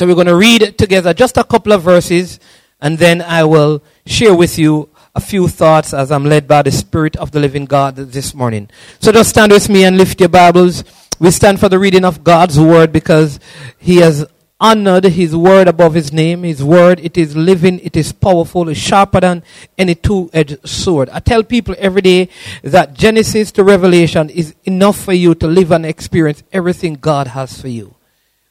So 0.00 0.06
we're 0.06 0.14
going 0.14 0.28
to 0.28 0.34
read 0.34 0.78
together 0.78 1.12
just 1.12 1.36
a 1.36 1.44
couple 1.44 1.74
of 1.74 1.82
verses 1.82 2.40
and 2.80 2.96
then 2.96 3.20
I 3.20 3.44
will 3.44 3.82
share 4.06 4.34
with 4.34 4.58
you 4.58 4.88
a 5.14 5.20
few 5.20 5.46
thoughts 5.46 5.92
as 5.92 6.10
I'm 6.10 6.24
led 6.24 6.48
by 6.48 6.62
the 6.62 6.72
Spirit 6.72 7.16
of 7.16 7.32
the 7.32 7.38
living 7.38 7.66
God 7.66 7.96
this 7.96 8.32
morning. 8.32 8.70
So 8.98 9.12
just 9.12 9.28
stand 9.28 9.52
with 9.52 9.68
me 9.68 9.84
and 9.84 9.98
lift 9.98 10.18
your 10.18 10.30
Bibles. 10.30 10.84
We 11.18 11.30
stand 11.30 11.60
for 11.60 11.68
the 11.68 11.78
reading 11.78 12.06
of 12.06 12.24
God's 12.24 12.58
word 12.58 12.92
because 12.92 13.40
He 13.76 13.96
has 13.96 14.26
honored 14.58 15.04
His 15.04 15.36
word 15.36 15.68
above 15.68 15.92
His 15.92 16.14
name. 16.14 16.44
His 16.44 16.64
word, 16.64 16.98
it 17.00 17.18
is 17.18 17.36
living, 17.36 17.78
it 17.80 17.94
is 17.94 18.10
powerful, 18.10 18.70
it's 18.70 18.80
sharper 18.80 19.20
than 19.20 19.42
any 19.76 19.96
two-edged 19.96 20.66
sword. 20.66 21.10
I 21.10 21.20
tell 21.20 21.42
people 21.42 21.74
every 21.76 22.00
day 22.00 22.30
that 22.62 22.94
Genesis 22.94 23.52
to 23.52 23.64
Revelation 23.64 24.30
is 24.30 24.54
enough 24.64 24.98
for 24.98 25.12
you 25.12 25.34
to 25.34 25.46
live 25.46 25.70
and 25.70 25.84
experience 25.84 26.42
everything 26.54 26.94
God 26.94 27.26
has 27.26 27.60
for 27.60 27.68
you. 27.68 27.96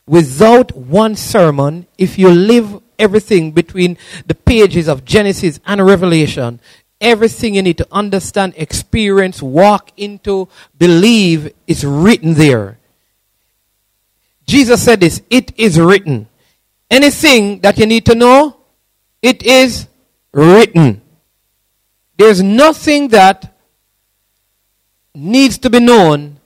Without 0.09 0.75
one 0.75 1.15
sermon, 1.15 1.85
if 1.99 2.17
you 2.17 2.29
live 2.29 2.81
everything 2.97 3.51
between 3.51 3.95
the 4.25 4.33
pages 4.33 4.87
of 4.87 5.05
Genesis 5.05 5.59
and 5.67 5.85
Revelation, 5.85 6.59
everything 6.99 7.53
you 7.53 7.61
need 7.61 7.77
to 7.77 7.87
understand, 7.91 8.55
experience, 8.57 9.39
walk 9.39 9.91
into, 9.97 10.49
believe 10.79 11.53
is 11.67 11.85
written 11.85 12.33
there. 12.33 12.79
Jesus 14.47 14.81
said 14.83 14.99
this, 14.99 15.21
it 15.29 15.53
is 15.59 15.79
written. 15.79 16.27
Anything 16.89 17.59
that 17.59 17.77
you 17.77 17.85
need 17.85 18.07
to 18.07 18.15
know, 18.15 18.57
it 19.21 19.43
is 19.43 19.87
written. 20.31 21.03
There's 22.17 22.41
nothing 22.41 23.09
that 23.09 23.55
needs 25.13 25.59
to 25.59 25.69
be 25.69 25.79
known 25.79 26.39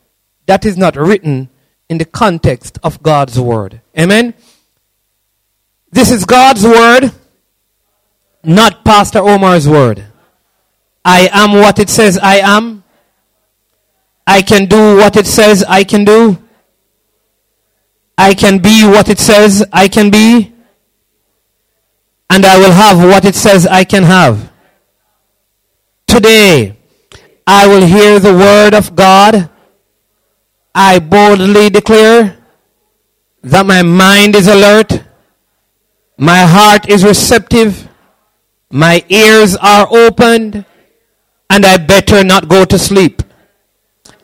that 0.48 0.66
is 0.66 0.76
not 0.76 0.98
written 0.98 1.48
in 1.94 2.00
the 2.00 2.06
context 2.06 2.80
of 2.82 3.04
God's 3.04 3.40
word. 3.40 3.80
Amen. 3.96 4.34
This 5.92 6.10
is 6.10 6.26
God's 6.26 6.64
word, 6.64 7.12
not 8.44 8.84
Pastor 8.84 9.20
Omar's 9.20 9.70
word. 9.70 10.04
I 11.06 11.30
am 11.32 11.52
what 11.54 11.78
it 11.78 11.90
says 11.90 12.18
I 12.18 12.38
am. 12.38 12.84
I 14.26 14.42
can 14.42 14.66
do 14.66 14.98
what 14.98 15.16
it 15.18 15.28
says 15.28 15.64
I 15.70 15.84
can 15.84 16.04
do. 16.04 16.40
I 18.18 18.34
can 18.34 18.58
be 18.58 18.84
what 18.86 19.08
it 19.08 19.20
says 19.20 19.64
I 19.72 19.88
can 19.88 20.10
be. 20.10 20.52
And 22.28 22.44
I 22.44 22.58
will 22.58 22.72
have 22.72 22.98
what 22.98 23.24
it 23.24 23.36
says 23.36 23.68
I 23.68 23.84
can 23.84 24.02
have. 24.02 24.52
Today, 26.08 26.76
I 27.46 27.68
will 27.68 27.86
hear 27.86 28.20
the 28.20 28.34
word 28.34 28.74
of 28.74 28.96
God. 28.96 29.52
I 30.76 31.00
boldly 31.00 31.70
declare 31.70 32.38
that 33.44 33.66
my 33.66 33.82
mind 33.84 34.36
is 34.36 34.48
alert 34.48 35.04
my 36.18 36.40
heart 36.40 36.90
is 36.90 37.04
receptive. 37.04 37.90
My 38.72 39.04
ears 39.10 39.56
are 39.56 39.88
opened. 39.90 40.66
And 41.50 41.66
I 41.66 41.78
better 41.78 42.24
not 42.24 42.48
go 42.48 42.66
to 42.66 42.80
sleep. 42.80 43.22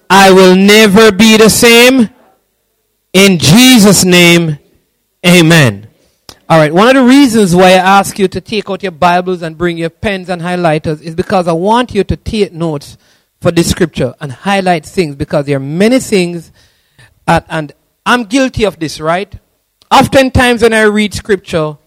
I 0.09 0.31
will 0.31 0.55
never 0.55 1.11
be 1.11 1.38
the 1.38 1.50
same. 1.50 2.09
In 3.14 3.38
Jesus' 3.38 4.03
name, 4.05 4.58
amen. 5.25 5.88
All 6.47 6.58
right, 6.58 6.73
one 6.73 6.88
of 6.88 6.95
the 6.95 7.03
reasons 7.03 7.55
why 7.55 7.72
I 7.72 8.00
ask 8.00 8.17
you 8.17 8.27
to 8.27 8.42
take 8.42 8.70
out 8.70 8.81
your 8.81 8.92
Bibles 8.92 9.44
and 9.44 9.55
bring 9.55 9.77
your 9.77 9.92
pens 9.92 10.30
and 10.30 10.42
highlighters 10.42 11.02
is 11.02 11.14
because 11.14 11.47
I 11.47 11.52
want 11.52 11.94
you 11.94 12.03
to 12.03 12.16
take 12.16 12.52
notes 12.53 12.97
for 13.41 13.51
this 13.51 13.69
scripture 13.69 14.13
and 14.19 14.31
highlight 14.31 14.85
things 14.85 15.15
because 15.15 15.45
there 15.45 15.57
are 15.57 15.61
many 15.61 15.99
things, 15.99 16.51
at, 17.27 17.45
and 17.49 17.71
I'm 18.05 18.25
guilty 18.25 18.65
of 18.65 18.79
this, 18.79 18.99
right? 18.99 19.33
Oftentimes 19.91 20.61
when 20.61 20.73
I 20.73 20.83
read 20.83 21.13
scripture, 21.13 21.77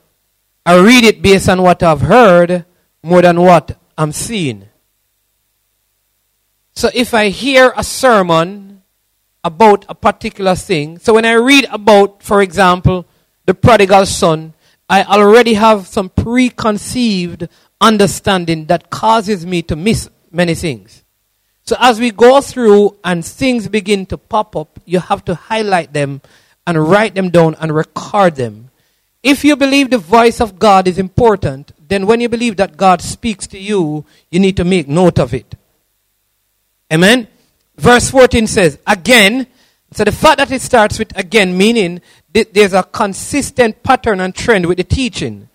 I 0.64 0.78
read 0.78 1.04
it 1.04 1.22
based 1.22 1.48
on 1.48 1.62
what 1.62 1.82
I've 1.82 2.00
heard 2.00 2.64
more 3.02 3.22
than 3.22 3.40
what 3.40 3.78
I'm 3.98 4.12
seeing. 4.12 4.68
So 6.74 6.90
if 6.94 7.12
I 7.12 7.28
hear 7.28 7.72
a 7.76 7.84
sermon 7.84 8.82
about 9.44 9.84
a 9.88 9.94
particular 9.94 10.54
thing, 10.54 10.98
so 10.98 11.14
when 11.14 11.24
I 11.24 11.34
read 11.34 11.66
about, 11.70 12.22
for 12.22 12.42
example, 12.42 13.06
the 13.44 13.54
prodigal 13.54 14.06
son, 14.06 14.54
I 14.88 15.02
already 15.02 15.54
have 15.54 15.86
some 15.86 16.08
preconceived 16.08 17.48
understanding 17.80 18.66
that 18.66 18.90
causes 18.90 19.44
me 19.44 19.62
to 19.62 19.76
miss 19.76 20.08
many 20.30 20.54
things. 20.54 21.01
So 21.64 21.76
as 21.78 22.00
we 22.00 22.10
go 22.10 22.40
through 22.40 22.96
and 23.04 23.24
things 23.24 23.68
begin 23.68 24.06
to 24.06 24.18
pop 24.18 24.56
up, 24.56 24.80
you 24.84 24.98
have 24.98 25.24
to 25.26 25.34
highlight 25.34 25.92
them 25.92 26.20
and 26.66 26.88
write 26.88 27.14
them 27.14 27.30
down 27.30 27.56
and 27.60 27.74
record 27.74 28.36
them. 28.36 28.70
If 29.22 29.44
you 29.44 29.54
believe 29.54 29.90
the 29.90 29.98
voice 29.98 30.40
of 30.40 30.58
God 30.58 30.88
is 30.88 30.98
important, 30.98 31.72
then 31.88 32.06
when 32.06 32.20
you 32.20 32.28
believe 32.28 32.56
that 32.56 32.76
God 32.76 33.00
speaks 33.00 33.46
to 33.48 33.58
you, 33.58 34.04
you 34.30 34.40
need 34.40 34.56
to 34.56 34.64
make 34.64 34.88
note 34.88 35.18
of 35.18 35.32
it. 35.32 35.54
Amen? 36.92 37.28
Verse 37.76 38.10
14 38.10 38.46
says, 38.46 38.78
again, 38.86 39.46
so 39.92 40.04
the 40.04 40.12
fact 40.12 40.38
that 40.38 40.50
it 40.50 40.62
starts 40.62 40.98
with 40.98 41.16
again, 41.16 41.56
meaning 41.56 42.00
there's 42.32 42.72
a 42.72 42.82
consistent 42.82 43.82
pattern 43.82 44.20
and 44.20 44.34
trend 44.34 44.66
with 44.66 44.78
the 44.78 44.84
teaching. 44.84 45.48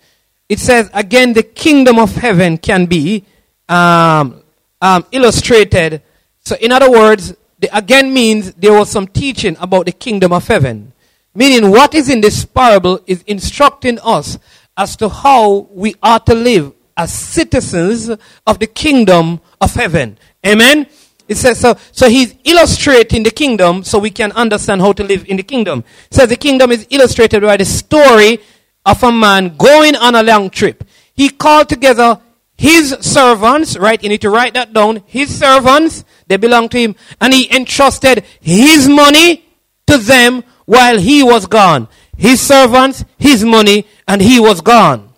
It 0.48 0.60
says, 0.60 0.88
again, 0.94 1.32
the 1.32 1.42
kingdom 1.42 1.98
of 1.98 2.14
heaven 2.14 2.56
can 2.56 2.86
be 2.86 3.24
um, 3.68 4.42
um, 4.80 5.04
illustrated. 5.12 6.02
So, 6.40 6.56
in 6.60 6.72
other 6.72 6.90
words, 6.90 7.34
the 7.58 7.76
again 7.76 8.12
means 8.12 8.52
there 8.54 8.72
was 8.72 8.90
some 8.90 9.06
teaching 9.06 9.56
about 9.60 9.86
the 9.86 9.92
kingdom 9.92 10.32
of 10.32 10.46
heaven. 10.46 10.92
Meaning, 11.34 11.70
what 11.70 11.94
is 11.94 12.08
in 12.08 12.20
this 12.20 12.44
parable 12.44 13.00
is 13.06 13.22
instructing 13.22 13.98
us 14.02 14.38
as 14.76 14.96
to 14.96 15.08
how 15.08 15.68
we 15.70 15.94
are 16.02 16.20
to 16.20 16.34
live 16.34 16.72
as 16.96 17.12
citizens 17.12 18.10
of 18.46 18.58
the 18.58 18.66
kingdom 18.66 19.40
of 19.60 19.74
heaven. 19.74 20.18
Amen? 20.46 20.86
It 21.28 21.36
says 21.36 21.60
so. 21.60 21.76
So 21.92 22.08
he's 22.08 22.34
illustrating 22.44 23.22
the 23.22 23.30
kingdom 23.30 23.84
so 23.84 23.98
we 23.98 24.10
can 24.10 24.32
understand 24.32 24.80
how 24.80 24.92
to 24.92 25.04
live 25.04 25.26
in 25.28 25.36
the 25.36 25.42
kingdom. 25.42 25.84
It 26.10 26.14
says 26.14 26.28
the 26.28 26.36
kingdom 26.36 26.72
is 26.72 26.86
illustrated 26.90 27.42
by 27.42 27.56
the 27.56 27.66
story 27.66 28.40
of 28.86 29.02
a 29.02 29.12
man 29.12 29.56
going 29.56 29.94
on 29.94 30.14
a 30.14 30.22
long 30.22 30.48
trip. 30.48 30.84
He 31.14 31.28
called 31.28 31.68
together 31.68 32.20
his 32.58 32.96
servants, 33.00 33.78
right? 33.78 34.02
You 34.02 34.08
need 34.08 34.20
to 34.22 34.30
write 34.30 34.54
that 34.54 34.72
down. 34.72 35.04
His 35.06 35.38
servants, 35.38 36.04
they 36.26 36.36
belong 36.36 36.68
to 36.70 36.78
him. 36.78 36.96
And 37.20 37.32
he 37.32 37.48
entrusted 37.54 38.24
his 38.40 38.88
money 38.88 39.44
to 39.86 39.96
them 39.96 40.42
while 40.66 40.98
he 40.98 41.22
was 41.22 41.46
gone. 41.46 41.86
His 42.16 42.40
servants, 42.40 43.04
his 43.16 43.44
money, 43.44 43.86
and 44.08 44.20
he 44.20 44.40
was 44.40 44.60
gone. 44.60 45.08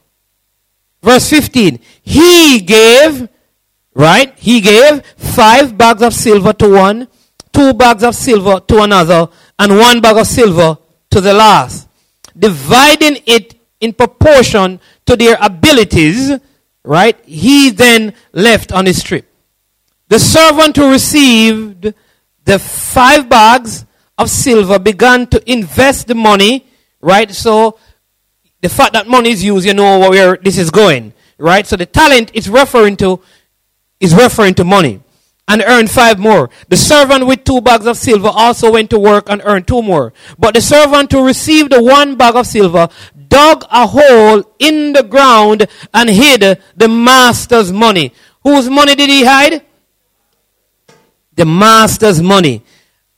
Verse 1.03 1.31
15. 1.31 1.81
He 2.03 2.61
gave, 2.61 3.27
right? 3.95 4.39
He 4.39 4.61
gave 4.61 5.03
five 5.17 5.79
bags 5.79 6.03
of 6.03 6.13
silver 6.13 6.53
to 6.53 6.69
one, 6.69 7.09
two 7.55 7.73
bags 7.73 8.05
of 8.05 8.15
silver 8.15 8.61
to 8.61 8.83
another, 8.83 9.29
and 9.59 9.79
one 9.79 10.03
bag 10.03 10.19
of 10.19 10.27
silver 10.27 10.77
to 11.09 11.21
the 11.23 11.33
last. 11.33 11.89
Dividing 12.39 13.23
it 13.25 13.55
in 13.81 13.95
proportion 13.95 14.79
to 15.07 15.17
their 15.17 15.39
abilities, 15.41 16.33
right? 16.85 17.19
He 17.25 17.71
then 17.71 18.15
left 18.33 18.73
on 18.73 18.87
his 18.87 19.03
trip. 19.03 19.27
The 20.09 20.19
servant 20.19 20.77
who 20.77 20.91
received 20.91 21.95
the 22.45 22.59
five 22.59 23.29
bags 23.29 23.85
of 24.19 24.29
silver 24.29 24.79
began 24.79 25.27
to 25.29 25.51
invest 25.51 26.09
the 26.09 26.15
money, 26.15 26.67
right? 27.01 27.31
So 27.31 27.79
the 28.61 28.69
fact 28.69 28.93
that 28.95 29.07
money 29.07 29.31
is 29.31 29.43
used, 29.45 29.67
you 29.67 29.75
know 29.75 30.11
where 30.11 30.37
this 30.37 30.59
is 30.59 30.71
going, 30.71 31.13
right? 31.39 31.67
So 31.67 31.77
the 31.77 31.87
talent 31.87 32.33
is 32.35 32.49
referring 32.49 32.97
to 32.99 33.21
is 34.01 34.15
referring 34.15 34.55
to 34.55 34.65
money 34.65 35.01
and 35.51 35.65
earned 35.67 35.91
five 35.91 36.17
more. 36.17 36.49
The 36.69 36.77
servant 36.77 37.27
with 37.27 37.43
two 37.43 37.61
bags 37.61 37.85
of 37.85 37.97
silver 37.97 38.31
also 38.33 38.71
went 38.71 38.89
to 38.91 39.01
work 39.01 39.29
and 39.29 39.43
earned 39.45 39.67
two 39.67 39.83
more. 39.83 40.13
But 40.39 40.55
the 40.55 40.61
servant 40.61 41.11
who 41.11 41.27
received 41.27 41.73
the 41.73 41.83
one 41.83 42.15
bag 42.15 42.37
of 42.37 42.47
silver 42.47 42.89
dug 43.29 43.65
a 43.69 43.85
hole 43.89 44.45
in 44.61 44.93
the 44.93 45.03
ground 45.03 45.67
and 45.93 46.09
hid 46.09 46.63
the 46.77 46.89
master's 46.89 47.73
money. 47.73 48.13
Whose 48.45 48.71
money 48.71 48.95
did 48.95 49.11
he 49.11 49.25
hide? 49.25 49.63
The 51.35 51.45
master's 51.45 52.23
money. 52.23 52.63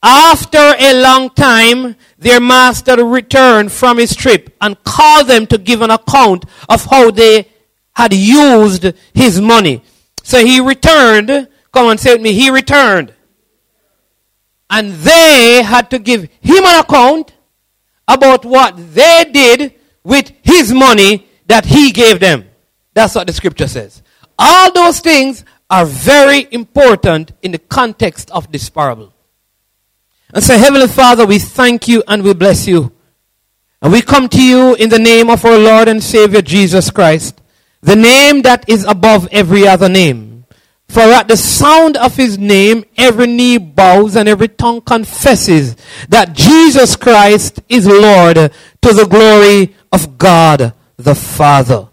After 0.03 0.75
a 0.79 1.03
long 1.03 1.29
time, 1.31 1.97
their 2.19 2.41
master 2.41 3.05
returned 3.05 3.73
from 3.73 3.99
his 3.99 4.17
trip 4.17 4.57
and 4.59 4.83
called 4.85 5.29
them 5.29 5.47
to 5.49 5.59
give 5.59 5.83
an 5.83 5.91
account 5.91 6.47
of 6.67 6.87
how 6.87 7.11
they 7.11 7.49
had 7.95 8.15
used 8.15 8.91
his 9.13 9.39
money. 9.39 9.83
So 10.23 10.45
he 10.45 10.61
returned. 10.61 11.49
Come 11.73 11.87
on, 11.87 11.99
say 11.99 12.15
with 12.15 12.23
me. 12.23 12.33
He 12.33 12.51
returned. 12.51 13.15
And 14.71 14.93
they 14.93 15.63
had 15.63 15.91
to 15.91 15.99
give 15.99 16.23
him 16.41 16.65
an 16.65 16.81
account 16.81 17.35
about 18.09 18.45
what 18.45 18.75
they 18.95 19.25
did 19.33 19.75
with 20.03 20.33
his 20.43 20.73
money 20.73 21.27
that 21.47 21.65
he 21.65 21.93
gave 21.93 22.21
them. 22.21 22.45
That's 22.95 23.15
what 23.15 23.27
the 23.27 23.33
scripture 23.33 23.69
says. 23.69 24.03
All 24.39 24.73
those 24.73 25.01
things 25.01 25.45
are 25.71 25.85
very 25.87 26.49
important 26.51 27.33
in 27.43 27.53
the 27.53 27.59
context 27.59 28.31
of 28.31 28.51
this 28.53 28.69
parable. 28.71 29.13
And 30.35 30.43
so, 30.43 30.57
Heavenly 30.57 30.89
Father, 30.89 31.27
we 31.27 31.39
thank 31.39 31.89
you 31.89 32.03
and 32.09 32.23
we 32.23 32.35
bless 32.35 32.67
you 32.67 32.93
And 33.83 33.93
we 33.93 34.01
come 34.01 34.29
to 34.29 34.43
you 34.43 34.77
in 34.77 34.91
the 34.91 34.99
name 35.01 35.29
of 35.29 35.45
our 35.45 35.59
Lord 35.59 35.89
and 35.89 36.03
Savior 36.03 36.41
Jesus 36.41 36.89
Christ, 36.89 37.41
the 37.81 37.97
name 37.97 38.43
that 38.43 38.69
is 38.69 38.85
above 38.85 39.27
every 39.33 39.67
other 39.67 39.89
name. 39.89 40.32
For 40.93 41.01
at 41.01 41.27
the 41.27 41.39
sound 41.39 41.97
of 41.97 42.17
his 42.17 42.37
name, 42.37 42.85
every 42.99 43.27
knee 43.27 43.57
bows 43.57 44.15
and 44.15 44.29
every 44.29 44.49
tongue 44.49 44.83
confesses 44.83 45.75
that 46.11 46.35
Jesus 46.35 46.97
Christ 46.97 47.61
is 47.67 47.87
Lord 47.87 48.37
to 48.37 48.93
the 48.93 49.07
glory 49.09 49.75
of 49.91 50.19
God 50.19 50.75
the 50.99 51.15
Father. 51.15 51.89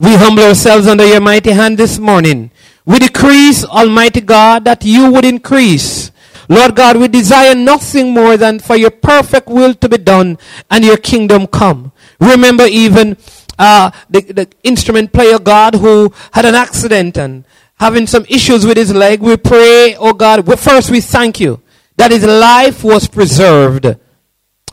We 0.00 0.16
humble 0.16 0.42
ourselves 0.42 0.88
under 0.88 1.06
your 1.06 1.20
mighty 1.20 1.52
hand 1.52 1.78
this 1.78 2.00
morning. 2.00 2.50
We 2.84 2.98
decrease, 2.98 3.64
Almighty 3.64 4.20
God, 4.20 4.64
that 4.64 4.84
you 4.84 5.12
would 5.12 5.24
increase. 5.24 6.10
Lord 6.48 6.74
God, 6.74 6.96
we 6.96 7.06
desire 7.06 7.54
nothing 7.54 8.12
more 8.12 8.36
than 8.36 8.58
for 8.58 8.74
your 8.74 8.90
perfect 8.90 9.46
will 9.46 9.74
to 9.74 9.88
be 9.88 9.98
done 9.98 10.38
and 10.68 10.84
your 10.84 10.96
kingdom 10.96 11.46
come. 11.46 11.92
Remember 12.18 12.66
even 12.66 13.16
uh, 13.60 13.92
the, 14.08 14.22
the 14.22 14.48
instrument 14.64 15.12
player, 15.12 15.38
God, 15.38 15.76
who 15.76 16.12
had 16.32 16.44
an 16.44 16.56
accident 16.56 17.16
and 17.16 17.44
having 17.80 18.06
some 18.06 18.26
issues 18.28 18.66
with 18.66 18.76
his 18.76 18.94
leg. 18.94 19.20
We 19.20 19.38
pray, 19.38 19.96
oh 19.96 20.12
God, 20.12 20.46
first 20.60 20.90
we 20.90 21.00
thank 21.00 21.40
you 21.40 21.62
that 21.96 22.10
his 22.10 22.24
life 22.24 22.84
was 22.84 23.08
preserved. 23.08 23.96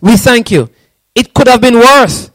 We 0.02 0.18
thank 0.18 0.52
you. 0.52 0.70
It 1.16 1.34
could 1.34 1.48
have 1.48 1.62
been 1.62 1.80
worse. 1.80 2.30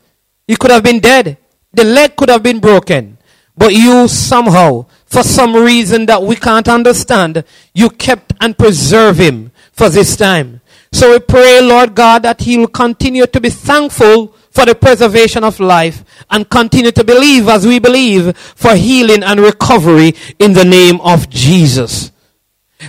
He 0.49 0.57
could 0.57 0.71
have 0.71 0.83
been 0.83 0.99
dead. 0.99 1.37
The 1.75 1.85
leg 1.85 2.17
could 2.17 2.31
have 2.31 2.43
been 2.43 2.59
broken. 2.59 3.19
But 3.55 3.75
you 3.75 4.09
somehow 4.09 4.87
for 5.05 5.23
some 5.23 5.55
reason 5.55 6.07
that 6.07 6.23
we 6.23 6.37
can't 6.37 6.69
understand, 6.69 7.45
you 7.75 7.91
kept 7.91 8.33
and 8.41 8.57
preserve 8.57 9.19
him 9.19 9.53
for 9.73 9.91
this 9.91 10.17
time. 10.17 10.63
So 10.91 11.13
we 11.13 11.19
pray, 11.19 11.61
Lord 11.61 11.95
God, 11.95 12.23
that 12.23 12.41
he 12.41 12.57
will 12.57 12.67
continue 12.67 13.27
to 13.27 13.41
be 13.41 13.51
thankful 13.51 14.35
for 14.53 14.67
the 14.67 14.75
preservation 14.75 15.43
of 15.43 15.59
life 15.59 16.05
and 16.31 16.49
continue 16.49 16.93
to 16.93 17.03
believe 17.03 17.49
as 17.49 17.67
we 17.67 17.79
believe 17.79 18.37
for 18.37 18.77
healing 18.77 19.23
and 19.23 19.41
recovery 19.41 20.15
in 20.39 20.53
the 20.53 20.65
name 20.65 21.01
of 21.01 21.29
Jesus. 21.29 22.13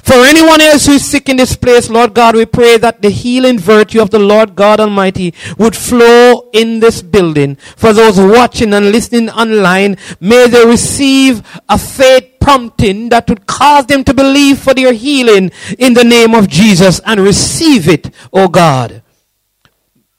For 0.02 0.16
anyone 0.16 0.60
else 0.60 0.88
who 0.88 0.94
is 0.94 1.06
sick 1.06 1.30
in 1.30 1.38
this 1.38 1.56
place, 1.56 1.88
Lord 1.90 2.16
God, 2.16 2.36
we 2.36 2.46
pray 2.48 2.78
that 2.78 3.02
the 3.04 3.12
healing 3.12 3.60
virtue 3.60 4.02
of 4.02 4.10
the 4.10 4.18
Lord 4.20 4.56
God 4.56 4.80
Almighty 4.80 5.36
would 5.60 5.76
flow 5.76 6.50
in 6.52 6.80
this 6.80 7.04
building. 7.04 7.56
For 7.58 7.94
those 7.94 8.20
watching 8.20 8.74
and 8.74 8.92
listening 8.92 9.30
online, 9.30 9.98
may 10.20 10.48
they 10.48 10.66
receive 10.66 11.44
a 11.70 11.78
faith 11.78 12.40
prompting 12.42 13.10
that 13.10 13.30
would 13.30 13.46
cause 13.46 13.86
them 13.86 14.04
to 14.04 14.14
believe 14.14 14.58
for 14.58 14.74
their 14.74 14.94
healing 14.94 15.52
in 15.78 15.94
the 15.94 16.04
name 16.04 16.34
of 16.34 16.50
Jesus 16.50 17.00
and 17.06 17.20
receive 17.20 17.88
it, 17.88 18.10
O 18.34 18.48
God. 18.48 19.04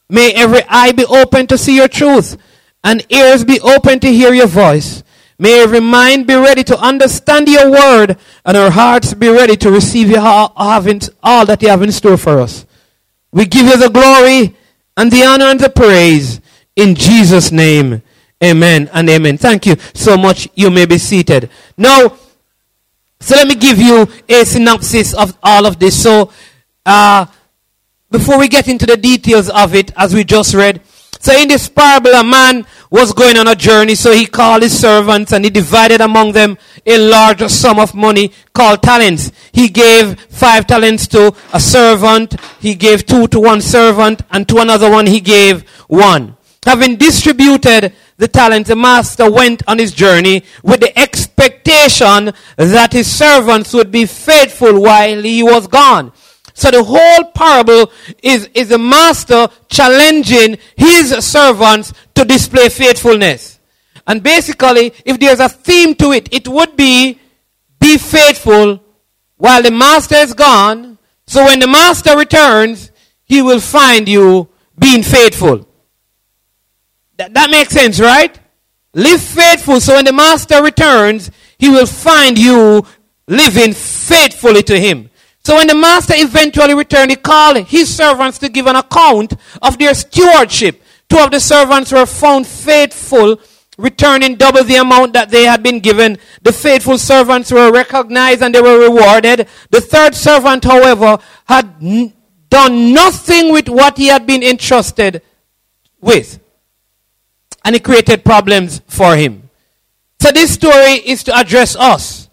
May 0.09 0.33
every 0.33 0.63
eye 0.69 0.93
be 0.93 1.05
open 1.05 1.47
to 1.49 1.59
see 1.59 1.77
your 1.77 1.89
truth 1.89 2.37
and 2.83 3.05
ears 3.11 3.45
be 3.45 3.61
open 3.61 4.01
to 4.01 4.13
hear 4.13 4.35
your 4.35 4.47
voice. 4.47 5.03
May 5.39 5.63
every 5.63 5.81
mind 5.81 6.27
be 6.27 6.35
ready 6.35 6.63
to 6.65 6.79
understand 6.79 7.49
your 7.49 7.71
word 7.71 8.17
and 8.45 8.57
our 8.57 8.71
hearts 8.71 9.15
be 9.15 9.29
ready 9.29 9.57
to 9.57 9.71
receive 9.71 10.09
having 10.09 11.01
all 11.23 11.45
that 11.47 11.61
you 11.63 11.69
have 11.69 11.83
in 11.83 11.91
store 11.91 12.17
for 12.17 12.41
us. 12.41 12.67
We 13.33 13.47
give 13.47 13.67
you 13.67 13.77
the 13.77 13.89
glory 13.89 14.55
and 14.97 15.11
the 15.11 15.25
honor 15.25 15.47
and 15.47 15.59
the 15.59 15.71
praise 15.71 16.41
in 16.77 16.95
Jesus' 16.95 17.51
name. 17.51 18.03
Amen 18.43 18.91
and 18.93 19.09
amen. 19.09 19.39
Thank 19.39 19.67
you 19.67 19.77
so 19.95 20.17
much. 20.17 20.49
You 20.55 20.71
may 20.71 20.87
be 20.87 20.99
seated. 20.99 21.51
Now, 21.77 22.17
so 23.21 23.35
let 23.37 23.49
me 23.49 23.55
give 23.55 23.79
you 23.79 24.07
a 24.29 24.45
synopsis 24.45 25.15
of 25.15 25.37
all 25.43 25.67
of 25.67 25.79
this. 25.79 26.01
So, 26.01 26.31
uh, 26.85 27.27
before 28.11 28.39
we 28.39 28.49
get 28.49 28.69
into 28.69 28.87
the 28.87 28.97
details 28.97 29.51
of 29.51 29.75
it, 29.75 29.93
as 29.97 30.15
we 30.15 30.25
just 30.25 30.55
read, 30.55 30.81
so 31.25 31.33
in 31.35 31.49
this 31.49 31.71
parable, 31.71 32.11
a 32.11 32.23
man 32.23 32.67
was 32.91 33.15
going 33.15 33.39
on 33.39 33.49
a 33.49 33.55
journey, 33.55 33.95
so 33.95 34.13
he 34.13 34.27
called 34.27 34.63
his 34.63 34.79
servants 34.79 35.33
and 35.33 35.43
he 35.43 35.51
divided 35.51 36.03
among 36.03 36.33
them 36.33 36.59
a 36.85 36.99
large 36.99 37.41
sum 37.49 37.79
of 37.79 37.95
money 37.95 38.31
called 38.53 38.83
talents. 38.83 39.33
He 39.51 39.69
gave 39.69 40.21
five 40.29 40.67
talents 40.67 41.09
to 41.09 41.35
a 41.55 41.61
servant, 41.61 42.39
he 42.61 42.75
gave 42.75 43.07
two 43.07 43.27
to 43.29 43.41
one 43.41 43.63
servant, 43.63 44.21
and 44.31 44.47
to 44.51 44.59
another 44.59 44.91
one 44.91 45.07
he 45.07 45.21
gave 45.21 45.67
one. 45.89 46.37
Having 46.67 46.97
distributed 46.97 47.95
the 48.19 48.29
talents, 48.29 48.69
the 48.69 48.77
master 48.77 49.31
went 49.31 49.63
on 49.67 49.79
his 49.79 49.93
journey 49.93 50.45
with 50.63 50.81
the 50.81 50.99
expectation 50.99 52.33
that 52.57 52.93
his 52.93 53.11
servants 53.11 53.73
would 53.73 53.91
be 53.91 54.05
faithful 54.05 54.79
while 54.79 55.23
he 55.23 55.43
was 55.43 55.67
gone. 55.69 56.13
So 56.55 56.71
the 56.71 56.85
whole 56.85 57.25
parable 57.33 57.93
is, 58.23 58.49
is 58.55 58.69
the 58.69 58.79
master 58.79 59.49
challenging 59.69 60.57
his 60.77 61.11
servants 61.25 61.93
to 62.15 62.25
display 62.25 62.69
faithfulness. 62.69 63.59
And 64.07 64.23
basically, 64.23 64.93
if 65.05 65.19
there's 65.19 65.41
a 65.41 65.49
theme 65.49 65.95
to 65.97 66.13
it, 66.13 66.33
it 66.33 66.47
would 66.49 66.77
be 66.77 67.21
be 67.81 67.99
faithful 67.99 68.83
while 69.37 69.63
the 69.63 69.71
master 69.71 70.15
is 70.15 70.33
gone. 70.33 70.97
So 71.27 71.45
when 71.45 71.59
the 71.59 71.67
master 71.67 72.17
returns, 72.17 72.93
he 73.25 73.43
will 73.43 73.61
find 73.61 74.09
you 74.09 74.49
being 74.79 75.03
faithful. 75.03 75.69
That, 77.17 77.35
that 77.35 77.51
makes 77.51 77.73
sense, 77.73 78.01
right? 78.01 78.39
Live 78.95 79.21
faithful 79.21 79.81
so 79.81 79.95
when 79.95 80.05
the 80.05 80.13
master 80.13 80.63
returns, 80.63 81.31
he 81.59 81.69
will 81.69 81.87
find 81.87 82.39
you 82.39 82.87
living 83.27 83.73
faithfully 83.73 84.63
to 84.63 84.79
him. 84.79 85.11
So 85.45 85.57
when 85.57 85.67
the 85.67 85.75
master 85.75 86.15
eventually 86.17 86.75
returned, 86.75 87.11
he 87.11 87.17
called 87.17 87.59
his 87.67 87.95
servants 87.95 88.39
to 88.39 88.49
give 88.49 88.67
an 88.67 88.77
account 88.77 89.35
of 89.61 89.79
their 89.79 89.95
stewardship. 89.95 90.83
Two 91.09 91.19
of 91.19 91.31
the 91.31 91.41
servants 91.41 91.93
were 91.93 92.07
found 92.07 92.47
faithful, 92.47 93.39
returning 93.77 94.37
double 94.37 94.65
the 94.65 94.77
amount 94.77 95.13
that 95.13 95.29
they 95.29 95.45
had 95.45 95.63
been 95.63 95.81
given. 95.81 96.17
The 96.43 96.53
faithful 96.53 96.97
servants 96.97 97.53
were 97.53 97.71
recognized 97.71 98.43
and 98.43 98.55
they 98.55 98.63
were 98.63 98.79
rewarded. 98.79 99.47
The 99.71 99.83
third 99.83 100.15
servant, 100.15 100.65
however, 100.65 101.19
had 101.45 101.75
n- 101.83 102.15
done 102.49 102.95
nothing 102.95 103.53
with 103.53 103.69
what 103.69 103.99
he 103.99 104.07
had 104.07 104.27
been 104.27 104.43
entrusted 104.43 105.21
with. 106.01 106.41
And 107.67 107.77
it 107.77 107.85
created 107.85 108.25
problems 108.25 108.81
for 108.89 109.15
him. 109.15 109.51
So 110.21 110.33
this 110.33 110.55
story 110.55 110.95
is 111.05 111.23
to 111.25 111.37
address 111.37 111.77
us. 111.77 112.31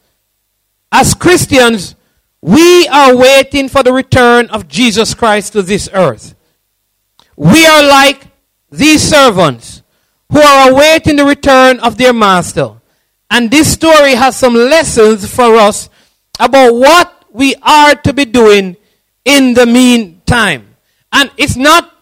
As 0.94 1.14
Christians, 1.14 1.96
we 2.42 2.88
are 2.88 3.16
waiting 3.16 3.70
for 3.70 3.84
the 3.84 3.94
return 3.94 4.50
of 4.50 4.68
Jesus 4.68 5.14
Christ 5.14 5.54
to 5.54 5.62
this 5.62 5.90
earth. 5.94 6.34
We 7.36 7.66
are 7.66 7.84
like 7.84 8.28
these 8.72 9.04
servants 9.04 9.84
who 10.32 10.42
are 10.42 10.72
awaiting 10.72 11.18
the 11.18 11.26
return 11.26 11.80
of 11.80 11.98
their 11.98 12.14
master. 12.14 12.74
And 13.30 13.52
this 13.52 13.72
story 13.72 14.16
has 14.16 14.36
some 14.36 14.56
lessons 14.56 15.32
for 15.32 15.56
us 15.56 15.90
about 16.40 16.74
what 16.74 17.26
we 17.32 17.56
are 17.62 17.96
to 17.96 18.12
be 18.12 18.26
doing 18.26 18.76
in 19.24 19.54
the 19.54 19.66
meantime. 19.66 20.76
And 21.14 21.30
it's 21.38 21.56
not 21.56 21.94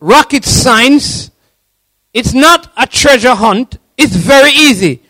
rocket 0.00 0.44
science. 0.44 1.30
It's 2.12 2.34
not 2.34 2.72
a 2.76 2.86
treasure 2.86 3.34
hunt. 3.34 3.78
It's 3.96 4.16
very 4.16 4.50
easy. 4.50 5.02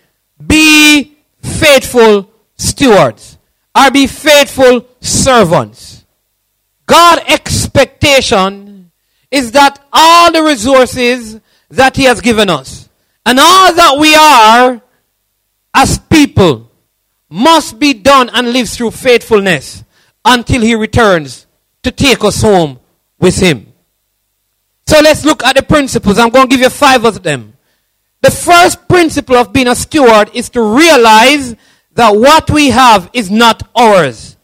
Be 0.44 1.16
faithful 1.40 2.30
stewards 2.56 3.31
or 3.74 3.90
be 3.90 4.06
faithful 4.06 4.86
servants. 5.00 6.04
God 6.86 7.20
expectation 7.28 8.90
is 9.30 9.52
that 9.52 9.82
all 9.92 10.32
the 10.32 10.42
resources 10.42 11.40
that 11.70 11.96
he 11.96 12.04
has 12.04 12.20
given 12.20 12.50
us 12.50 12.88
and 13.24 13.38
all 13.38 13.74
that 13.74 13.98
we 13.98 14.14
are 14.14 14.82
as 15.74 15.98
people 15.98 16.70
must 17.30 17.78
be 17.78 17.94
done 17.94 18.28
and 18.34 18.52
lived 18.52 18.68
through 18.68 18.90
faithfulness 18.90 19.84
until 20.24 20.60
he 20.60 20.74
returns 20.74 21.46
to 21.82 21.90
take 21.90 22.22
us 22.22 22.42
home 22.42 22.78
with 23.18 23.38
him. 23.38 23.72
So 24.86 25.00
let's 25.00 25.24
look 25.24 25.42
at 25.42 25.56
the 25.56 25.62
principles. 25.62 26.18
I'm 26.18 26.28
going 26.28 26.48
to 26.48 26.50
give 26.50 26.60
you 26.60 26.68
five 26.68 27.04
of 27.04 27.22
them. 27.22 27.54
The 28.20 28.30
first 28.30 28.86
principle 28.88 29.36
of 29.36 29.52
being 29.52 29.68
a 29.68 29.74
steward 29.74 30.30
is 30.34 30.50
to 30.50 30.60
realize 30.60 31.56
that 31.94 32.10
what 32.16 32.50
we 32.50 32.70
have 32.70 33.10
is 33.12 33.30
not 33.30 33.62
ours. 33.74 34.36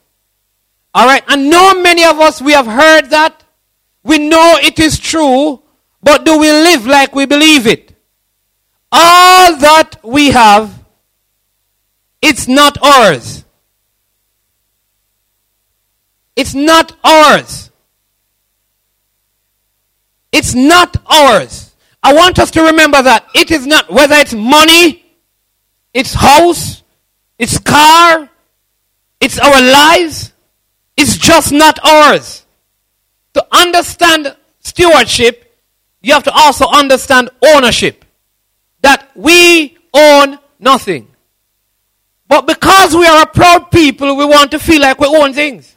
All 0.95 1.07
right. 1.07 1.23
And 1.29 1.51
know 1.51 1.81
many 1.81 2.05
of 2.05 2.19
us, 2.19 2.41
we 2.43 2.53
have 2.53 2.67
heard 2.67 3.11
that. 3.11 3.45
We 4.03 4.19
know 4.19 4.59
it 4.63 4.79
is 4.79 4.99
true, 4.99 5.63
but 6.03 6.25
do 6.25 6.39
we 6.39 6.51
live 6.51 6.87
like 6.87 7.15
we 7.15 7.27
believe 7.27 7.67
it? 7.67 7.95
All 8.91 9.57
that 9.57 9.97
we 10.03 10.31
have, 10.31 10.83
it's 12.23 12.49
not 12.49 12.79
ours. 12.83 13.45
It's 16.37 16.55
not 16.55 16.97
ours. 17.05 17.71
It's 20.33 20.55
not 20.55 20.97
ours. 21.07 21.75
I 22.03 22.15
want 22.15 22.39
us 22.39 22.51
to 22.53 22.63
remember 22.63 23.03
that. 23.03 23.27
It 23.35 23.51
is 23.51 23.67
not, 23.67 23.91
whether 23.91 24.15
it's 24.15 24.35
money, 24.35 25.05
it's 25.93 26.15
house, 26.15 26.83
it's 27.39 27.59
car, 27.59 28.29
it's 29.21 29.39
our 29.39 29.63
lives, 29.63 30.33
it's 30.97 31.17
just 31.17 31.53
not 31.53 31.79
ours. 31.85 32.45
To 33.35 33.47
understand 33.53 34.35
stewardship 34.61 35.49
you 36.01 36.13
have 36.13 36.25
to 36.25 36.33
also 36.33 36.67
understand 36.69 37.31
ownership. 37.45 38.05
That 38.83 39.11
we 39.15 39.77
own 39.93 40.39
nothing. 40.59 41.09
But 42.29 42.47
because 42.47 42.95
we 42.95 43.07
are 43.07 43.23
a 43.23 43.27
proud 43.27 43.71
people, 43.71 44.17
we 44.17 44.25
want 44.25 44.51
to 44.53 44.59
feel 44.59 44.81
like 44.81 45.01
we 45.01 45.07
own 45.07 45.33
things. 45.33 45.77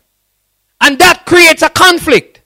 And 0.80 1.00
that 1.00 1.26
creates 1.26 1.62
a 1.62 1.70
conflict. 1.70 2.42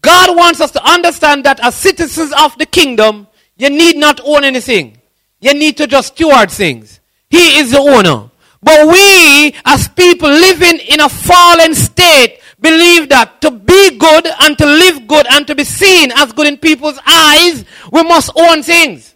God 0.00 0.36
wants 0.36 0.60
us 0.60 0.70
to 0.72 0.84
understand 0.84 1.44
that 1.44 1.60
as 1.60 1.74
citizens 1.74 2.32
of 2.38 2.56
the 2.58 2.66
kingdom, 2.66 3.26
you 3.56 3.70
need 3.70 3.96
not 3.96 4.20
own 4.24 4.44
anything. 4.44 4.98
You 5.40 5.54
need 5.54 5.76
to 5.78 5.86
just 5.86 6.14
steward 6.14 6.50
things. 6.50 6.97
He 7.30 7.58
is 7.58 7.72
the 7.72 7.78
owner. 7.78 8.30
But 8.62 8.88
we, 8.88 9.54
as 9.64 9.88
people 9.88 10.28
living 10.28 10.80
in 10.80 11.00
a 11.00 11.08
fallen 11.08 11.74
state, 11.74 12.40
believe 12.60 13.08
that 13.10 13.40
to 13.42 13.50
be 13.50 13.96
good 13.96 14.26
and 14.40 14.58
to 14.58 14.66
live 14.66 15.06
good 15.06 15.26
and 15.30 15.46
to 15.46 15.54
be 15.54 15.64
seen 15.64 16.10
as 16.12 16.32
good 16.32 16.46
in 16.46 16.56
people's 16.56 16.98
eyes, 17.06 17.64
we 17.92 18.02
must 18.02 18.30
own 18.34 18.62
things. 18.62 19.14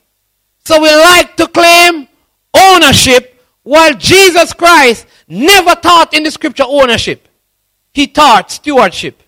So 0.65 0.81
we 0.81 0.89
like 0.89 1.37
to 1.37 1.49
claim 1.49 2.07
ownership 2.55 3.41
while 3.65 3.95
Jesus 3.95 4.53
Christ 4.53 5.07
never 5.27 5.75
taught 5.75 6.15
in 6.15 6.23
the 6.23 6.31
scripture 6.31 6.65
ownership. 6.67 7.29
He 7.93 8.07
taught 8.07 8.51
stewardship. 8.51 9.23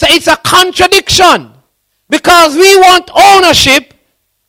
So 0.00 0.06
it's 0.10 0.26
a 0.26 0.36
contradiction 0.36 1.52
because 2.08 2.54
we 2.54 2.76
want 2.76 3.10
ownership 3.14 3.94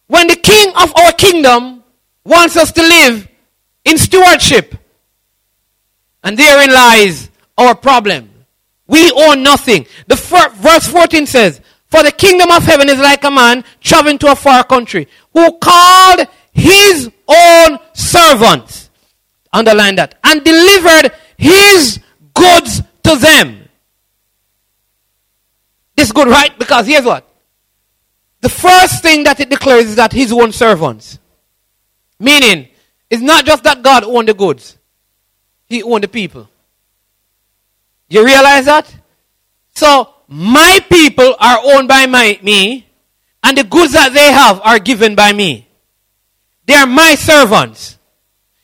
when 0.07 0.27
the 0.27 0.35
king 0.35 0.71
of 0.75 0.95
our 0.95 1.11
kingdom 1.13 1.74
wants 2.25 2.57
us 2.57 2.71
to 2.73 2.81
live 2.81 3.27
in 3.85 3.97
stewardship. 3.97 4.75
And 6.23 6.37
therein 6.37 6.73
lies 6.73 7.29
our 7.57 7.75
problem. 7.75 8.31
We 8.87 9.11
own 9.11 9.43
nothing. 9.43 9.85
The 10.07 10.17
fir- 10.17 10.49
verse 10.49 10.87
14 10.87 11.25
says, 11.27 11.61
For 11.87 12.03
the 12.03 12.11
kingdom 12.11 12.51
of 12.51 12.63
heaven 12.63 12.89
is 12.89 12.99
like 12.99 13.23
a 13.23 13.31
man 13.31 13.63
traveling 13.79 14.17
to 14.19 14.31
a 14.31 14.35
far 14.35 14.63
country 14.63 15.07
who 15.33 15.57
called 15.59 16.27
his 16.51 17.11
own 17.27 17.79
servants. 17.93 18.89
Underline 19.53 19.95
that. 19.95 20.19
And 20.23 20.43
delivered 20.43 21.11
his 21.37 21.99
goods 22.33 22.81
to 23.03 23.15
them. 23.15 23.69
This 25.95 26.07
is 26.07 26.11
good, 26.11 26.27
right? 26.27 26.57
Because 26.57 26.87
here's 26.87 27.05
what. 27.05 27.27
The 28.41 28.49
first 28.49 29.01
thing 29.01 29.23
that 29.23 29.39
it 29.39 29.49
declares 29.49 29.85
is 29.85 29.95
that 29.95 30.11
his 30.11 30.31
own 30.31 30.51
servants. 30.51 31.19
Meaning, 32.19 32.67
it's 33.09 33.21
not 33.21 33.45
just 33.45 33.63
that 33.63 33.81
God 33.81 34.03
owned 34.03 34.27
the 34.27 34.33
goods. 34.33 34.77
He 35.67 35.83
owned 35.83 36.03
the 36.03 36.07
people. 36.07 36.49
You 38.09 38.25
realize 38.25 38.65
that? 38.65 38.93
So, 39.73 40.13
my 40.27 40.79
people 40.89 41.35
are 41.39 41.59
owned 41.63 41.87
by 41.87 42.05
my, 42.05 42.39
me, 42.41 42.87
and 43.43 43.57
the 43.57 43.63
goods 43.63 43.93
that 43.93 44.13
they 44.13 44.31
have 44.31 44.61
are 44.61 44.79
given 44.79 45.15
by 45.15 45.33
me. 45.33 45.67
They 46.65 46.73
are 46.73 46.87
my 46.87 47.15
servants. 47.15 47.97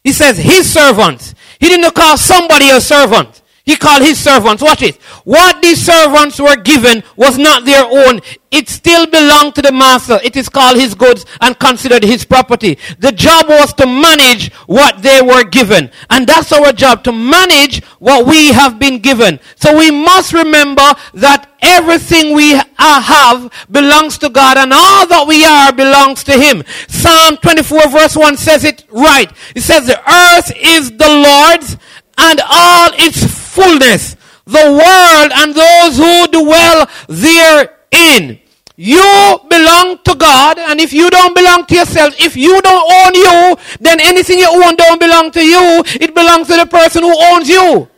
He 0.04 0.12
says 0.12 0.38
his 0.38 0.72
servants. 0.72 1.36
He 1.60 1.68
didn't 1.68 1.94
call 1.94 2.18
somebody 2.18 2.70
a 2.70 2.82
servant. 2.82 3.41
He 3.64 3.76
called 3.76 4.02
his 4.02 4.20
servants. 4.20 4.64
Watch 4.64 4.82
it. 4.82 4.96
What 5.24 5.62
these 5.62 5.86
servants 5.86 6.40
were 6.40 6.56
given 6.56 7.04
was 7.16 7.38
not 7.38 7.66
their 7.66 7.86
own. 7.86 8.22
It 8.50 8.68
still 8.68 9.06
belonged 9.06 9.56
to 9.56 9.62
the 9.62 9.72
master. 9.72 10.20
It 10.24 10.36
is 10.36 10.50
called 10.50 10.78
his 10.78 10.96
goods 10.96 11.26
and 11.40 11.58
considered 11.58 12.04
his 12.04 12.26
property. 12.26 12.78
The 13.00 13.12
job 13.12 13.48
was 13.48 13.74
to 13.76 13.86
manage 13.86 14.52
what 14.66 15.02
they 15.02 15.22
were 15.22 15.44
given. 15.44 15.92
And 16.10 16.28
that's 16.28 16.52
our 16.52 16.74
job, 16.74 17.04
to 17.06 17.12
manage 17.12 17.84
what 18.00 18.26
we 18.26 18.48
have 18.48 18.80
been 18.80 19.00
given. 19.00 19.40
So 19.56 19.78
we 19.78 19.92
must 19.92 20.34
remember 20.34 20.94
that 21.14 21.52
everything 21.62 22.36
we 22.36 22.60
have 22.78 23.52
belongs 23.70 24.18
to 24.18 24.30
God 24.30 24.58
and 24.58 24.74
all 24.74 25.08
that 25.08 25.26
we 25.28 25.46
are 25.46 25.72
belongs 25.72 26.24
to 26.26 26.34
Him. 26.34 26.64
Psalm 26.88 27.38
24 27.38 27.90
verse 27.90 28.18
1 28.18 28.38
says 28.38 28.64
it 28.64 28.84
right. 28.90 29.32
It 29.56 29.62
says 29.62 29.86
the 29.86 30.00
earth 30.00 30.52
is 30.58 30.92
the 30.92 31.08
Lord's 31.08 31.78
and 32.18 32.40
all 32.42 32.92
its 32.96 33.31
fullness, 33.52 34.16
the 34.46 34.66
world 34.72 35.32
and 35.36 35.54
those 35.54 35.98
who 35.98 36.28
dwell 36.28 36.88
therein. 37.08 38.40
You 38.78 39.40
belong 39.48 40.00
to 40.06 40.16
God, 40.16 40.58
and 40.58 40.80
if 40.80 40.92
you 40.92 41.10
don't 41.10 41.36
belong 41.36 41.66
to 41.68 41.76
yourself, 41.76 42.16
if 42.20 42.36
you 42.36 42.62
don't 42.62 42.92
own 42.92 43.14
you, 43.14 43.58
then 43.80 44.00
anything 44.02 44.40
you 44.40 44.50
own 44.50 44.76
don't 44.76 45.00
belong 45.00 45.32
to 45.32 45.42
you. 45.42 45.84
It 46.00 46.16
belongs 46.16 46.48
to 46.48 46.56
the 46.58 46.66
person 46.66 47.04
who 47.04 47.14
owns 47.30 47.48
you. 47.48 47.90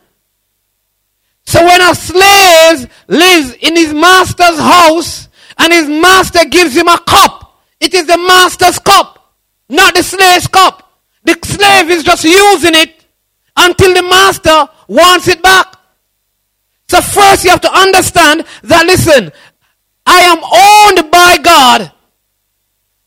So 1.46 1.64
when 1.64 1.80
a 1.80 1.94
slave 1.94 2.90
lives 3.06 3.54
in 3.60 3.76
his 3.76 3.94
master's 3.94 4.58
house 4.58 5.28
and 5.56 5.72
his 5.72 5.88
master 5.88 6.44
gives 6.44 6.76
him 6.76 6.88
a 6.88 6.98
cup, 6.98 7.62
it 7.80 7.94
is 7.94 8.06
the 8.06 8.18
master's 8.18 8.78
cup, 8.78 9.34
not 9.68 9.94
the 9.94 10.02
slave's 10.02 10.48
cup. 10.48 11.00
The 11.22 11.38
slave 11.44 11.90
is 11.90 12.02
just 12.02 12.24
using 12.24 12.74
it 12.74 13.03
until 13.56 13.94
the 13.94 14.02
master 14.02 14.68
wants 14.88 15.28
it 15.28 15.42
back. 15.42 15.76
So 16.88 17.00
first 17.00 17.44
you 17.44 17.50
have 17.50 17.60
to 17.62 17.72
understand 17.72 18.44
that 18.62 18.86
listen, 18.86 19.32
I 20.06 20.20
am 20.20 20.38
owned 20.38 21.10
by 21.10 21.38
God 21.42 21.92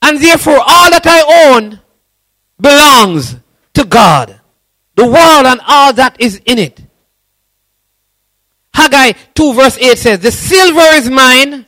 and 0.02 0.20
therefore 0.20 0.60
all 0.60 0.90
that 0.90 1.06
I 1.06 1.54
own 1.54 1.80
belongs 2.60 3.36
to 3.74 3.84
God. 3.86 4.40
The 4.96 5.06
world 5.06 5.46
and 5.46 5.62
all 5.68 5.94
that 5.94 6.20
is 6.20 6.42
in 6.46 6.58
it. 6.58 6.82
Haggai 8.74 9.14
2 9.36 9.54
verse 9.54 9.78
8 9.78 9.98
says, 9.98 10.20
The 10.20 10.32
silver 10.32 10.96
is 10.96 11.10
mine 11.10 11.66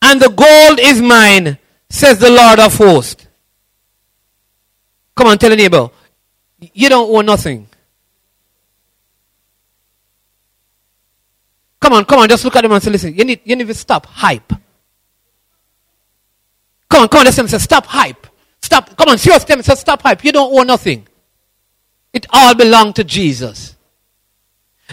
and 0.00 0.20
the 0.20 0.28
gold 0.28 0.80
is 0.80 1.00
mine, 1.00 1.58
says 1.88 2.18
the 2.18 2.30
Lord 2.30 2.58
of 2.58 2.74
hosts. 2.76 3.26
Come 5.14 5.26
on, 5.26 5.38
tell 5.38 5.52
a 5.52 5.56
neighbor. 5.56 5.90
You 6.58 6.88
don't 6.88 7.14
own 7.14 7.26
nothing. 7.26 7.68
Come 11.82 11.94
on, 11.94 12.04
come 12.04 12.20
on, 12.20 12.28
just 12.28 12.44
look 12.44 12.54
at 12.54 12.62
them 12.62 12.70
and 12.70 12.80
say, 12.80 12.92
listen, 12.92 13.12
you 13.12 13.24
need, 13.24 13.40
you 13.42 13.56
need 13.56 13.66
to 13.66 13.74
stop 13.74 14.06
hype. 14.06 14.52
Come 16.88 17.02
on, 17.02 17.08
come 17.08 17.20
on, 17.20 17.26
listen, 17.26 17.48
say, 17.48 17.58
stop 17.58 17.86
hype. 17.86 18.24
Stop, 18.60 18.96
come 18.96 19.08
on, 19.08 19.18
serious 19.18 19.42
them, 19.42 19.60
say, 19.62 19.74
stop 19.74 20.00
hype. 20.00 20.22
You 20.24 20.30
don't 20.30 20.56
own 20.56 20.68
nothing. 20.68 21.08
It 22.12 22.26
all 22.30 22.54
belongs 22.54 22.94
to 22.94 23.04
Jesus. 23.04 23.74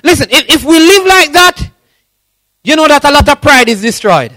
Listen, 0.04 0.30
if, 0.32 0.50
if 0.50 0.64
we 0.64 0.80
live 0.80 1.06
like 1.06 1.32
that, 1.34 1.70
you 2.64 2.76
know 2.76 2.88
that 2.88 3.04
a 3.04 3.12
lot 3.12 3.30
of 3.30 3.40
pride 3.40 3.70
is 3.70 3.84
destroyed. 3.84 4.34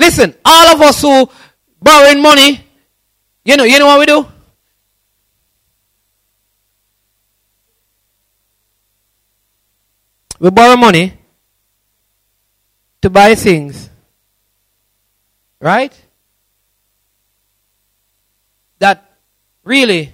Listen, 0.00 0.34
all 0.44 0.74
of 0.74 0.80
us 0.80 1.00
who 1.00 1.30
borrowing 1.80 2.20
money, 2.20 2.66
you 3.44 3.56
know, 3.56 3.64
you 3.64 3.78
know 3.78 3.86
what 3.86 4.00
we 4.00 4.06
do? 4.06 4.26
We 10.38 10.50
borrow 10.50 10.76
money 10.76 11.14
to 13.02 13.10
buy 13.10 13.34
things. 13.34 13.90
Right? 15.60 15.92
That 18.78 19.18
really 19.64 20.12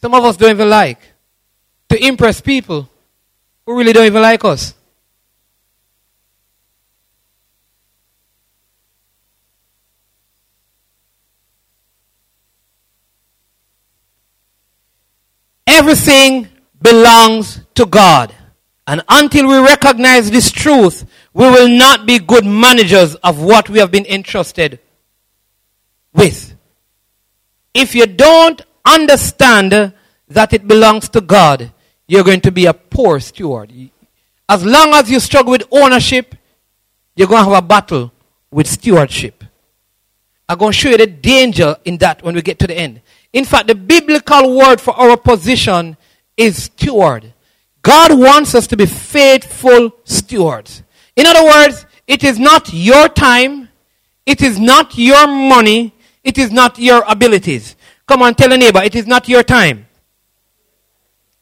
some 0.00 0.14
of 0.14 0.24
us 0.24 0.36
don't 0.36 0.50
even 0.50 0.68
like. 0.68 0.98
To 1.88 2.06
impress 2.06 2.40
people 2.40 2.88
who 3.64 3.78
really 3.78 3.92
don't 3.92 4.06
even 4.06 4.22
like 4.22 4.44
us. 4.44 4.74
Everything 15.66 16.48
belongs 16.80 17.60
to 17.74 17.86
God. 17.86 18.34
And 18.92 19.02
until 19.08 19.48
we 19.48 19.56
recognize 19.56 20.30
this 20.30 20.50
truth, 20.50 21.06
we 21.32 21.46
will 21.46 21.66
not 21.66 22.04
be 22.04 22.18
good 22.18 22.44
managers 22.44 23.14
of 23.14 23.40
what 23.40 23.70
we 23.70 23.78
have 23.78 23.90
been 23.90 24.04
entrusted 24.04 24.80
with. 26.12 26.54
If 27.72 27.94
you 27.94 28.04
don't 28.04 28.60
understand 28.84 29.94
that 30.28 30.52
it 30.52 30.68
belongs 30.68 31.08
to 31.08 31.22
God, 31.22 31.72
you're 32.06 32.22
going 32.22 32.42
to 32.42 32.52
be 32.52 32.66
a 32.66 32.74
poor 32.74 33.18
steward. 33.18 33.72
As 34.46 34.62
long 34.62 34.92
as 34.92 35.10
you 35.10 35.20
struggle 35.20 35.52
with 35.52 35.66
ownership, 35.70 36.34
you're 37.16 37.28
going 37.28 37.44
to 37.46 37.50
have 37.50 37.64
a 37.64 37.66
battle 37.66 38.12
with 38.50 38.66
stewardship. 38.66 39.42
I'm 40.46 40.58
going 40.58 40.72
to 40.72 40.78
show 40.78 40.90
you 40.90 40.98
the 40.98 41.06
danger 41.06 41.76
in 41.86 41.96
that 41.96 42.22
when 42.22 42.34
we 42.34 42.42
get 42.42 42.58
to 42.58 42.66
the 42.66 42.76
end. 42.76 43.00
In 43.32 43.46
fact, 43.46 43.68
the 43.68 43.74
biblical 43.74 44.54
word 44.54 44.82
for 44.82 44.94
our 44.94 45.16
position 45.16 45.96
is 46.36 46.64
steward. 46.64 47.32
God 47.82 48.18
wants 48.18 48.54
us 48.54 48.66
to 48.68 48.76
be 48.76 48.86
faithful 48.86 49.90
stewards. 50.04 50.82
In 51.16 51.26
other 51.26 51.44
words, 51.44 51.84
it 52.06 52.24
is 52.24 52.38
not 52.38 52.72
your 52.72 53.08
time, 53.08 53.68
it 54.24 54.40
is 54.40 54.58
not 54.58 54.96
your 54.96 55.26
money, 55.26 55.92
it 56.22 56.38
is 56.38 56.50
not 56.52 56.78
your 56.78 57.04
abilities. 57.06 57.76
Come 58.06 58.22
on, 58.22 58.34
tell 58.34 58.52
a 58.52 58.56
neighbor, 58.56 58.82
it 58.82 58.94
is 58.94 59.06
not 59.06 59.28
your 59.28 59.42
time. 59.42 59.86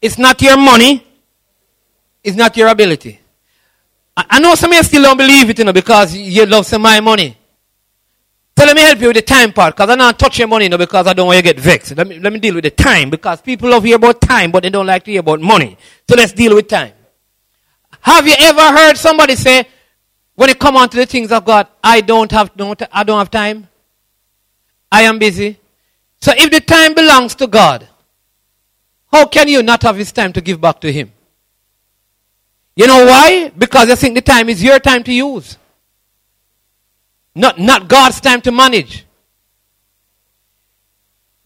It's 0.01 0.17
not 0.17 0.41
your 0.41 0.57
money, 0.57 1.05
it's 2.23 2.35
not 2.35 2.57
your 2.57 2.69
ability. 2.69 3.19
I 4.17 4.39
know 4.39 4.55
some 4.55 4.71
of 4.71 4.77
you 4.77 4.83
still 4.83 5.03
don't 5.03 5.17
believe 5.17 5.49
it, 5.49 5.59
you 5.59 5.65
know, 5.65 5.73
because 5.73 6.15
you 6.15 6.45
love 6.45 6.65
some 6.65 6.81
of 6.81 6.83
my 6.83 6.99
money. 6.99 7.37
So 8.61 8.67
let 8.67 8.75
me 8.75 8.83
help 8.83 8.99
you 8.99 9.07
with 9.07 9.15
the 9.15 9.23
time 9.23 9.51
part, 9.53 9.75
because 9.75 9.89
I 9.89 9.95
don't 9.95 10.19
touch 10.19 10.37
your 10.37 10.47
money, 10.47 10.65
you 10.65 10.69
know, 10.69 10.77
because 10.77 11.07
I 11.07 11.13
don't 11.13 11.25
want 11.25 11.37
you 11.37 11.41
to 11.41 11.53
get 11.55 11.59
vexed. 11.59 11.97
Let 11.97 12.07
me, 12.07 12.19
let 12.19 12.31
me 12.31 12.37
deal 12.37 12.53
with 12.53 12.63
the 12.63 12.69
time, 12.69 13.09
because 13.09 13.41
people 13.41 13.71
love 13.71 13.83
hear 13.83 13.95
about 13.95 14.21
time, 14.21 14.51
but 14.51 14.61
they 14.61 14.69
don't 14.69 14.85
like 14.85 15.03
to 15.05 15.09
hear 15.09 15.21
about 15.21 15.41
money. 15.41 15.79
So 16.07 16.15
let's 16.15 16.31
deal 16.31 16.53
with 16.53 16.67
time. 16.67 16.93
Have 18.01 18.27
you 18.27 18.35
ever 18.37 18.61
heard 18.61 18.97
somebody 18.97 19.35
say, 19.35 19.67
when 20.35 20.51
it 20.51 20.59
come 20.59 20.77
on 20.77 20.89
to 20.89 20.97
the 20.97 21.07
things 21.07 21.31
of 21.31 21.43
God, 21.43 21.69
I 21.83 22.01
don't 22.01 22.31
have, 22.31 22.55
don't, 22.55 22.79
I 22.91 23.03
don't 23.03 23.17
have 23.17 23.31
time? 23.31 23.67
I 24.91 25.01
am 25.01 25.17
busy. 25.17 25.59
So 26.21 26.31
if 26.37 26.51
the 26.51 26.61
time 26.61 26.93
belongs 26.93 27.33
to 27.33 27.47
God, 27.47 27.87
how 29.11 29.25
can 29.25 29.47
you 29.47 29.63
not 29.63 29.81
have 29.81 29.95
his 29.95 30.11
time 30.11 30.33
to 30.33 30.41
give 30.41 30.61
back 30.61 30.79
to 30.81 30.93
him? 30.93 31.11
You 32.75 32.85
know 32.85 33.07
why? 33.07 33.49
Because 33.57 33.89
you 33.89 33.95
think 33.95 34.13
the 34.13 34.21
time 34.21 34.49
is 34.49 34.63
your 34.63 34.77
time 34.77 35.01
to 35.05 35.11
use. 35.11 35.57
Not, 37.33 37.59
not 37.59 37.87
God's 37.87 38.19
time 38.19 38.41
to 38.41 38.51
manage. 38.51 39.05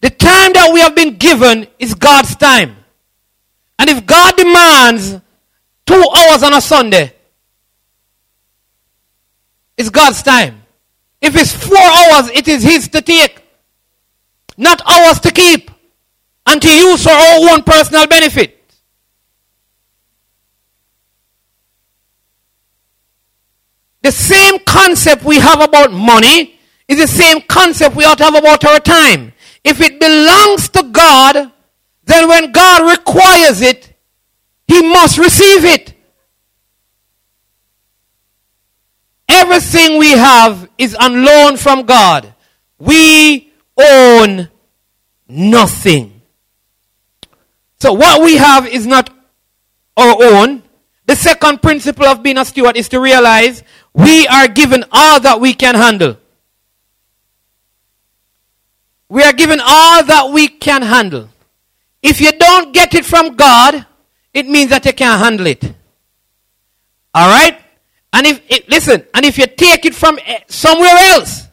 The 0.01 0.09
time 0.09 0.53
that 0.53 0.71
we 0.73 0.79
have 0.81 0.95
been 0.95 1.17
given 1.17 1.67
is 1.79 1.93
God's 1.93 2.35
time. 2.35 2.75
And 3.77 3.89
if 3.89 4.05
God 4.05 4.35
demands 4.35 5.19
two 5.85 6.03
hours 6.15 6.43
on 6.43 6.53
a 6.53 6.61
Sunday, 6.61 7.13
it's 9.77 9.89
God's 9.89 10.23
time. 10.23 10.63
If 11.21 11.35
it's 11.35 11.53
four 11.53 11.77
hours, 11.77 12.29
it 12.29 12.47
is 12.47 12.63
His 12.63 12.87
to 12.89 13.01
take, 13.01 13.43
not 14.57 14.81
ours 14.85 15.19
to 15.21 15.31
keep 15.31 15.71
and 16.45 16.61
to 16.61 16.69
use 16.69 17.03
for 17.03 17.09
our 17.09 17.49
own 17.51 17.63
personal 17.63 18.07
benefit. 18.07 18.54
The 24.05 24.11
same 24.11 24.59
concept 24.59 25.23
we 25.23 25.39
have 25.39 25.61
about 25.61 25.91
money 25.91 26.59
is 26.87 26.99
the 26.99 27.07
same 27.07 27.41
concept 27.41 27.95
we 27.95 28.05
ought 28.05 28.19
to 28.19 28.25
have 28.25 28.35
about 28.35 28.63
our 28.63 28.79
time. 28.79 29.33
If 29.63 29.81
it 29.81 29.99
belongs 29.99 30.69
to 30.69 30.83
God, 30.83 31.51
then 32.03 32.29
when 32.29 32.51
God 32.51 32.87
requires 32.87 33.61
it, 33.61 33.95
He 34.67 34.79
must 34.93 35.17
receive 35.17 35.65
it. 35.65 35.95
Everything 39.27 39.97
we 39.97 40.11
have 40.11 40.69
is 40.77 40.93
on 40.93 41.25
loan 41.25 41.57
from 41.57 41.87
God. 41.87 42.31
We 42.77 43.51
own 43.75 44.49
nothing. 45.27 46.21
So 47.79 47.93
what 47.93 48.21
we 48.21 48.37
have 48.37 48.67
is 48.67 48.85
not 48.85 49.09
our 49.97 50.15
own. 50.21 50.61
The 51.07 51.15
second 51.15 51.61
principle 51.61 52.05
of 52.05 52.23
being 52.23 52.37
a 52.37 52.45
steward 52.45 52.77
is 52.77 52.89
to 52.89 52.99
realize 52.99 53.63
we 53.95 54.27
are 54.27 54.49
given 54.49 54.83
all 54.91 55.21
that 55.21 55.39
we 55.39 55.53
can 55.53 55.73
handle. 55.73 56.17
We 59.07 59.23
are 59.23 59.31
given 59.31 59.61
all 59.61 60.03
that 60.03 60.31
we 60.33 60.49
can 60.49 60.81
handle. 60.81 61.29
If 62.03 62.19
you 62.19 62.33
don't 62.33 62.73
get 62.73 62.93
it 62.93 63.05
from 63.05 63.37
God, 63.37 63.85
it 64.33 64.47
means 64.47 64.69
that 64.71 64.85
you 64.85 64.91
can't 64.91 65.23
handle 65.23 65.47
it. 65.47 65.63
All 67.13 67.29
right? 67.29 67.57
And 68.11 68.27
if 68.27 68.41
it, 68.49 68.67
listen, 68.67 69.05
and 69.13 69.23
if 69.23 69.37
you 69.37 69.47
take 69.47 69.85
it 69.85 69.95
from 69.95 70.19
eh, 70.25 70.39
somewhere 70.47 70.97
else, 71.13 71.47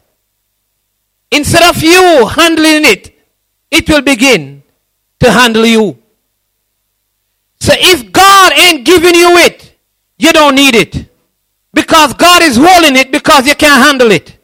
instead 1.31 1.63
of 1.63 1.81
you 1.81 2.27
handling 2.27 2.83
it, 2.83 3.17
it 3.71 3.87
will 3.89 4.01
begin 4.01 4.63
to 5.21 5.31
handle 5.31 5.65
you. 5.65 5.97
So 7.61 7.71
if 7.73 8.11
God 8.11 8.51
ain't 8.59 8.85
giving 8.85 9.15
you 9.15 9.29
it, 9.37 9.77
you 10.17 10.33
don't 10.33 10.55
need 10.55 10.75
it. 10.75 11.12
Because 11.73 12.13
God 12.13 12.43
is 12.43 12.55
holding 12.55 12.95
it 12.95 13.11
because 13.11 13.47
you 13.47 13.55
can't 13.55 13.83
handle 13.83 14.11
it. 14.11 14.37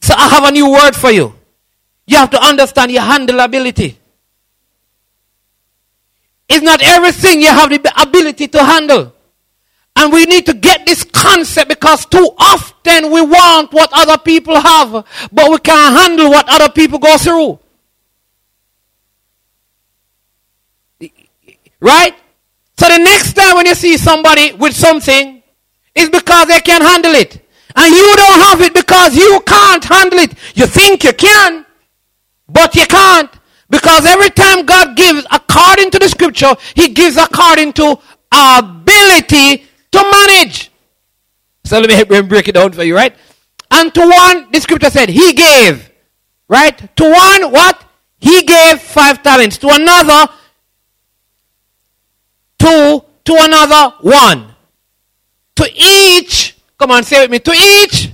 So 0.00 0.14
I 0.16 0.28
have 0.28 0.44
a 0.44 0.52
new 0.52 0.70
word 0.70 0.96
for 0.96 1.10
you. 1.10 1.34
You 2.06 2.16
have 2.16 2.30
to 2.30 2.40
understand 2.40 2.92
your 2.92 3.02
handleability. 3.02 3.96
It's 6.48 6.62
not 6.62 6.80
everything 6.82 7.40
you 7.40 7.48
have 7.48 7.70
the 7.70 7.92
ability 8.00 8.48
to 8.48 8.62
handle. 8.62 9.12
And 9.96 10.12
we 10.12 10.26
need 10.26 10.46
to 10.46 10.54
get 10.54 10.86
this 10.86 11.04
concept 11.04 11.70
because 11.70 12.06
too 12.06 12.30
often 12.38 13.10
we 13.10 13.22
want 13.22 13.72
what 13.72 13.90
other 13.92 14.18
people 14.18 14.54
have, 14.60 15.04
but 15.32 15.50
we 15.50 15.58
can't 15.58 15.96
handle 15.96 16.30
what 16.30 16.46
other 16.48 16.70
people 16.72 16.98
go 16.98 17.16
through. 17.18 17.58
Right? 21.80 22.14
So 22.78 22.88
the 22.88 22.98
next 22.98 23.32
time 23.34 23.56
when 23.56 23.66
you 23.66 23.74
see 23.74 23.96
somebody 23.96 24.52
with 24.52 24.74
something, 24.74 25.42
it's 25.94 26.10
because 26.10 26.48
they 26.48 26.60
can 26.60 26.82
handle 26.82 27.14
it. 27.14 27.42
And 27.74 27.94
you 27.94 28.16
don't 28.16 28.40
have 28.40 28.60
it 28.60 28.74
because 28.74 29.16
you 29.16 29.40
can't 29.46 29.84
handle 29.84 30.18
it. 30.18 30.32
You 30.54 30.66
think 30.66 31.04
you 31.04 31.12
can, 31.12 31.66
but 32.48 32.74
you 32.74 32.86
can't. 32.86 33.30
Because 33.68 34.06
every 34.06 34.30
time 34.30 34.64
God 34.64 34.96
gives 34.96 35.26
according 35.30 35.90
to 35.90 35.98
the 35.98 36.08
scripture, 36.08 36.54
He 36.74 36.88
gives 36.88 37.16
according 37.16 37.72
to 37.74 37.98
ability 38.32 39.66
to 39.92 40.02
manage. 40.10 40.70
So 41.64 41.80
let 41.80 42.08
me 42.08 42.22
break 42.22 42.48
it 42.48 42.52
down 42.52 42.72
for 42.72 42.84
you, 42.84 42.94
right? 42.94 43.14
And 43.70 43.92
to 43.94 44.00
one, 44.00 44.50
the 44.52 44.60
scripture 44.60 44.90
said, 44.90 45.08
He 45.08 45.32
gave. 45.32 45.90
Right? 46.48 46.78
To 46.96 47.04
one, 47.04 47.50
what? 47.50 47.84
He 48.18 48.42
gave 48.42 48.80
five 48.80 49.22
talents. 49.22 49.58
To 49.58 49.68
another, 49.68 50.32
two, 52.58 53.04
to 53.24 53.36
another, 53.40 53.96
one. 54.00 54.54
To 55.56 55.70
each, 55.74 56.56
come 56.78 56.90
on, 56.90 57.02
say 57.02 57.22
with 57.22 57.30
me, 57.30 57.38
to 57.40 57.52
each, 57.52 58.10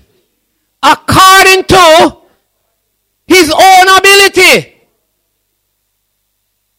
according 0.82 1.64
to 1.64 2.16
his 3.26 3.50
own 3.50 3.98
ability. 3.98 4.74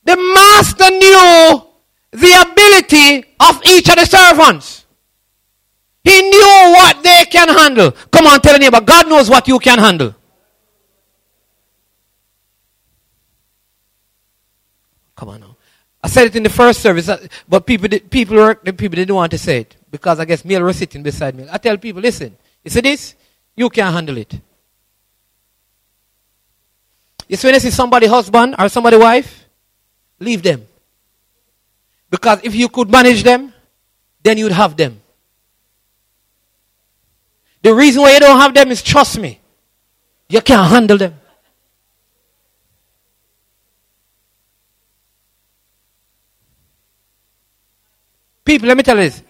The 0.06 0.16
master 0.16 0.90
knew 0.90 1.64
the 2.12 2.52
ability 2.52 3.26
of 3.40 3.62
each 3.66 3.90
of 3.90 3.96
the 3.96 4.06
servants. 4.06 4.86
He 6.04 6.22
knew 6.22 6.74
what 6.76 7.02
they 7.02 7.26
can 7.26 7.48
handle. 7.48 7.92
Come 8.12 8.28
on, 8.28 8.42
tell 8.42 8.56
a 8.56 8.60
neighbor, 8.60 8.82
God 8.82 9.08
knows 9.08 9.30
what 9.30 9.48
you 9.48 9.58
can 9.60 9.80
handle. 9.80 10.14
Come 15.16 15.30
on 15.30 15.40
now. 15.40 15.53
I 16.04 16.10
said 16.10 16.28
it 16.28 16.36
in 16.36 16.44
the 16.44 16.50
first 16.50 16.82
service, 16.82 17.08
uh, 17.08 17.26
but 17.48 17.66
people, 17.66 17.88
people, 18.10 18.36
were, 18.36 18.56
people 18.56 18.98
didn't 18.98 19.16
want 19.16 19.32
to 19.32 19.38
say 19.38 19.62
it 19.62 19.78
because 19.90 20.20
I 20.20 20.26
guess 20.26 20.44
Neil 20.44 20.62
was 20.64 20.76
sitting 20.76 21.02
beside 21.02 21.34
me. 21.34 21.48
I 21.50 21.58
tell 21.58 21.78
people, 21.78 22.02
listen, 22.02 22.36
you 22.62 22.70
see 22.70 22.82
this? 22.82 23.16
You 23.56 23.70
can't 23.70 23.94
handle 23.94 24.18
it. 24.18 24.38
You 27.30 27.38
see 27.38 27.48
when 27.48 27.54
you 27.54 27.60
see 27.62 27.70
somebody 27.72 28.08
husband 28.08 28.56
or 28.60 28.68
somebody 28.68 28.98
wife, 28.98 29.46
leave 30.20 30.44
them. 30.44 30.68
Because 32.10 32.42
if 32.44 32.54
you 32.54 32.68
could 32.68 32.92
manage 32.92 33.24
them, 33.24 33.54
then 34.22 34.38
you'd 34.38 34.52
have 34.52 34.76
them. 34.76 35.00
The 37.62 37.74
reason 37.74 38.02
why 38.02 38.14
you 38.14 38.20
don't 38.20 38.40
have 38.40 38.54
them 38.54 38.72
is 38.72 38.84
trust 38.84 39.18
me. 39.18 39.40
You 40.28 40.42
can't 40.42 40.70
handle 40.70 40.98
them. 40.98 41.16
People, 48.46 48.68
let 48.68 48.78
me 48.78 48.84
tell 48.84 48.98
you 48.98 49.04
this. 49.04 49.24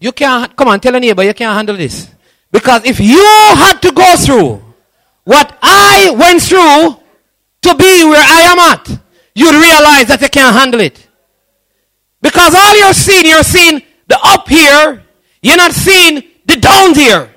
You 0.00 0.12
can't, 0.12 0.54
come 0.54 0.68
on, 0.68 0.80
tell 0.80 0.94
a 0.94 1.00
neighbor 1.00 1.22
you 1.22 1.34
can't 1.34 1.54
handle 1.54 1.76
this. 1.76 2.08
Because 2.50 2.84
if 2.84 3.00
you 3.00 3.22
had 3.56 3.80
to 3.82 3.92
go 3.92 4.16
through 4.16 4.62
what 5.24 5.58
I 5.62 6.14
went 6.18 6.42
through 6.42 7.00
to 7.62 7.76
be 7.76 8.04
where 8.04 8.22
I 8.22 8.40
am 8.52 8.58
at, 8.58 8.88
you'd 9.34 9.54
realize 9.54 10.08
that 10.08 10.20
you 10.20 10.28
can't 10.28 10.54
handle 10.54 10.80
it. 10.80 11.06
Because 12.20 12.54
all 12.54 12.76
you're 12.78 12.94
seeing, 12.94 13.26
you're 13.26 13.42
seeing 13.42 13.82
the 14.06 14.18
up 14.22 14.48
here, 14.48 15.02
you're 15.42 15.56
not 15.56 15.72
seeing 15.72 16.22
the 16.46 16.56
down 16.56 16.94
here. 16.94 17.34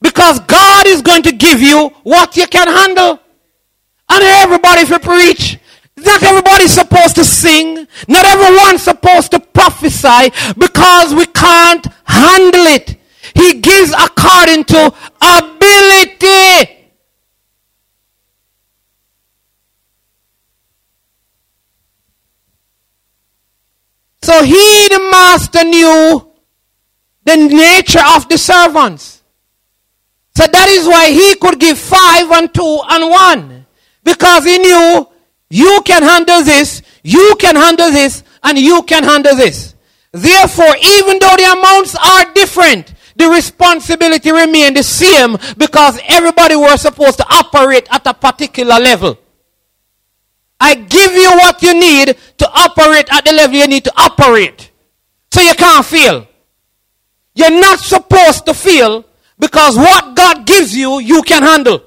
Because 0.00 0.40
God 0.40 0.86
is 0.86 1.02
going 1.02 1.22
to 1.22 1.32
give 1.32 1.60
you 1.60 1.90
what 2.02 2.36
you 2.36 2.46
can 2.46 2.68
handle. 2.68 3.20
And 4.08 4.22
everybody, 4.22 4.82
if 4.82 4.90
you 4.90 4.98
preach, 5.00 5.58
not 6.04 6.22
everybody's 6.22 6.72
supposed 6.72 7.14
to 7.16 7.24
sing. 7.24 7.86
Not 8.06 8.24
everyone's 8.24 8.82
supposed 8.82 9.30
to 9.32 9.40
prophesy 9.40 10.30
because 10.56 11.14
we 11.14 11.26
can't 11.26 11.86
handle 12.04 12.66
it. 12.66 12.96
He 13.34 13.60
gives 13.60 13.92
according 13.92 14.64
to 14.64 14.94
ability. 15.20 16.74
So 24.22 24.42
he, 24.42 24.88
the 24.90 25.08
master, 25.10 25.64
knew 25.64 26.32
the 27.24 27.36
nature 27.36 28.02
of 28.14 28.28
the 28.28 28.36
servants. 28.36 29.22
So 30.36 30.46
that 30.46 30.68
is 30.68 30.86
why 30.86 31.10
he 31.10 31.34
could 31.36 31.58
give 31.58 31.78
five 31.78 32.30
and 32.32 32.52
two 32.52 32.80
and 32.90 33.10
one. 33.10 33.66
Because 34.04 34.44
he 34.44 34.58
knew 34.58 35.08
you 35.50 35.80
can 35.84 36.02
handle 36.02 36.42
this, 36.42 36.82
you 37.02 37.36
can 37.38 37.56
handle 37.56 37.90
this, 37.90 38.22
and 38.42 38.58
you 38.58 38.82
can 38.82 39.04
handle 39.04 39.34
this. 39.34 39.74
Therefore, 40.12 40.74
even 40.82 41.18
though 41.18 41.36
the 41.36 41.56
amounts 41.58 41.94
are 41.94 42.32
different, 42.34 42.94
the 43.16 43.28
responsibility 43.28 44.30
remain 44.30 44.74
the 44.74 44.82
same 44.82 45.36
because 45.56 45.98
everybody 46.06 46.54
was 46.56 46.82
supposed 46.82 47.18
to 47.18 47.26
operate 47.28 47.88
at 47.90 48.06
a 48.06 48.14
particular 48.14 48.78
level. 48.78 49.18
I 50.60 50.74
give 50.74 51.12
you 51.12 51.30
what 51.30 51.62
you 51.62 51.74
need 51.74 52.16
to 52.38 52.50
operate 52.50 53.12
at 53.12 53.24
the 53.24 53.32
level 53.32 53.56
you 53.56 53.66
need 53.66 53.84
to 53.84 53.92
operate. 53.96 54.70
So 55.32 55.40
you 55.40 55.54
can't 55.54 55.84
fail. 55.84 56.26
You're 57.34 57.60
not 57.60 57.78
supposed 57.78 58.46
to 58.46 58.54
fail 58.54 59.04
because 59.38 59.76
what 59.76 60.14
God 60.16 60.46
gives 60.46 60.76
you, 60.76 60.98
you 60.98 61.22
can 61.22 61.42
handle. 61.42 61.82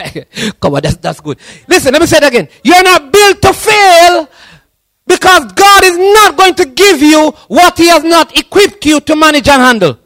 Come 0.60 0.74
on, 0.74 0.82
that's, 0.82 0.96
that's 0.96 1.20
good. 1.20 1.38
Listen, 1.68 1.92
let 1.92 2.00
me 2.00 2.06
say 2.06 2.18
it 2.18 2.24
again. 2.24 2.48
You're 2.62 2.82
not 2.82 3.12
built 3.12 3.42
to 3.42 3.52
fail 3.52 4.28
because 5.06 5.52
God 5.52 5.84
is 5.84 5.98
not 5.98 6.36
going 6.36 6.54
to 6.54 6.64
give 6.66 7.02
you 7.02 7.30
what 7.48 7.76
He 7.76 7.88
has 7.88 8.04
not 8.04 8.36
equipped 8.38 8.84
you 8.86 9.00
to 9.00 9.16
manage 9.16 9.48
and 9.48 9.60
handle. 9.60 9.98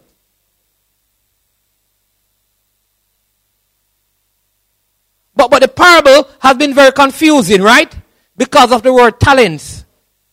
But, 5.37 5.51
but 5.51 5.63
the 5.63 5.69
parable 5.69 6.31
has 6.41 6.57
been 6.57 6.75
very 6.75 6.93
confusing, 6.93 7.61
right? 7.61 7.95
Because 8.37 8.73
of 8.73 8.83
the 8.83 8.93
word 8.93 9.19
talents 9.21 9.85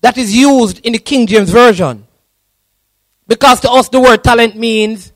that 0.02 0.18
is 0.18 0.36
used 0.36 0.86
in 0.86 0.94
the 0.94 1.00
King 1.00 1.28
James 1.28 1.50
Version. 1.50 2.06
Because 3.28 3.60
to 3.62 3.72
us 3.72 3.90
the 3.90 4.00
word 4.00 4.24
talent 4.24 4.56
means 4.56 5.12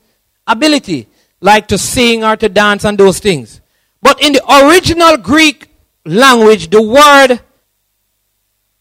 ability, 0.46 1.08
like 1.40 1.68
to 1.68 1.78
sing 1.78 2.24
or 2.24 2.36
to 2.36 2.48
dance 2.48 2.84
and 2.84 2.98
those 2.98 3.18
things. 3.18 3.60
But 4.02 4.22
in 4.22 4.32
the 4.32 4.66
original 4.66 5.16
Greek 5.16 5.68
language, 6.04 6.70
the 6.70 6.82
word 6.82 7.40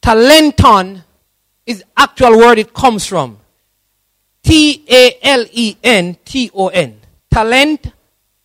talenton 0.01 1.04
is 1.65 1.84
actual 1.97 2.38
word 2.38 2.60
it 2.60 2.73
comes 2.73 3.06
from. 3.06 3.39
T 4.43 4.86
A 4.88 5.17
L 5.23 5.45
E 5.51 5.75
N 5.84 6.17
T 6.23 6.51
O 6.54 6.67
N. 6.67 6.99
Talent 7.32 7.91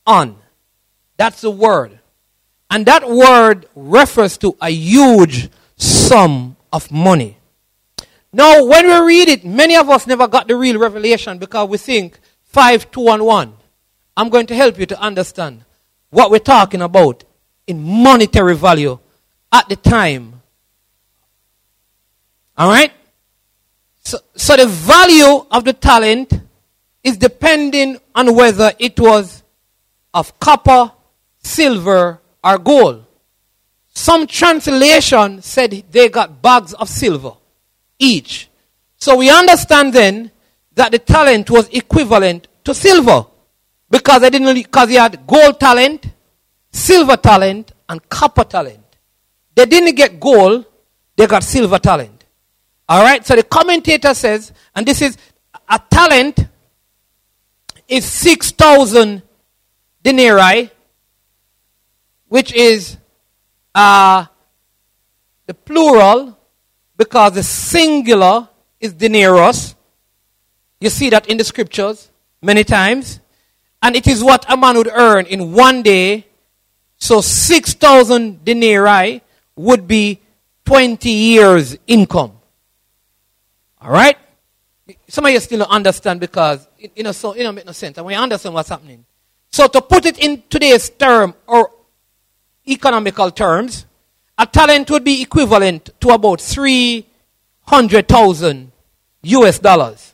on. 0.06 0.37
That's 1.16 1.42
the 1.42 1.50
word. 1.50 1.98
And 2.70 2.87
that 2.87 3.09
word 3.09 3.66
refers 3.74 4.38
to 4.38 4.56
a 4.61 4.70
huge 4.70 5.50
sum 5.76 6.56
of 6.72 6.90
money. 6.90 7.37
Now, 8.33 8.64
when 8.64 8.87
we 8.87 8.98
read 9.00 9.28
it, 9.28 9.44
many 9.44 9.76
of 9.76 9.90
us 9.90 10.06
never 10.06 10.28
got 10.28 10.46
the 10.46 10.56
real 10.56 10.78
revelation 10.78 11.38
because 11.38 11.68
we 11.68 11.78
think 11.78 12.18
5, 12.44 12.90
2, 12.90 13.09
and 13.09 13.26
1. 13.26 13.52
I'm 14.16 14.28
going 14.28 14.46
to 14.46 14.54
help 14.54 14.78
you 14.78 14.87
to 14.87 15.00
understand 15.00 15.64
what 16.11 16.31
we're 16.31 16.38
talking 16.38 16.83
about 16.83 17.25
in 17.66 17.83
monetary 17.83 18.55
value 18.57 18.99
at 19.53 19.68
the 19.68 19.77
time. 19.77 20.42
All 22.57 22.68
right? 22.68 22.92
So, 24.03 24.18
so 24.35 24.57
the 24.57 24.66
value 24.66 25.46
of 25.51 25.64
the 25.64 25.73
talent 25.73 26.33
is 27.03 27.16
depending 27.16 27.99
on 28.14 28.35
whether 28.35 28.73
it 28.79 28.99
was 28.99 29.42
of 30.12 30.38
copper, 30.40 30.92
silver, 31.38 32.20
or 32.42 32.59
gold. 32.59 33.07
Some 33.94 34.27
translation 34.27 35.42
said 35.42 35.85
they 35.90 36.09
got 36.09 36.42
bags 36.42 36.73
of 36.75 36.88
silver 36.88 37.33
each. 37.99 38.49
So 38.96 39.16
we 39.16 39.31
understand 39.31 39.92
then 39.92 40.31
that 40.75 40.92
the 40.92 40.99
talent 40.99 41.51
was 41.51 41.68
equivalent 41.68 42.49
to 42.64 42.75
silver. 42.75 43.27
Because 43.90 44.22
they 44.22 44.31
didn't 44.31 44.55
because 44.55 44.88
he 44.88 44.94
had 44.94 45.26
gold 45.26 45.59
talent, 45.59 46.07
silver 46.70 47.16
talent, 47.16 47.72
and 47.88 48.09
copper 48.09 48.44
talent. 48.44 48.85
They 49.55 49.66
didn't 49.66 49.96
get 49.96 50.20
gold, 50.20 50.64
they 51.16 51.26
got 51.26 51.42
silver 51.42 51.79
talent. 51.79 52.24
Alright, 52.90 53.26
so 53.26 53.37
the 53.37 53.42
commentator 53.42 54.14
says, 54.14 54.53
and 54.74 54.87
this 54.87 55.03
is 55.03 55.16
a 55.68 55.81
talent 55.90 56.46
is 57.88 58.05
six 58.05 58.53
thousand 58.53 59.22
denarii, 60.03 60.70
which 62.29 62.53
is 62.53 62.96
uh, 63.74 64.24
the 65.46 65.55
plural 65.55 66.38
because 66.96 67.35
the 67.35 67.42
singular 67.42 68.48
is 68.79 68.92
denarius. 68.92 69.74
You 70.81 70.90
see 70.90 71.11
that 71.11 71.29
in 71.29 71.37
the 71.37 71.44
scriptures 71.44 72.11
many 72.40 72.64
times. 72.64 73.19
And 73.82 73.96
it 73.96 74.06
is 74.06 74.22
what 74.22 74.44
a 74.48 74.56
man 74.56 74.76
would 74.76 74.90
earn 74.92 75.26
in 75.26 75.52
one 75.52 75.82
day. 75.82 76.26
So 76.96 77.20
6,000 77.20 78.44
denarii 78.44 79.22
would 79.56 79.88
be 79.88 80.20
20 80.66 81.10
years 81.10 81.76
income. 81.86 82.32
All 83.80 83.90
right? 83.90 84.18
Some 85.08 85.24
of 85.26 85.32
you 85.32 85.40
still 85.40 85.60
don't 85.60 85.70
understand 85.70 86.20
because 86.20 86.68
you 86.94 87.02
know, 87.02 87.12
so, 87.12 87.32
it 87.32 87.42
don't 87.42 87.54
make 87.54 87.64
no 87.66 87.72
sense. 87.72 87.96
And 87.96 88.06
we 88.06 88.14
understand 88.14 88.54
what's 88.54 88.68
happening. 88.68 89.06
So 89.50 89.66
to 89.66 89.80
put 89.82 90.06
it 90.06 90.18
in 90.18 90.44
today's 90.48 90.88
term 90.90 91.34
or 91.46 91.70
economical 92.68 93.30
terms, 93.30 93.86
a 94.38 94.46
talent 94.46 94.90
would 94.90 95.04
be 95.04 95.22
equivalent 95.22 95.90
to 96.00 96.10
about 96.10 96.40
300,000 96.40 98.72
US 99.22 99.58
dollars. 99.58 100.10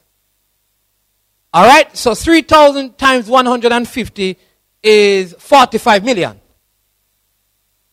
All 1.57 1.64
right? 1.64 1.97
So 1.97 2.14
3,000 2.14 2.99
times 2.99 3.31
150 3.31 4.37
is 4.83 5.35
45 5.38 6.05
million. 6.05 6.38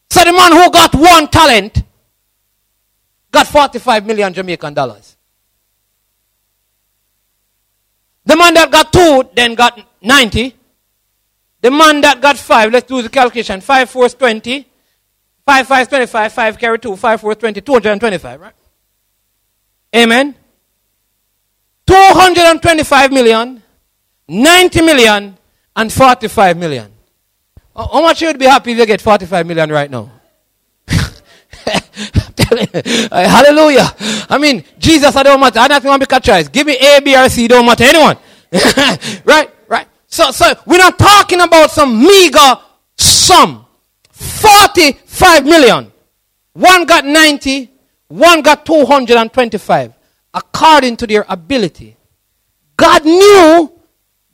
So 0.09 0.21
the 0.21 0.33
man 0.33 0.51
who 0.51 0.69
got 0.69 0.93
one 0.93 1.29
talent 1.29 1.81
got 3.31 3.47
45 3.47 4.05
million 4.05 4.33
Jamaican 4.33 4.73
dollars. 4.73 5.15
The 8.25 8.35
man 8.35 8.53
that 8.55 8.69
got 8.69 8.91
two 8.91 9.29
then 9.33 9.55
got 9.55 9.79
90. 10.01 10.53
The 11.61 11.71
man 11.71 12.01
that 12.01 12.19
got 12.19 12.35
five, 12.35 12.69
let's 12.69 12.85
do 12.85 13.01
the 13.01 13.07
calculation. 13.07 13.61
Five, 13.61 13.89
four 13.89 14.07
is 14.07 14.13
20. 14.13 14.67
5, 15.45 15.67
5 15.67 15.81
is 15.83 15.87
25. 15.87 16.33
5 16.33 16.57
carry 16.59 16.79
2. 16.79 16.95
5, 16.97 17.21
4 17.21 17.31
is 17.31 17.37
20. 17.37 17.61
225, 17.61 18.41
right? 18.41 18.53
Amen. 19.95 20.35
225 21.85 23.11
million, 23.11 23.61
90 24.27 24.81
million, 24.81 25.37
and 25.75 25.91
45 25.91 26.57
million. 26.57 26.91
How 27.75 28.01
much 28.01 28.21
you 28.21 28.27
would 28.27 28.39
be 28.39 28.45
happy 28.45 28.71
if 28.71 28.77
you 28.77 28.85
get 28.85 29.01
45 29.01 29.45
million 29.45 29.71
right 29.71 29.89
now? 29.89 30.11
Uh, 33.11 33.27
hallelujah. 33.27 33.95
I 34.29 34.37
mean, 34.37 34.63
Jesus, 34.77 35.15
I 35.15 35.23
don't 35.23 35.39
matter. 35.39 35.59
I 35.59 35.67
don't 35.67 35.83
want 35.83 36.01
to 36.03 36.07
make 36.07 36.19
a 36.19 36.23
choice. 36.23 36.47
Give 36.47 36.67
me 36.67 36.75
A, 36.77 37.01
B, 37.01 37.15
or 37.15 37.27
C, 37.29 37.47
don't 37.47 37.65
matter 37.65 37.83
anyone. 37.83 38.17
right, 39.25 39.49
right. 39.67 39.87
So, 40.07 40.31
so 40.31 40.53
we're 40.65 40.77
not 40.77 40.99
talking 40.99 41.41
about 41.41 41.71
some 41.71 41.99
meager 41.99 42.55
sum. 42.97 43.65
45 44.11 45.45
million. 45.45 45.91
One 46.53 46.85
got 46.85 47.05
90, 47.05 47.71
one 48.09 48.41
got 48.41 48.65
225, 48.65 49.93
according 50.33 50.97
to 50.97 51.07
their 51.07 51.25
ability. 51.29 51.95
God 52.75 53.05
knew 53.05 53.71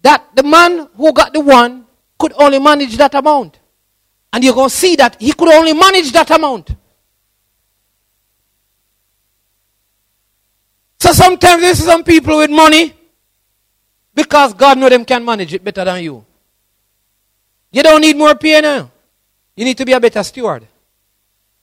that 0.02 0.36
the 0.36 0.44
man 0.44 0.88
who 0.96 1.12
got 1.14 1.34
the 1.34 1.42
one 1.42 1.86
could 2.18 2.34
only 2.38 2.60
manage 2.60 2.96
that 2.98 3.14
amount. 3.14 3.60
And 4.32 4.44
you're 4.44 4.54
going 4.54 4.70
to 4.70 4.76
see 4.76 4.96
that 4.96 5.18
he 5.20 5.34
could 5.34 5.50
only 5.50 5.74
manage 5.74 6.12
that 6.12 6.30
amount. 6.32 6.76
So 11.00 11.12
sometimes 11.14 11.62
there's 11.62 11.84
some 11.84 12.04
people 12.04 12.38
with 12.38 12.50
money 12.50 12.94
because 14.14 14.54
God 14.54 14.78
know 14.78 14.90
them 14.90 15.06
can 15.06 15.24
manage 15.24 15.54
it 15.54 15.64
better 15.64 15.86
than 15.86 16.04
you. 16.04 16.26
You 17.72 17.84
don't 17.84 18.02
need 18.02 18.18
more 18.18 18.36
pay 18.36 18.62
now. 18.62 18.78
Eh? 18.78 18.86
You 19.56 19.66
need 19.66 19.78
to 19.78 19.86
be 19.86 19.94
a 19.94 20.00
better 20.00 20.24
steward. 20.24 20.68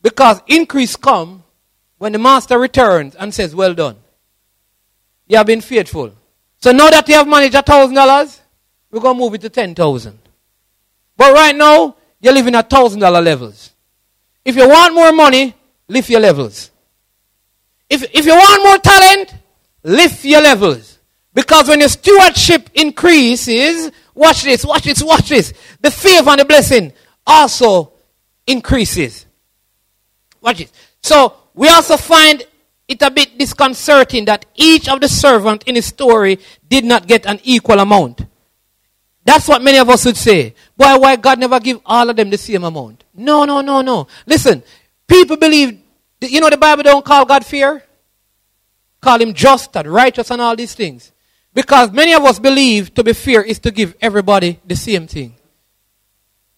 Because 0.03 0.41
increase 0.47 0.97
come 0.97 1.43
when 1.99 2.13
the 2.13 2.19
master 2.19 2.59
returns 2.59 3.15
and 3.15 3.33
says, 3.33 3.55
Well 3.55 3.75
done. 3.75 3.97
You 5.27 5.37
have 5.37 5.47
been 5.47 5.61
faithful. 5.61 6.13
So 6.59 6.73
now 6.73 6.89
that 6.91 7.09
you 7.09 7.15
have 7.15 7.27
managed 7.27 7.55
a 7.55 7.63
thousand 7.63 7.95
dollars, 7.95 8.41
we're 8.91 9.01
to 9.01 9.15
move 9.15 9.35
it 9.35 9.41
to 9.43 9.51
ten 9.51 9.75
thousand. 9.75 10.19
But 11.17 11.33
right 11.33 11.55
now, 11.55 11.97
you're 12.21 12.33
living 12.33 12.55
at 12.55 12.71
thousand 12.71 13.01
dollar 13.01 13.21
levels. 13.21 13.73
If 14.45 14.57
you 14.57 14.69
want 14.69 14.95
more 14.95 15.13
money, 15.13 15.55
lift 15.89 16.09
your 16.09 16.21
levels. 16.21 16.71
If, 17.89 18.03
if 18.15 18.27
you 18.27 18.33
want 18.33 18.63
more 18.65 18.79
talent, 18.79 19.35
lift 19.83 20.25
your 20.25 20.41
levels. 20.41 20.99
Because 21.35 21.69
when 21.69 21.81
your 21.81 21.89
stewardship 21.89 22.71
increases, 22.75 23.91
watch 24.15 24.43
this, 24.43 24.65
watch 24.65 24.85
this, 24.85 25.03
watch 25.03 25.29
this. 25.29 25.53
The 25.81 25.91
favor 25.91 26.31
and 26.31 26.41
the 26.41 26.45
blessing 26.45 26.93
also 27.27 27.93
increases. 28.47 29.27
Watch 30.41 30.61
it. 30.61 30.73
So 31.03 31.35
we 31.55 31.69
also 31.69 31.97
find 31.97 32.45
it 32.89 33.03
a 33.03 33.11
bit 33.11 33.37
disconcerting 33.39 34.25
that 34.27 34.47
each 34.55 34.89
of 34.89 35.01
the 35.01 35.09
servant 35.09 35.65
in 35.65 35.75
the 35.75 35.83
story 35.83 36.39
did 36.69 36.85
not 36.85 37.07
get 37.07 37.27
an 37.27 37.41
equal 37.43 37.81
amount. 37.81 38.25
That's 39.25 39.49
what 39.49 39.61
many 39.61 39.79
of 39.79 39.89
us 39.89 40.05
would 40.05 40.17
say. 40.17 40.55
Why, 40.77 40.97
why 40.97 41.17
God 41.17 41.41
never 41.41 41.59
give 41.59 41.81
all 41.85 42.09
of 42.09 42.15
them 42.15 42.31
the 42.31 42.39
same 42.39 42.63
amount? 42.63 43.03
No, 43.13 43.45
no, 43.45 43.61
no, 43.61 43.83
no. 43.83 44.07
Listen, 44.25 44.63
people 45.09 45.37
believe 45.37 45.81
You 46.21 46.41
know 46.41 46.51
the 46.51 46.57
Bible 46.57 46.83
don't 46.83 47.05
call 47.05 47.25
God 47.25 47.45
fear? 47.45 47.83
Call 49.01 49.21
him 49.21 49.35
just 49.35 49.77
and 49.77 49.87
righteous 49.89 50.31
and 50.31 50.41
all 50.41 50.57
these 50.57 50.75
things. 50.75 51.13
Because 51.53 51.91
many 51.93 52.15
of 52.15 52.25
us 52.25 52.39
believe 52.39 52.95
to 52.95 53.05
be 53.05 53.13
fair 53.13 53.43
is 53.43 53.59
to 53.61 53.71
give 53.71 53.95
everybody 54.01 54.61
the 54.67 54.77
same 54.77 55.07
thing. 55.07 55.35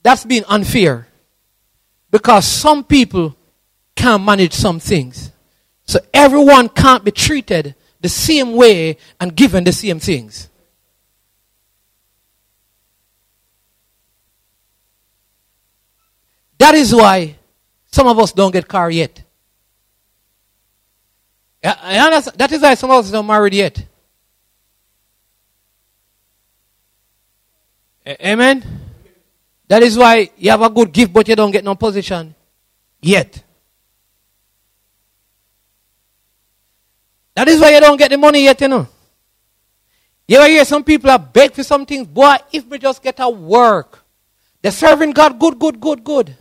That's 0.03 0.25
being 0.25 0.45
unfair. 0.49 1.09
Because 2.11 2.47
some 2.47 2.85
people 2.85 3.37
can't 3.95 4.25
manage 4.25 4.53
some 4.53 4.81
things. 4.81 5.33
So 5.89 6.01
everyone 6.13 6.69
can't 6.69 7.03
be 7.03 7.11
treated 7.11 7.75
the 8.01 8.11
same 8.11 8.53
way 8.53 8.99
and 9.19 9.35
given 9.35 9.65
the 9.65 9.73
same 9.73 9.99
things. 9.99 10.51
That 16.59 16.75
is 16.75 16.95
why 16.95 17.37
some 17.91 18.07
of 18.07 18.19
us 18.19 18.33
don't 18.33 18.53
get 18.53 18.69
car 18.69 18.91
yet. 18.91 19.23
That 21.63 22.49
is 22.53 22.61
why 22.61 22.75
some 22.75 22.91
of 22.91 23.05
us 23.07 23.11
don't 23.11 23.27
married 23.27 23.55
yet. 23.55 23.83
Amen. 28.07 28.63
That 29.69 29.83
is 29.83 29.97
why 29.97 30.31
you 30.37 30.51
have 30.51 30.61
a 30.61 30.69
good 30.69 30.93
gift, 30.93 31.15
but 31.15 31.27
you 31.29 31.35
don't 31.35 31.51
get 31.51 31.65
no 31.65 31.75
position 31.77 32.35
yet. 33.01 33.43
That 37.39 37.47
is 37.47 37.61
why 37.61 37.71
you 37.71 37.79
don't 37.79 37.97
get 37.97 38.11
the 38.11 38.19
money 38.19 38.43
yet, 38.43 38.61
you 38.61 38.67
know. 38.67 38.89
You 40.27 40.43
hear 40.43 40.65
some 40.65 40.83
people 40.83 41.09
are 41.09 41.21
beg 41.21 41.53
for 41.53 41.63
some 41.63 41.87
things? 41.87 42.05
Boy, 42.05 42.35
if 42.51 42.67
we 42.67 42.81
just 42.81 43.01
get 43.01 43.21
a 43.21 43.31
work, 43.31 44.05
they're 44.61 44.73
serving 44.73 45.13
God 45.13 45.39
good, 45.39 45.57
good, 45.57 45.81
good, 45.81 46.03
good. 46.03 46.37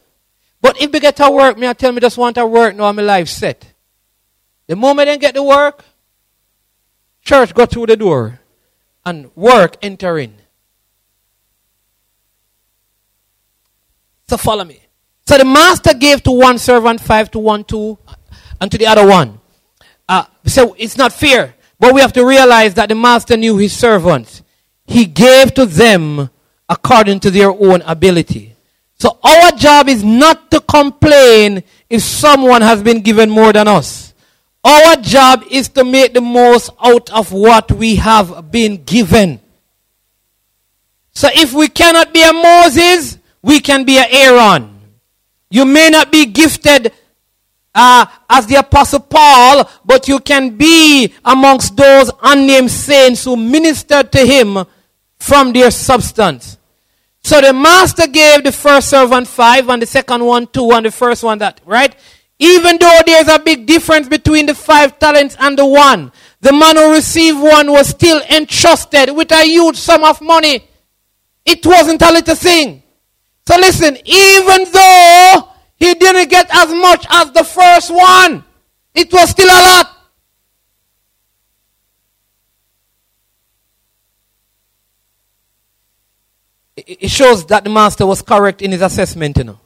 But 0.60 0.82
if 0.82 0.92
we 0.92 1.00
get 1.00 1.20
a 1.20 1.30
work, 1.30 1.56
me 1.56 1.68
I 1.68 1.74
tell 1.74 1.92
me 1.92 2.02
just 2.02 2.18
want 2.18 2.40
a 2.40 2.48
work, 2.48 2.76
now 2.76 2.92
my 2.92 3.04
life 3.04 3.28
set. 3.28 3.76
The 4.66 4.76
moment 4.76 5.06
they 5.06 5.20
get 5.20 5.36
the 5.36 5.44
work, 5.44 5.86
church 7.22 7.54
go 7.54 7.68
through 7.68 7.86
the 7.86 7.96
door 7.96 8.40
and 9.06 9.30
work 9.36 9.78
enter 9.84 10.18
in. 10.18 10.34
So 14.28 14.38
follow 14.38 14.64
me. 14.64 14.82
So 15.28 15.38
the 15.38 15.46
master 15.46 15.94
gave 15.94 16.24
to 16.24 16.32
one 16.32 16.58
servant 16.58 17.02
five 17.02 17.30
to 17.32 17.38
one 17.38 17.66
two 17.66 18.00
and 18.60 18.72
to 18.72 18.80
the 18.80 18.88
other 18.88 19.06
one. 19.06 19.42
Uh, 20.08 20.24
so 20.46 20.76
it's 20.78 20.98
not 20.98 21.14
fair. 21.14 21.56
But 21.80 21.94
we 21.94 22.02
have 22.02 22.14
to 22.14 22.26
realize 22.26 22.74
that 22.76 22.90
the 22.90 22.96
master 22.96 23.38
knew 23.38 23.58
his 23.58 23.74
servants. 23.74 24.42
He 24.86 25.06
gave 25.06 25.54
to 25.56 25.66
them 25.66 26.30
according 26.70 27.20
to 27.22 27.32
their 27.32 27.52
own 27.52 27.82
ability. 27.84 28.56
So 29.00 29.20
our 29.24 29.52
job 29.52 29.88
is 29.90 30.04
not 30.04 30.50
to 30.52 30.60
complain 30.60 31.64
if 31.90 32.02
someone 32.02 32.62
has 32.62 32.82
been 32.82 33.02
given 33.02 33.30
more 33.30 33.54
than 33.54 33.68
us. 33.68 34.14
Our 34.64 34.96
job 34.98 35.44
is 35.50 35.70
to 35.70 35.84
make 35.84 36.14
the 36.14 36.22
most 36.22 36.72
out 36.82 37.12
of 37.12 37.32
what 37.32 37.72
we 37.72 37.98
have 37.98 38.52
been 38.52 38.84
given. 38.84 39.40
So 41.14 41.30
if 41.34 41.54
we 41.54 41.68
cannot 41.68 42.14
be 42.14 42.22
a 42.24 42.34
Moses, 42.34 43.18
we 43.42 43.60
can 43.60 43.86
be 43.86 43.98
a 43.98 44.06
Aaron. 44.10 44.80
You 45.50 45.66
may 45.66 45.90
not 45.90 46.12
be 46.12 46.26
gifted 46.26 46.92
uh, 47.74 48.06
as 48.30 48.48
the 48.48 48.56
Apostle 48.56 49.02
Paul, 49.02 49.70
but 49.86 50.08
you 50.08 50.20
can 50.20 50.58
be 50.58 51.14
amongst 51.24 51.76
those 51.76 52.12
unnamed 52.24 52.72
saints 52.72 53.24
who 53.24 53.36
ministered 53.36 54.12
to 54.12 54.26
him 54.26 54.66
from 55.20 55.54
their 55.54 55.72
substance. 55.72 56.58
So 57.24 57.42
the 57.42 57.54
master 57.54 58.08
gave 58.08 58.44
the 58.44 58.52
first 58.52 58.90
servant 58.90 59.28
five 59.28 59.68
and 59.70 59.82
the 59.82 59.86
second 59.86 60.24
one 60.24 60.48
two 60.48 60.72
and 60.72 60.86
the 60.86 60.92
first 60.92 61.24
one 61.24 61.38
that, 61.40 61.60
right? 61.66 61.96
Even 62.40 62.78
though 62.80 63.00
there's 63.06 63.28
a 63.28 63.40
big 63.40 63.66
difference 63.66 64.08
between 64.08 64.46
the 64.46 64.56
five 64.56 64.98
talents 65.00 65.36
and 65.40 65.58
the 65.58 65.66
one, 65.66 66.12
the 66.40 66.54
man 66.54 66.78
who 66.78 66.94
received 66.94 67.40
one 67.40 67.72
was 67.72 67.90
still 67.90 68.22
entrusted 68.30 69.16
with 69.16 69.32
a 69.32 69.44
huge 69.44 69.76
sum 69.76 70.04
of 70.04 70.22
money. 70.22 70.64
It 71.46 71.66
wasn't 71.66 72.02
a 72.02 72.12
little 72.12 72.36
thing. 72.36 72.84
So 73.48 73.56
listen, 73.58 73.98
even 74.06 74.72
though 74.72 75.50
he 75.78 75.94
didn't 75.94 76.30
get 76.30 76.48
as 76.50 76.70
much 76.74 77.06
as 77.10 77.32
the 77.32 77.44
first 77.44 77.92
one. 77.94 78.44
It 78.94 79.14
was 79.14 79.30
still 79.30 79.48
a 79.48 79.62
lot. 79.62 79.94
It 86.76 87.10
shows 87.10 87.46
that 87.48 87.64
the 87.64 87.70
master 87.70 88.06
was 88.06 88.22
correct 88.22 88.62
in 88.62 88.72
his 88.72 88.82
assessment, 88.82 89.38
you 89.38 89.44
know. 89.44 89.60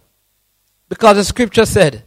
Because 0.89 1.17
the 1.17 1.23
scripture 1.23 1.65
said, 1.65 2.03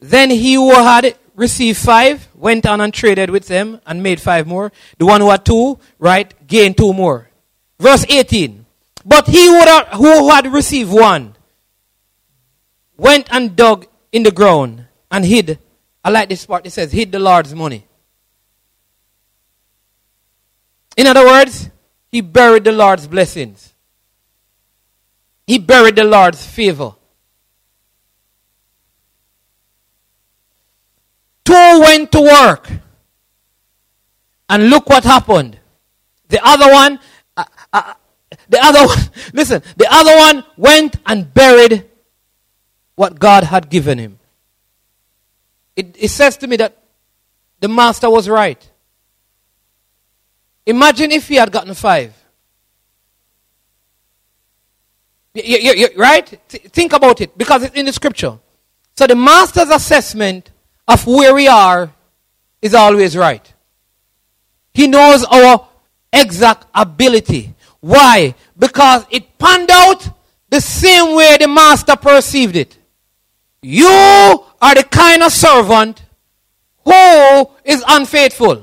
Then 0.00 0.30
he 0.30 0.54
who 0.54 0.74
had 0.74 1.16
received 1.34 1.78
five 1.78 2.28
went 2.34 2.66
on 2.66 2.80
and 2.80 2.92
traded 2.92 3.30
with 3.30 3.46
them 3.46 3.80
and 3.86 4.02
made 4.02 4.20
five 4.20 4.46
more. 4.46 4.72
The 4.98 5.06
one 5.06 5.20
who 5.20 5.30
had 5.30 5.44
two, 5.44 5.78
right, 5.98 6.34
gained 6.46 6.76
two 6.76 6.92
more. 6.92 7.30
Verse 7.78 8.04
18. 8.08 8.66
But 9.04 9.28
he 9.28 9.46
who 9.46 10.28
had 10.30 10.52
received 10.52 10.90
one 10.90 11.35
went 12.96 13.28
and 13.30 13.54
dug 13.54 13.86
in 14.12 14.22
the 14.22 14.30
ground 14.30 14.86
and 15.10 15.24
hid. 15.24 15.58
I 16.04 16.10
like 16.10 16.28
this 16.28 16.46
part. 16.46 16.66
It 16.66 16.70
says, 16.70 16.92
hid 16.92 17.12
the 17.12 17.18
Lord's 17.18 17.54
money. 17.54 17.86
In 20.96 21.06
other 21.06 21.24
words, 21.24 21.70
he 22.10 22.20
buried 22.20 22.64
the 22.64 22.72
Lord's 22.72 23.06
blessings. 23.06 23.74
He 25.46 25.58
buried 25.58 25.96
the 25.96 26.04
Lord's 26.04 26.44
favor. 26.44 26.94
Two 31.44 31.80
went 31.80 32.10
to 32.12 32.20
work. 32.20 32.70
And 34.48 34.70
look 34.70 34.88
what 34.88 35.04
happened. 35.04 35.58
The 36.28 36.40
other 36.44 36.72
one, 36.72 36.98
uh, 37.36 37.44
uh, 37.72 37.94
the 38.48 38.58
other 38.64 38.86
one, 38.86 38.98
listen, 39.32 39.62
the 39.76 39.86
other 39.90 40.16
one 40.16 40.44
went 40.56 40.96
and 41.06 41.32
buried 41.32 41.84
what 42.96 43.18
God 43.18 43.44
had 43.44 43.70
given 43.70 43.98
him. 43.98 44.18
It, 45.76 45.94
it 45.98 46.08
says 46.08 46.36
to 46.38 46.46
me 46.46 46.56
that 46.56 46.76
the 47.60 47.68
master 47.68 48.10
was 48.10 48.28
right. 48.28 48.70
Imagine 50.64 51.12
if 51.12 51.28
he 51.28 51.36
had 51.36 51.52
gotten 51.52 51.74
five. 51.74 52.12
Right? 55.96 56.26
Think 56.48 56.92
about 56.92 57.20
it 57.20 57.36
because 57.38 57.62
it's 57.62 57.76
in 57.76 57.86
the 57.86 57.92
scripture. 57.92 58.38
So 58.96 59.06
the 59.06 59.14
master's 59.14 59.68
assessment 59.68 60.50
of 60.88 61.06
where 61.06 61.34
we 61.34 61.46
are 61.46 61.92
is 62.62 62.74
always 62.74 63.16
right. 63.16 63.52
He 64.72 64.86
knows 64.86 65.24
our 65.24 65.68
exact 66.12 66.66
ability. 66.74 67.54
Why? 67.80 68.34
Because 68.58 69.04
it 69.10 69.38
panned 69.38 69.70
out 69.70 70.08
the 70.48 70.60
same 70.60 71.14
way 71.14 71.36
the 71.38 71.48
master 71.48 71.96
perceived 71.96 72.56
it. 72.56 72.78
You 73.68 73.88
are 73.88 74.76
the 74.76 74.86
kind 74.88 75.24
of 75.24 75.32
servant 75.32 76.04
who 76.84 77.50
is 77.64 77.82
unfaithful. 77.88 78.62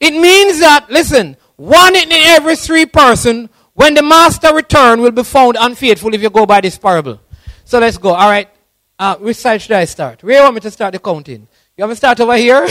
It 0.00 0.10
means 0.10 0.58
that, 0.58 0.90
listen, 0.90 1.36
one 1.54 1.94
in 1.94 2.10
every 2.10 2.56
three 2.56 2.86
person, 2.86 3.48
when 3.74 3.94
the 3.94 4.02
master 4.02 4.52
return, 4.52 5.00
will 5.00 5.12
be 5.12 5.22
found 5.22 5.56
unfaithful 5.60 6.12
if 6.12 6.20
you 6.20 6.28
go 6.28 6.44
by 6.44 6.60
this 6.60 6.76
parable. 6.76 7.20
So 7.64 7.78
let's 7.78 7.98
go. 7.98 8.14
All 8.14 8.28
right. 8.28 8.48
Uh, 8.98 9.14
which 9.18 9.36
side 9.36 9.62
should 9.62 9.76
I 9.76 9.84
start? 9.84 10.24
Where 10.24 10.38
you 10.38 10.42
want 10.42 10.56
me 10.56 10.60
to 10.62 10.72
start 10.72 10.92
the 10.92 10.98
counting? 10.98 11.46
You 11.76 11.82
want 11.82 11.90
me 11.90 11.92
to 11.92 11.96
start 11.98 12.18
over 12.18 12.36
here? 12.36 12.66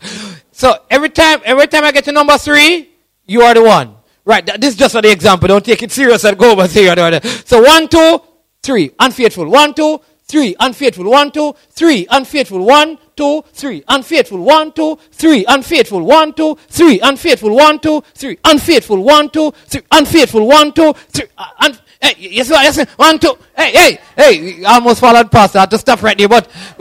so 0.50 0.78
every 0.88 1.10
time, 1.10 1.42
every 1.44 1.66
time 1.66 1.84
I 1.84 1.92
get 1.92 2.04
to 2.04 2.12
number 2.12 2.38
three, 2.38 2.88
you 3.26 3.42
are 3.42 3.52
the 3.52 3.62
one. 3.62 3.96
Right. 4.24 4.46
This 4.46 4.70
is 4.72 4.76
just 4.76 4.94
for 4.94 5.02
the 5.02 5.12
example. 5.12 5.46
Don't 5.46 5.62
take 5.62 5.82
it 5.82 5.92
serious 5.92 6.24
and 6.24 6.38
go 6.38 6.52
over 6.52 6.66
here. 6.66 7.20
So 7.44 7.62
one, 7.62 7.86
two, 7.86 8.22
three. 8.62 8.92
Unfaithful. 8.98 9.46
One, 9.50 9.74
two, 9.74 10.00
three, 10.26 10.56
unfaithful, 10.60 11.08
one, 11.10 11.30
two, 11.30 11.54
three, 11.70 12.06
unfaithful, 12.10 12.64
one, 12.64 12.98
two, 13.16 13.42
three, 13.52 13.82
unfaithful, 13.88 14.38
one, 14.38 14.72
two, 14.72 14.98
three, 15.12 15.44
unfaithful, 15.48 16.00
one, 16.04 16.32
two, 16.32 16.56
three, 16.70 17.00
unfaithful, 17.02 17.54
one, 17.54 17.78
two, 17.80 18.02
three, 18.14 18.38
unfaithful, 18.44 19.02
one, 19.02 19.30
two, 19.30 19.52
three, 19.66 19.82
unfaithful, 19.92 20.46
one, 20.46 20.72
two, 20.72 20.92
three, 21.10 21.26
uh, 21.38 21.46
un- 21.60 21.78
Hey, 22.00 22.14
yes, 22.18 22.50
yes, 22.50 22.78
one, 22.96 23.18
two, 23.18 23.36
hey, 23.56 23.72
hey, 23.72 23.98
hey, 24.16 24.64
I 24.64 24.74
almost 24.74 25.00
followed 25.00 25.32
past. 25.32 25.56
I 25.56 25.60
had 25.60 25.70
to 25.70 25.78
stop 25.78 26.02
right 26.02 26.16
there, 26.16 26.28
but, 26.28 26.46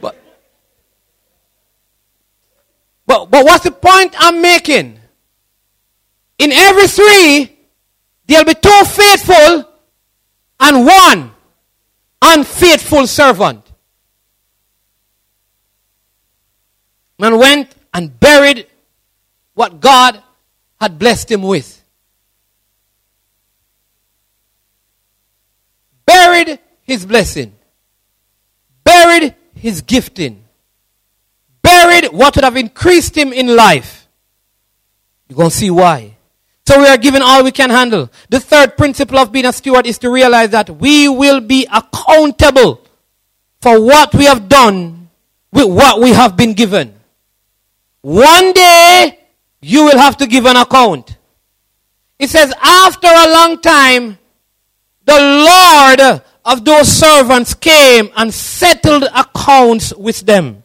but, 0.00 0.16
but, 3.06 3.30
but 3.30 3.44
what's 3.44 3.62
the 3.64 3.70
point 3.70 4.14
I'm 4.18 4.42
making? 4.42 4.98
In 6.38 6.52
every 6.52 6.88
three, 6.88 7.57
There'll 8.28 8.44
be 8.44 8.54
two 8.54 8.84
faithful 8.84 9.68
and 10.60 10.86
one 10.86 11.32
unfaithful 12.22 13.08
servant. 13.08 13.64
Man 17.18 17.36
went 17.36 17.74
and 17.92 18.20
buried 18.20 18.68
what 19.54 19.80
God 19.80 20.22
had 20.80 21.00
blessed 21.00 21.32
him 21.32 21.42
with. 21.42 21.78
buried 26.08 26.58
his 26.82 27.04
blessing, 27.04 27.52
buried 28.82 29.34
his 29.54 29.82
gifting, 29.82 30.44
buried 31.62 32.06
what 32.06 32.34
would 32.34 32.44
have 32.44 32.56
increased 32.56 33.14
him 33.16 33.32
in 33.32 33.54
life. 33.54 34.08
You're 35.28 35.36
going 35.36 35.50
to 35.50 35.56
see 35.56 35.70
why. 35.70 36.16
So 36.68 36.78
we 36.78 36.86
are 36.86 36.98
given 36.98 37.22
all 37.22 37.44
we 37.44 37.50
can 37.50 37.70
handle. 37.70 38.10
The 38.28 38.40
third 38.40 38.76
principle 38.76 39.18
of 39.18 39.32
being 39.32 39.46
a 39.46 39.54
steward 39.54 39.86
is 39.86 39.96
to 40.00 40.10
realize 40.10 40.50
that 40.50 40.68
we 40.68 41.08
will 41.08 41.40
be 41.40 41.66
accountable 41.72 42.84
for 43.62 43.80
what 43.80 44.14
we 44.14 44.26
have 44.26 44.50
done 44.50 45.08
with 45.50 45.64
what 45.64 45.98
we 45.98 46.10
have 46.10 46.36
been 46.36 46.52
given. 46.52 46.92
One 48.02 48.52
day, 48.52 49.18
you 49.62 49.84
will 49.84 49.96
have 49.96 50.18
to 50.18 50.26
give 50.26 50.44
an 50.44 50.56
account. 50.58 51.16
It 52.18 52.28
says, 52.28 52.52
after 52.60 53.06
a 53.06 53.32
long 53.32 53.62
time, 53.62 54.18
the 55.06 55.18
Lord 55.18 56.22
of 56.44 56.66
those 56.66 56.92
servants 56.92 57.54
came 57.54 58.10
and 58.14 58.34
settled 58.34 59.04
accounts 59.04 59.94
with 59.94 60.20
them. 60.20 60.64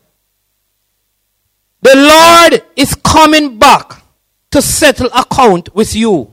The 1.81 1.95
Lord 1.95 2.61
is 2.75 2.93
coming 2.93 3.57
back 3.57 4.02
to 4.53 4.61
settle 4.61 5.09
account 5.15 5.73
with 5.73 5.95
you. 5.95 6.31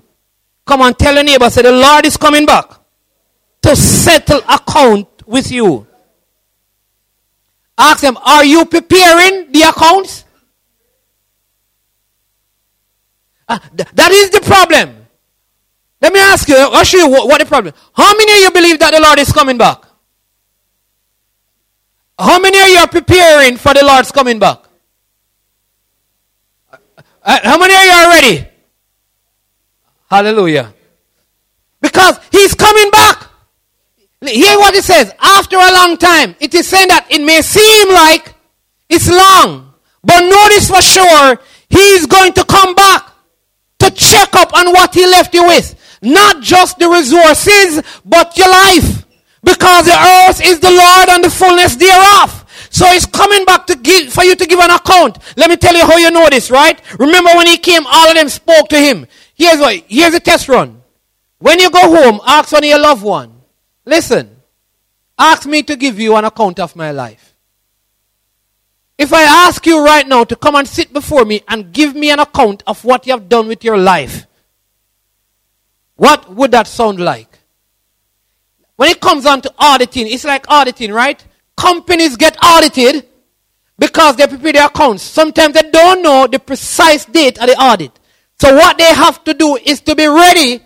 Come 0.67 0.83
on, 0.83 0.93
tell 0.93 1.15
your 1.15 1.25
neighbor, 1.25 1.49
say 1.49 1.63
the 1.63 1.73
Lord 1.73 2.05
is 2.05 2.19
coming 2.19 2.45
back 2.45 2.71
to 3.63 3.75
settle 3.75 4.43
account 4.47 5.09
with 5.27 5.51
you. 5.51 5.87
Ask 7.79 8.03
them, 8.03 8.19
are 8.19 8.45
you 8.45 8.67
preparing 8.67 9.51
the 9.53 9.63
accounts? 9.63 10.27
Uh, 13.49 13.59
th- 13.75 13.89
that 13.95 14.11
is 14.13 14.29
the 14.29 14.43
problem. 14.43 15.07
Let 16.03 16.13
me 16.13 16.21
ask 16.21 16.47
you, 16.47 16.57
I'll 16.59 16.85
show 16.85 16.99
you 16.99 17.09
what, 17.09 17.27
what 17.27 17.41
the 17.41 17.47
problem. 17.47 17.73
How 17.95 18.15
many 18.15 18.33
of 18.35 18.39
you 18.41 18.51
believe 18.51 18.79
that 18.81 18.91
the 18.93 19.01
Lord 19.01 19.19
is 19.19 19.33
coming 19.33 19.57
back? 19.57 19.83
How 22.19 22.39
many 22.39 22.61
of 22.61 22.69
you 22.69 22.77
are 22.77 22.89
preparing 22.89 23.57
for 23.57 23.73
the 23.73 23.83
Lord's 23.83 24.13
coming 24.13 24.39
back? 24.39 24.59
Uh, 27.23 27.39
how 27.43 27.59
many 27.59 27.75
of 27.75 27.83
you 27.83 27.91
are 27.91 28.09
ready? 28.09 28.49
Hallelujah. 30.09 30.75
Because 31.81 32.19
he's 32.33 32.55
coming 32.55 32.91
back. 32.91 33.29
Hear 34.23 34.59
what 34.59 34.75
it 34.75 34.85
says. 34.85 35.13
After 35.21 35.57
a 35.57 35.73
long 35.73 35.97
time, 35.97 36.37
it 36.41 36.55
is 36.55 36.69
saying 36.69 36.89
that 36.89 37.07
it 37.11 37.23
may 37.25 37.41
seem 37.43 37.89
like 37.95 38.35
it's 38.89 39.09
long, 39.09 39.73
but 40.03 40.21
notice 40.21 40.69
for 40.69 40.83
sure, 40.83 41.39
he's 41.71 42.07
going 42.07 42.33
to 42.35 42.45
come 42.45 42.75
back 42.75 43.11
to 43.79 43.91
check 43.93 44.35
up 44.35 44.53
on 44.53 44.73
what 44.73 44.95
he 44.95 45.07
left 45.07 45.33
you 45.33 45.45
with. 45.45 45.75
Not 46.03 46.43
just 46.43 46.79
the 46.79 46.89
resources, 46.89 47.83
but 48.05 48.37
your 48.37 48.51
life. 48.51 49.07
Because 49.43 49.87
the 49.87 49.97
earth 49.97 50.41
is 50.45 50.61
the 50.61 50.71
Lord 50.71 51.09
and 51.09 51.25
the 51.25 51.31
fullness 51.31 51.77
thereof. 51.77 52.40
So 52.73 52.87
he's 52.87 53.05
coming 53.05 53.45
back 53.45 53.67
to 53.67 53.77
give, 53.77 54.13
for 54.13 54.23
you 54.23 54.37
to 54.37 54.47
give 54.47 54.61
an 54.61 54.71
account. 54.71 55.19
Let 55.37 55.51
me 55.51 55.57
tell 55.57 55.75
you 55.75 55.85
how 55.85 55.97
you 55.97 56.11
know 56.13 56.29
this, 56.31 56.51
right? 56.53 56.81
Remember 56.99 57.31
when 57.35 57.49
he 57.49 57.59
came, 57.59 57.85
all 57.85 58.09
of 58.09 58.15
them 58.15 58.29
spoke 58.29 58.69
to 58.69 58.79
him. 58.79 59.07
Here's 59.35 59.59
what, 59.59 59.85
here's 59.89 60.15
a 60.15 60.21
test 60.21 60.49
run. 60.49 60.81
When 61.39 61.59
you 61.59 61.69
go 61.71 61.81
home, 61.81 62.21
ask 62.25 62.53
one 62.53 62.63
of 62.63 62.69
your 62.69 62.79
loved 62.79 63.03
one. 63.03 63.43
Listen, 63.85 64.37
ask 65.19 65.47
me 65.49 65.65
to 65.65 65.75
give 65.75 65.99
you 65.99 66.15
an 66.15 66.25
account 66.25 66.61
of 66.61 66.77
my 66.77 66.93
life. 66.93 67.35
If 68.97 69.13
I 69.13 69.23
ask 69.23 69.67
you 69.67 69.85
right 69.85 70.07
now 70.07 70.23
to 70.25 70.37
come 70.37 70.55
and 70.55 70.69
sit 70.69 70.93
before 70.93 71.25
me 71.25 71.43
and 71.49 71.73
give 71.73 71.97
me 71.97 72.11
an 72.11 72.21
account 72.21 72.63
of 72.69 72.85
what 72.85 73.05
you 73.05 73.13
have 73.15 73.29
done 73.29 73.49
with 73.49 73.65
your 73.65 73.79
life, 73.79 74.27
what 75.97 76.31
would 76.31 76.53
that 76.53 76.69
sound 76.69 77.01
like? 77.01 77.41
When 78.77 78.91
it 78.91 79.01
comes 79.01 79.27
on 79.27 79.41
to 79.41 79.53
auditing, 79.59 80.07
it's 80.07 80.25
like 80.25 80.49
auditing, 80.49 80.93
right? 80.93 81.25
Companies 81.61 82.17
get 82.17 82.37
audited 82.43 83.07
because 83.79 84.17
they 84.17 84.27
prepare 84.27 84.53
their 84.53 84.67
accounts. 84.67 85.03
Sometimes 85.03 85.55
they 85.55 85.71
don't 85.71 86.03
know 86.03 86.27
the 86.27 86.39
precise 86.39 87.05
date 87.05 87.39
of 87.39 87.47
the 87.47 87.57
audit. 87.57 87.93
So 88.39 88.55
what 88.57 88.79
they 88.79 88.95
have 88.95 89.23
to 89.25 89.35
do 89.35 89.57
is 89.57 89.81
to 89.83 89.95
be 89.95 90.07
ready. 90.07 90.63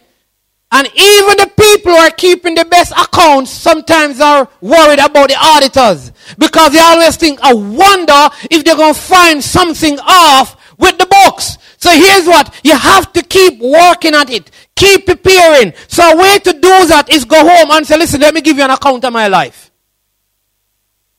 And 0.71 0.87
even 0.87 1.37
the 1.39 1.51
people 1.57 1.93
who 1.93 1.99
are 1.99 2.11
keeping 2.11 2.55
the 2.55 2.65
best 2.65 2.93
accounts 2.93 3.51
sometimes 3.51 4.21
are 4.21 4.49
worried 4.61 5.01
about 5.01 5.29
the 5.29 5.37
auditors. 5.37 6.13
Because 6.39 6.73
they 6.73 6.81
always 6.81 7.17
think, 7.17 7.41
I 7.43 7.55
wonder 7.55 8.29
if 8.51 8.65
they're 8.65 8.77
going 8.77 8.95
to 8.95 9.01
find 9.01 9.43
something 9.43 9.99
off 10.01 10.77
with 10.79 10.99
the 10.99 11.07
books. 11.07 11.59
So 11.79 11.91
here's 11.91 12.27
what, 12.27 12.55
you 12.65 12.77
have 12.77 13.13
to 13.13 13.23
keep 13.23 13.61
working 13.61 14.15
at 14.15 14.31
it. 14.31 14.51
Keep 14.75 15.07
preparing. 15.07 15.73
So 15.89 16.03
a 16.03 16.17
way 16.17 16.39
to 16.39 16.53
do 16.53 16.87
that 16.87 17.07
is 17.11 17.25
go 17.25 17.39
home 17.39 17.71
and 17.71 17.87
say, 17.87 17.97
listen, 17.97 18.21
let 18.21 18.35
me 18.35 18.41
give 18.41 18.57
you 18.57 18.65
an 18.65 18.71
account 18.71 19.05
of 19.05 19.13
my 19.13 19.29
life 19.29 19.65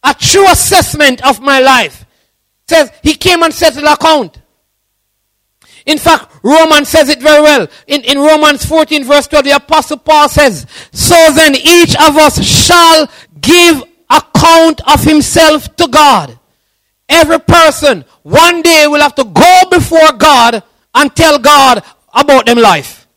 a 0.06 0.14
true 0.14 0.48
assessment 0.50 1.26
of 1.28 1.42
my 1.42 1.60
life. 1.60 2.06
Says 2.70 2.92
he 3.04 3.16
came 3.16 3.44
and 3.44 3.54
settled 3.54 3.86
account. 3.86 4.42
In 5.86 5.98
fact, 5.98 6.32
Romans 6.44 6.90
says 6.90 7.10
it 7.10 7.22
very 7.22 7.42
well. 7.42 7.68
In, 7.88 8.04
in 8.04 8.18
Romans 8.18 8.66
14 8.66 9.04
verse 9.04 9.28
12, 9.28 9.46
the 9.46 9.52
apostle 9.52 9.98
Paul 9.98 10.30
says, 10.30 10.66
So 10.92 11.16
then 11.34 11.56
each 11.56 11.96
of 11.96 12.18
us 12.18 12.44
shall 12.44 13.08
give 13.40 13.84
account 14.10 14.82
of 14.88 15.04
himself 15.04 15.76
to 15.76 15.88
God. 15.88 16.40
Every 17.08 17.40
person 17.40 18.04
one 18.24 18.62
day 18.62 18.88
will 18.88 19.02
have 19.02 19.16
to 19.16 19.26
go 19.26 19.64
before 19.70 20.12
God 20.14 20.64
and 20.96 21.16
tell 21.16 21.38
God 21.38 21.84
about 22.14 22.48
them 22.48 22.58
life. 22.58 23.08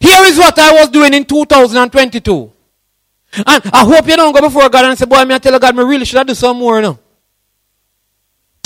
Here 0.00 0.24
is 0.24 0.38
what 0.38 0.58
I 0.58 0.72
was 0.72 0.88
doing 0.88 1.14
in 1.14 1.24
2022. 1.24 2.52
And 3.32 3.62
I 3.72 3.84
hope 3.84 4.06
you 4.08 4.16
don't 4.16 4.34
go 4.34 4.40
before 4.40 4.68
God 4.68 4.84
and 4.86 4.98
say, 4.98 5.06
boy, 5.06 5.24
me 5.24 5.34
I 5.34 5.38
tell 5.38 5.58
God, 5.58 5.76
me 5.76 5.84
really 5.84 6.04
should 6.04 6.18
I 6.18 6.24
do 6.24 6.34
some 6.34 6.58
more 6.58 6.80
now. 6.82 6.98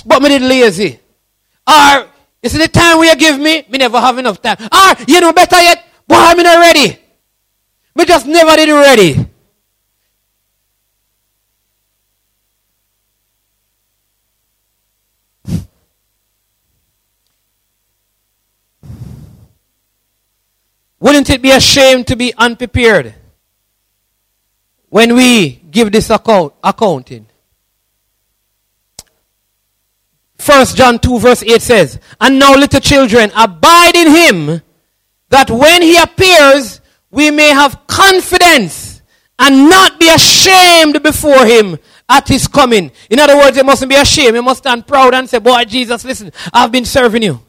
But 0.07 0.23
me 0.23 0.29
did 0.31 0.43
lazy. 0.43 0.99
Or, 1.67 2.09
you 2.43 2.49
see 2.49 2.59
the 2.59 2.69
time 2.69 2.99
where 2.99 3.11
you 3.11 3.17
give 3.17 3.39
me, 3.39 3.65
me 3.69 3.79
never 3.79 4.01
have 4.01 4.19
enough 4.19 4.41
time. 4.41 4.57
Or, 4.61 4.95
you 5.07 5.21
know 5.21 5.33
better 5.33 5.61
yet, 5.61 5.85
boy, 6.07 6.17
I'm 6.17 6.37
not 6.39 6.59
ready. 6.59 6.99
Me 7.95 8.05
just 8.05 8.27
never 8.27 8.57
did 8.57 8.71
ready. 8.71 9.31
Wouldn't 21.01 21.29
it 21.29 21.43
be 21.43 21.51
a 21.51 21.61
shame 21.61 22.03
to 22.05 22.17
be 22.17 22.33
unprepared? 22.39 23.15
When 24.95 25.17
we 25.17 25.51
give 25.73 25.91
this 25.91 26.09
account, 26.09 26.55
accounting. 26.63 27.27
First 30.39 30.77
John 30.77 31.01
2 31.01 31.19
verse 31.19 31.43
8 31.43 31.61
says, 31.61 31.99
And 32.21 32.39
now 32.39 32.55
little 32.55 32.79
children, 32.79 33.33
abide 33.35 33.97
in 33.97 34.09
him, 34.09 34.63
that 35.31 35.51
when 35.51 35.83
he 35.83 35.97
appears, 36.01 36.81
we 37.11 37.33
may 37.33 37.49
have 37.49 37.89
confidence 37.89 39.03
and 39.37 39.69
not 39.69 39.99
be 39.99 40.09
ashamed 40.11 41.03
before 41.03 41.45
him 41.45 41.77
at 42.09 42.29
his 42.29 42.47
coming. 42.47 42.93
In 43.11 43.19
other 43.19 43.37
words, 43.37 43.57
you 43.57 43.65
mustn't 43.65 43.91
be 43.91 43.97
ashamed. 43.97 44.37
You 44.37 44.43
must 44.43 44.59
stand 44.59 44.87
proud 44.87 45.13
and 45.13 45.29
say, 45.29 45.41
Boy, 45.41 45.65
Jesus, 45.65 46.05
listen, 46.05 46.31
I've 46.53 46.71
been 46.71 46.85
serving 46.85 47.25
you. 47.25 47.41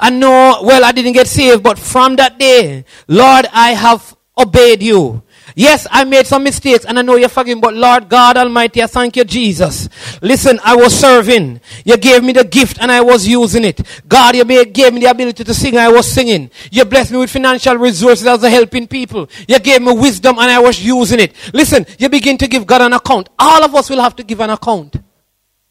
I 0.00 0.08
know, 0.08 0.60
well, 0.62 0.82
I 0.82 0.92
didn't 0.92 1.12
get 1.12 1.26
saved, 1.26 1.62
but 1.62 1.78
from 1.78 2.16
that 2.16 2.38
day, 2.38 2.86
Lord, 3.08 3.44
I 3.52 3.72
have 3.72 4.16
obeyed 4.38 4.82
you. 4.82 5.22
Yes, 5.56 5.86
I 5.90 6.02
made 6.04 6.26
some 6.26 6.42
mistakes 6.42 6.84
and 6.84 6.98
I 6.98 7.02
know 7.02 7.14
you're 7.14 7.28
forgiving, 7.28 7.60
but 7.60 7.74
Lord 7.74 8.08
God 8.08 8.36
Almighty, 8.36 8.82
I 8.82 8.86
thank 8.86 9.16
you, 9.16 9.24
Jesus. 9.24 9.88
Listen, 10.20 10.58
I 10.64 10.74
was 10.74 10.98
serving. 10.98 11.60
You 11.84 11.96
gave 11.96 12.24
me 12.24 12.32
the 12.32 12.44
gift 12.44 12.78
and 12.80 12.90
I 12.90 13.00
was 13.00 13.26
using 13.26 13.64
it. 13.64 13.80
God, 14.08 14.34
you 14.34 14.44
gave 14.64 14.92
me 14.92 15.00
the 15.00 15.10
ability 15.10 15.44
to 15.44 15.54
sing, 15.54 15.76
I 15.76 15.88
was 15.88 16.10
singing. 16.10 16.50
You 16.72 16.84
blessed 16.84 17.12
me 17.12 17.18
with 17.18 17.30
financial 17.30 17.76
resources 17.76 18.26
as 18.26 18.42
a 18.42 18.50
helping 18.50 18.88
people. 18.88 19.28
You 19.46 19.60
gave 19.60 19.80
me 19.80 19.92
wisdom 19.92 20.38
and 20.38 20.50
I 20.50 20.58
was 20.58 20.84
using 20.84 21.20
it. 21.20 21.34
Listen, 21.52 21.86
you 21.98 22.08
begin 22.08 22.36
to 22.38 22.48
give 22.48 22.66
God 22.66 22.82
an 22.82 22.92
account. 22.92 23.28
All 23.38 23.64
of 23.64 23.74
us 23.76 23.88
will 23.88 24.00
have 24.00 24.16
to 24.16 24.24
give 24.24 24.40
an 24.40 24.50
account 24.50 24.96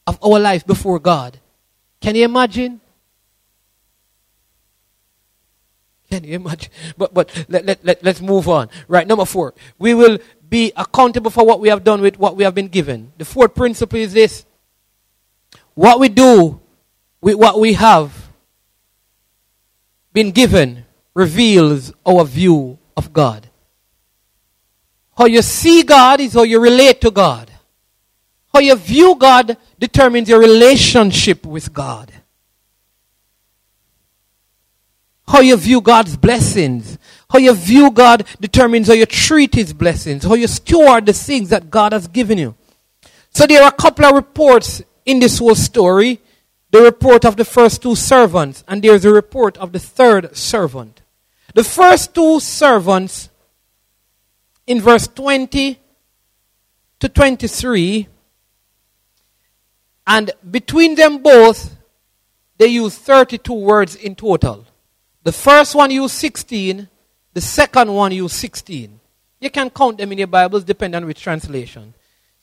of 0.07 0.17
our 0.23 0.39
life 0.39 0.65
before 0.65 0.99
God. 0.99 1.39
Can 1.99 2.15
you 2.15 2.23
imagine? 2.23 2.79
You 6.24 6.36
imagine? 6.36 6.72
But, 6.97 7.14
but 7.14 7.45
let, 7.49 7.66
let, 7.66 7.86
let, 7.86 8.03
let's 8.03 8.22
move 8.22 8.47
on. 8.47 8.70
Right, 8.88 9.07
number 9.07 9.26
four. 9.26 9.53
We 9.80 9.93
will 9.93 10.20
be 10.49 10.72
accountable 10.76 11.32
for 11.32 11.45
what 11.45 11.59
we 11.59 11.70
have 11.70 11.84
done 11.84 12.01
with 12.01 12.20
what 12.20 12.36
we 12.36 12.43
have 12.43 12.53
been 12.53 12.68
given. 12.68 13.14
The 13.18 13.26
fourth 13.26 13.55
principle 13.55 13.99
is 13.99 14.14
this. 14.14 14.45
What 15.74 15.99
we 15.99 16.09
do 16.09 16.61
with 17.22 17.36
what 17.36 17.59
we 17.59 17.74
have 17.74 18.30
been 20.14 20.32
given 20.32 20.86
reveals 21.16 21.91
our 22.05 22.24
view 22.26 22.78
of 22.95 23.11
God. 23.11 23.49
How 25.18 25.26
you 25.26 25.41
see 25.41 25.84
God 25.84 26.20
is 26.20 26.34
how 26.34 26.43
you 26.43 26.59
relate 26.59 27.01
to 27.01 27.11
God. 27.11 27.49
How 28.53 28.59
you 28.59 28.76
view 28.76 29.16
God 29.16 29.57
determines 29.80 30.30
your 30.30 30.39
relationship 30.39 31.45
with 31.45 31.74
God. 31.74 32.11
How 35.34 35.41
you 35.41 35.57
view 35.57 35.81
God's 35.81 36.15
blessings. 36.15 36.99
How 37.27 37.39
you 37.39 37.55
view 37.55 37.89
God 37.89 38.23
determines 38.39 38.88
how 38.88 38.93
you 38.93 39.07
treat 39.07 39.55
His 39.55 39.73
blessings. 39.73 40.23
How 40.23 40.36
you 40.36 40.45
steward 40.45 41.07
the 41.07 41.13
things 41.13 41.49
that 41.49 41.71
God 41.71 41.91
has 41.91 42.07
given 42.07 42.38
you. 42.38 42.53
So 43.31 43.47
there 43.47 43.63
are 43.63 43.69
a 43.69 43.71
couple 43.71 44.05
of 44.05 44.13
reports 44.13 44.84
in 45.07 45.19
this 45.19 45.39
whole 45.39 45.55
story. 45.55 46.21
The 46.69 46.84
report 46.84 47.25
of 47.25 47.36
the 47.36 47.45
first 47.45 47.81
two 47.81 47.95
servants, 47.95 48.63
and 48.67 48.84
there's 48.84 49.05
a 49.05 49.11
report 49.11 49.57
of 49.57 49.71
the 49.71 49.79
third 49.79 50.38
servant. 50.38 51.01
The 51.55 51.63
first 51.63 52.13
two 52.13 52.39
servants, 52.39 53.29
in 54.67 54.81
verse 54.81 55.07
20 55.07 55.79
to 56.99 57.09
23, 57.09 58.07
and 60.05 60.29
between 60.51 60.93
them 60.93 61.23
both, 61.23 61.75
they 62.59 62.67
use 62.67 62.95
32 62.95 63.51
words 63.51 63.95
in 63.95 64.13
total. 64.13 64.67
The 65.24 65.32
first 65.32 65.74
one 65.74 65.89
used 65.89 66.15
16, 66.15 66.88
the 67.34 67.41
second 67.41 67.93
one 67.93 68.11
used 68.11 68.36
16. 68.36 68.99
You 69.39 69.49
can 69.49 69.69
count 69.69 69.97
them 69.97 70.11
in 70.11 70.17
your 70.17 70.28
Bibles, 70.28 70.63
depending 70.63 71.01
on 71.01 71.07
which 71.07 71.21
translation. 71.21 71.93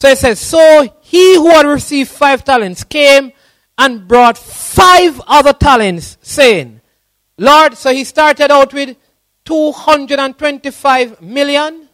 So 0.01 0.09
it 0.09 0.18
says, 0.18 0.41
So 0.41 0.89
he 1.03 1.37
who 1.37 1.51
had 1.51 1.66
received 1.66 2.11
five 2.11 2.45
talents 2.45 2.83
came 2.85 3.33
and 3.76 4.09
brought 4.09 4.39
five 4.39 5.20
other 5.26 5.53
talents, 5.53 6.16
saying, 6.22 6.81
Lord, 7.39 7.76
so 7.76 7.93
he 7.93 8.05
started 8.05 8.51
out 8.51 8.72
with 8.74 8.97
225 9.45 11.22
million. 11.22 11.89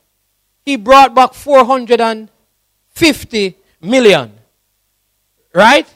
He 0.64 0.76
brought 0.76 1.14
back 1.14 1.34
450 1.34 3.56
million. 3.80 4.32
Right? 5.54 5.86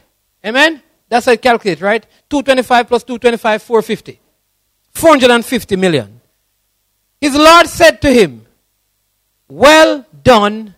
Amen? 0.44 0.82
That's 1.08 1.26
how 1.26 1.32
it 1.32 1.42
calculate, 1.42 1.80
right? 1.80 2.06
225 2.28 2.86
plus 2.86 3.02
225, 3.02 3.62
450. 3.62 4.19
450 4.92 5.76
million. 5.76 6.20
His 7.20 7.34
Lord 7.34 7.66
said 7.66 8.00
to 8.02 8.12
him, 8.12 8.46
Well 9.48 10.06
done, 10.22 10.74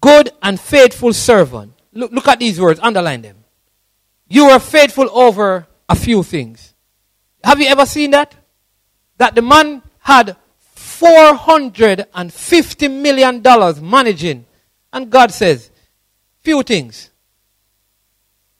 good 0.00 0.30
and 0.42 0.60
faithful 0.60 1.12
servant. 1.12 1.72
Look, 1.92 2.12
look 2.12 2.28
at 2.28 2.38
these 2.38 2.60
words, 2.60 2.80
underline 2.82 3.22
them. 3.22 3.36
You 4.28 4.48
were 4.48 4.58
faithful 4.58 5.08
over 5.10 5.66
a 5.88 5.94
few 5.94 6.22
things. 6.22 6.74
Have 7.44 7.60
you 7.60 7.68
ever 7.68 7.86
seen 7.86 8.10
that? 8.10 8.34
That 9.18 9.34
the 9.34 9.42
man 9.42 9.82
had 10.00 10.36
$450 10.76 12.90
million 12.90 13.88
managing. 13.88 14.44
And 14.92 15.10
God 15.10 15.30
says, 15.30 15.70
few 16.42 16.62
things. 16.62 17.10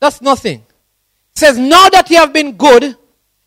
That's 0.01 0.20
nothing. 0.20 0.64
says, 1.34 1.59
now 1.59 1.89
that 1.89 2.11
you 2.11 2.16
have 2.16 2.32
been 2.32 2.53
good 2.53 2.97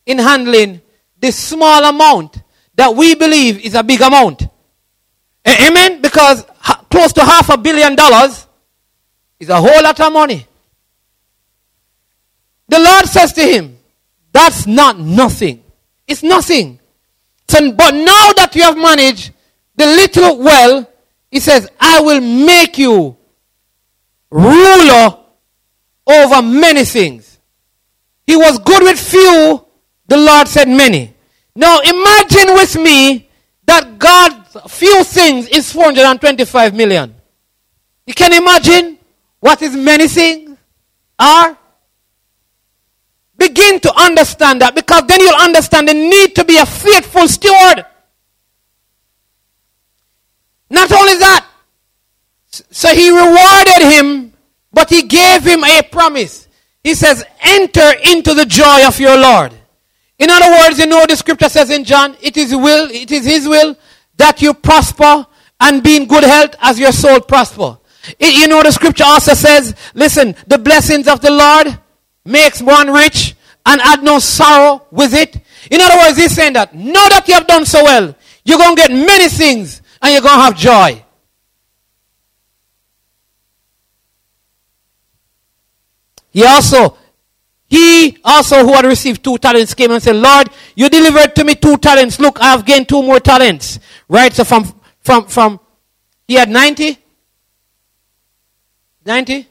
in 0.06 0.18
handling 0.18 0.82
this 1.20 1.36
small 1.38 1.84
amount 1.84 2.42
that 2.76 2.96
we 2.96 3.16
believe 3.16 3.60
is 3.66 3.76
a 3.76 3.84
big 3.84 4.02
amount. 4.02 4.44
Eh, 5.46 5.68
amen? 5.68 6.02
Because 6.02 6.46
close 6.90 7.14
to 7.14 7.22
half 7.22 7.50
a 7.50 7.58
billion 7.58 7.96
dollars 7.96 8.48
is 9.40 9.50
a 9.50 9.58
whole 9.58 9.84
lot 9.84 10.00
of 10.00 10.14
money. 10.14 10.46
The 12.68 12.80
Lord 12.80 13.06
says 13.06 13.34
to 13.34 13.42
him, 13.42 13.78
That's 14.32 14.68
not 14.68 15.00
nothing. 15.00 15.64
It's 16.08 16.24
nothing. 16.24 16.80
So, 17.48 17.72
but 17.72 17.94
now 17.94 18.34
that 18.34 18.52
you 18.54 18.62
have 18.62 18.78
managed 18.78 19.32
the 19.76 19.86
little 19.86 20.38
well, 20.38 20.90
he 21.32 21.40
says, 21.40 21.70
I 21.80 22.02
will 22.02 22.22
make 22.22 22.78
you 22.78 23.18
ruler 24.30 25.18
over 26.06 26.42
many 26.42 26.86
things. 26.86 27.40
He 28.26 28.36
was 28.36 28.60
good 28.60 28.84
with 28.84 29.00
few, 29.00 29.66
the 30.10 30.18
Lord 30.18 30.47
said 30.47 30.68
many. 30.68 31.14
Now 31.55 31.80
imagine 31.80 32.55
with 32.55 32.76
me 32.76 33.30
that 33.66 33.99
God's 33.99 34.57
few 34.74 35.03
things 35.03 35.47
is 35.47 35.72
425 35.72 36.74
million. 36.74 37.16
You 38.07 38.16
can 38.16 38.34
imagine 38.34 38.97
what 39.39 39.60
his 39.60 39.76
many 39.76 40.07
things 40.07 40.57
are? 41.20 41.55
Begin 43.38 43.80
to 43.82 43.93
understand 43.95 44.62
that 44.62 44.74
because 44.74 45.03
then 45.07 45.20
you'll 45.22 45.36
understand 45.36 45.88
the 45.88 45.93
need 45.93 46.36
to 46.36 46.43
be 46.43 46.57
a 46.57 46.66
faithful 46.66 47.28
steward. 47.28 47.86
Not 50.72 50.91
only 50.91 51.18
that, 51.20 51.47
so 52.49 52.89
he 52.95 53.10
rewarded 53.10 53.93
him, 53.93 54.34
but 54.74 54.89
he 54.89 55.03
gave 55.03 55.43
him 55.43 55.64
a 55.64 55.84
promise. 55.84 56.47
He 56.84 56.95
says, 56.95 57.24
enter 57.41 57.91
into 58.12 58.34
the 58.34 58.45
joy 58.45 58.88
of 58.88 58.99
your 58.99 59.18
Lord. 59.18 59.59
In 60.20 60.30
other 60.30 60.52
words, 60.52 60.78
you 60.78 60.86
know 60.86 61.06
the 61.08 61.16
scripture 61.16 61.50
says 61.50 61.70
in 61.70 61.86
John, 61.86 62.16
it 62.22 62.36
is 62.36 62.54
will, 62.54 62.90
it 62.92 63.10
is 63.12 63.26
his 63.26 63.48
will 63.48 63.76
that 64.18 64.42
you 64.42 64.54
prosper 64.54 65.26
and 65.62 65.82
be 65.82 65.96
in 65.96 66.06
good 66.06 66.26
health 66.26 66.56
as 66.60 66.78
your 66.78 66.92
soul 66.92 67.22
prosper. 67.22 67.78
It, 68.20 68.38
you 68.38 68.48
know 68.48 68.62
the 68.62 68.72
scripture 68.72 69.06
also 69.06 69.34
says, 69.34 69.76
listen, 69.94 70.36
the 70.48 70.58
blessings 70.58 71.08
of 71.08 71.22
the 71.22 71.32
Lord 71.32 71.80
makes 72.26 72.62
one 72.62 72.92
rich 72.92 73.36
and 73.66 73.80
add 73.82 74.04
no 74.04 74.20
sorrow 74.20 74.86
with 74.92 75.14
it. 75.14 75.38
In 75.72 75.80
other 75.80 75.98
words, 75.98 76.18
he's 76.18 76.36
saying 76.36 76.54
that 76.54 76.74
now 76.74 77.08
that 77.10 77.28
you 77.28 77.34
have 77.34 77.48
done 77.48 77.66
so 77.66 77.84
well, 77.84 78.16
you're 78.44 78.58
going 78.58 78.76
to 78.76 78.82
get 78.82 78.92
many 78.92 79.30
things 79.30 79.82
and 80.02 80.14
you're 80.14 80.22
going 80.22 80.36
to 80.36 80.42
have 80.42 80.58
joy. 80.58 81.04
He 86.32 86.44
also 86.46 86.98
he 87.70 88.18
also 88.26 88.66
who 88.66 88.74
had 88.74 88.86
received 88.86 89.24
two 89.24 89.38
talents 89.38 89.76
came 89.76 89.92
and 89.92 90.02
said, 90.02 90.16
Lord, 90.16 90.50
you 90.76 90.90
delivered 90.90 91.36
to 91.36 91.44
me 91.44 91.54
two 91.54 91.78
talents. 91.78 92.20
Look, 92.20 92.40
I 92.42 92.52
have 92.52 92.66
gained 92.66 92.90
two 92.90 93.04
more 93.04 93.20
talents. 93.20 93.80
Right? 94.08 94.34
So 94.34 94.44
from, 94.44 94.74
from, 95.02 95.28
from, 95.28 95.60
he 96.28 96.34
had 96.34 96.50
90? 96.50 96.98
90? 99.06 99.48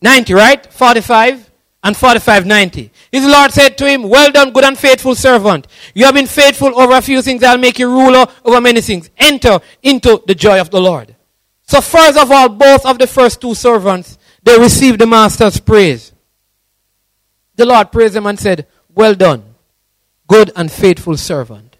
90, 0.00 0.34
right? 0.34 0.72
45 0.72 1.50
and 1.82 1.96
45, 1.96 2.46
90. 2.46 2.90
His 3.12 3.26
Lord 3.26 3.50
said 3.50 3.76
to 3.78 3.86
him, 3.86 4.02
Well 4.04 4.30
done, 4.32 4.50
good 4.50 4.64
and 4.64 4.78
faithful 4.78 5.14
servant. 5.14 5.66
You 5.94 6.06
have 6.06 6.14
been 6.14 6.26
faithful 6.26 6.78
over 6.78 6.96
a 6.96 7.02
few 7.02 7.20
things. 7.20 7.42
I'll 7.42 7.58
make 7.58 7.78
you 7.78 7.90
ruler 7.90 8.26
over 8.44 8.60
many 8.60 8.80
things. 8.80 9.10
Enter 9.18 9.60
into 9.82 10.22
the 10.26 10.34
joy 10.34 10.58
of 10.60 10.70
the 10.70 10.80
Lord. 10.80 11.14
So 11.66 11.82
first 11.82 12.18
of 12.18 12.30
all, 12.30 12.48
both 12.48 12.86
of 12.86 12.98
the 12.98 13.06
first 13.06 13.40
two 13.40 13.54
servants, 13.54 14.18
they 14.42 14.58
received 14.58 14.98
the 14.98 15.06
master's 15.06 15.60
praise. 15.60 16.12
The 17.60 17.66
Lord 17.66 17.92
praised 17.92 18.16
him 18.16 18.24
and 18.24 18.40
said, 18.40 18.66
Well 18.88 19.14
done, 19.14 19.44
good 20.26 20.50
and 20.56 20.72
faithful 20.72 21.18
servant. 21.18 21.76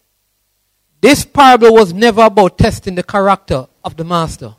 This 1.01 1.25
parable 1.25 1.73
was 1.73 1.95
never 1.95 2.21
about 2.21 2.59
testing 2.59 2.97
the 2.97 3.03
character 3.03 3.67
of 3.83 3.97
the 3.97 4.05
master, 4.05 4.55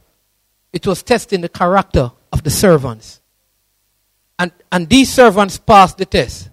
it 0.74 0.88
was 0.88 1.04
testing 1.04 1.42
the 1.42 1.48
character 1.48 2.12
of 2.34 2.42
the 2.42 2.50
servants. 2.50 3.22
And, 4.40 4.52
and 4.72 4.90
these 4.90 5.14
servants 5.14 5.60
passed 5.60 6.00
the 6.00 6.08
test. 6.08 6.50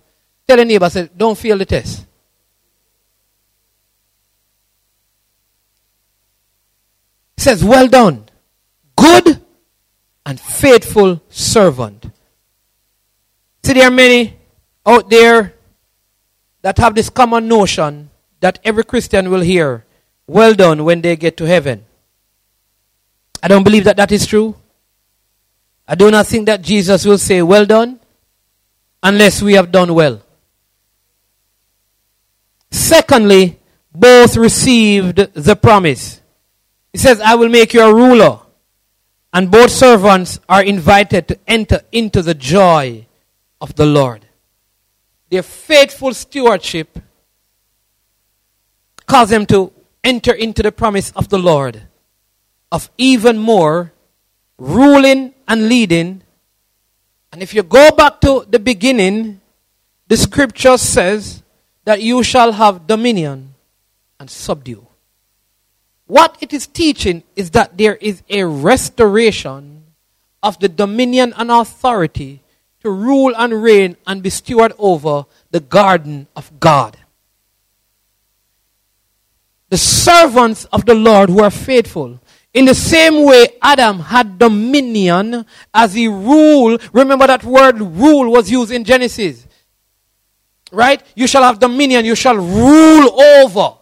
Tell 0.47 0.61
a 0.61 0.67
neighbor, 0.67 0.91
say, 0.91 1.09
don't 1.17 1.39
fail 1.39 1.57
the 1.57 1.65
test. 1.65 2.07
Says, 7.39 7.65
Well 7.65 7.89
done, 7.89 8.29
good 8.95 9.43
and 10.27 10.39
faithful 10.39 11.23
servant. 11.31 12.05
See, 13.65 13.73
there 13.73 13.89
are 13.89 13.91
many 13.91 14.38
out 14.89 15.11
there 15.11 15.55
that 16.63 16.79
have 16.79 16.95
this 16.95 17.11
common 17.11 17.47
notion 17.47 18.09
that 18.41 18.59
every 18.65 18.85
Christian 18.85 19.31
will 19.31 19.43
hear, 19.43 19.85
well 20.27 20.55
done, 20.55 20.85
when 20.85 21.03
they 21.03 21.15
get 21.15 21.37
to 21.37 21.45
heaven. 21.45 21.85
I 23.43 23.49
don't 23.49 23.65
believe 23.65 23.85
that 23.85 23.99
that 23.99 24.11
is 24.11 24.27
true. 24.27 24.57
I 25.87 25.95
do 25.95 26.11
not 26.11 26.27
think 26.27 26.47
that 26.47 26.63
Jesus 26.63 27.05
will 27.05 27.19
say, 27.19 27.43
well 27.43 27.67
done, 27.67 28.01
unless 29.03 29.43
we 29.43 29.53
have 29.55 29.71
done 29.71 29.95
well. 29.95 30.23
Secondly, 32.71 33.59
both 33.95 34.37
received 34.37 35.17
the 35.35 35.57
promise. 35.57 36.21
He 36.93 36.99
says, 36.99 37.21
I 37.21 37.35
will 37.35 37.49
make 37.49 37.75
you 37.75 37.83
a 37.83 37.95
ruler. 37.95 38.41
And 39.33 39.51
both 39.51 39.71
servants 39.71 40.41
are 40.49 40.63
invited 40.63 41.29
to 41.29 41.39
enter 41.47 41.83
into 41.93 42.23
the 42.23 42.35
joy 42.35 43.07
of 43.61 43.75
the 43.75 43.85
Lord 43.85 44.28
their 45.31 45.43
faithful 45.43 46.15
stewardship 46.15 46.99
caused 49.07 49.31
them 49.31 49.47
to 49.47 49.73
enter 50.05 50.33
into 50.33 50.63
the 50.63 50.73
promise 50.73 51.11
of 51.13 51.29
the 51.29 51.39
Lord 51.39 51.83
of 52.71 52.91
even 52.99 53.39
more 53.39 53.93
ruling 54.59 55.35
and 55.47 55.69
leading. 55.69 56.23
And 57.33 57.43
if 57.43 57.55
you 57.55 57.63
go 57.63 57.91
back 57.91 58.21
to 58.23 58.47
the 58.49 58.59
beginning, 58.59 59.41
the 60.07 60.17
scripture 60.17 60.79
says 60.79 61.43
that 61.85 62.03
you 62.03 62.23
shall 62.23 62.53
have 62.53 62.87
dominion 62.87 63.55
and 64.21 64.31
subdue. 64.31 64.87
What 66.07 66.37
it 66.41 66.53
is 66.53 66.67
teaching 66.67 67.23
is 67.37 67.51
that 67.51 67.77
there 67.77 67.97
is 67.97 68.23
a 68.31 68.45
restoration 68.45 69.85
of 70.43 70.59
the 70.59 70.69
dominion 70.69 71.35
and 71.37 71.51
authority 71.51 72.43
to 72.89 72.93
rule 72.93 73.35
and 73.37 73.63
reign 73.63 73.97
and 74.07 74.23
be 74.23 74.31
steward 74.31 74.73
over 74.79 75.27
the 75.51 75.61
garden 75.61 76.27
of 76.35 76.59
God. 76.59 76.97
the 79.71 79.77
servants 79.77 80.65
of 80.67 80.87
the 80.87 80.95
Lord 80.95 81.29
who 81.29 81.43
are 81.43 81.51
faithful. 81.51 82.21
In 82.55 82.65
the 82.65 82.75
same 82.75 83.25
way, 83.25 83.49
Adam 83.61 84.01
had 84.01 84.39
dominion 84.39 85.45
as 85.73 85.95
he 85.95 86.09
ruled. 86.09 86.83
Remember 86.93 87.27
that 87.27 87.45
word 87.45 87.79
rule 87.81 88.33
was 88.33 88.51
used 88.51 88.73
in 88.73 88.85
Genesis. 88.85 89.47
Right? 90.73 91.03
You 91.15 91.27
shall 91.27 91.43
have 91.43 91.59
dominion. 91.59 92.05
You 92.05 92.15
shall 92.15 92.37
rule 92.37 93.21
over. 93.21 93.75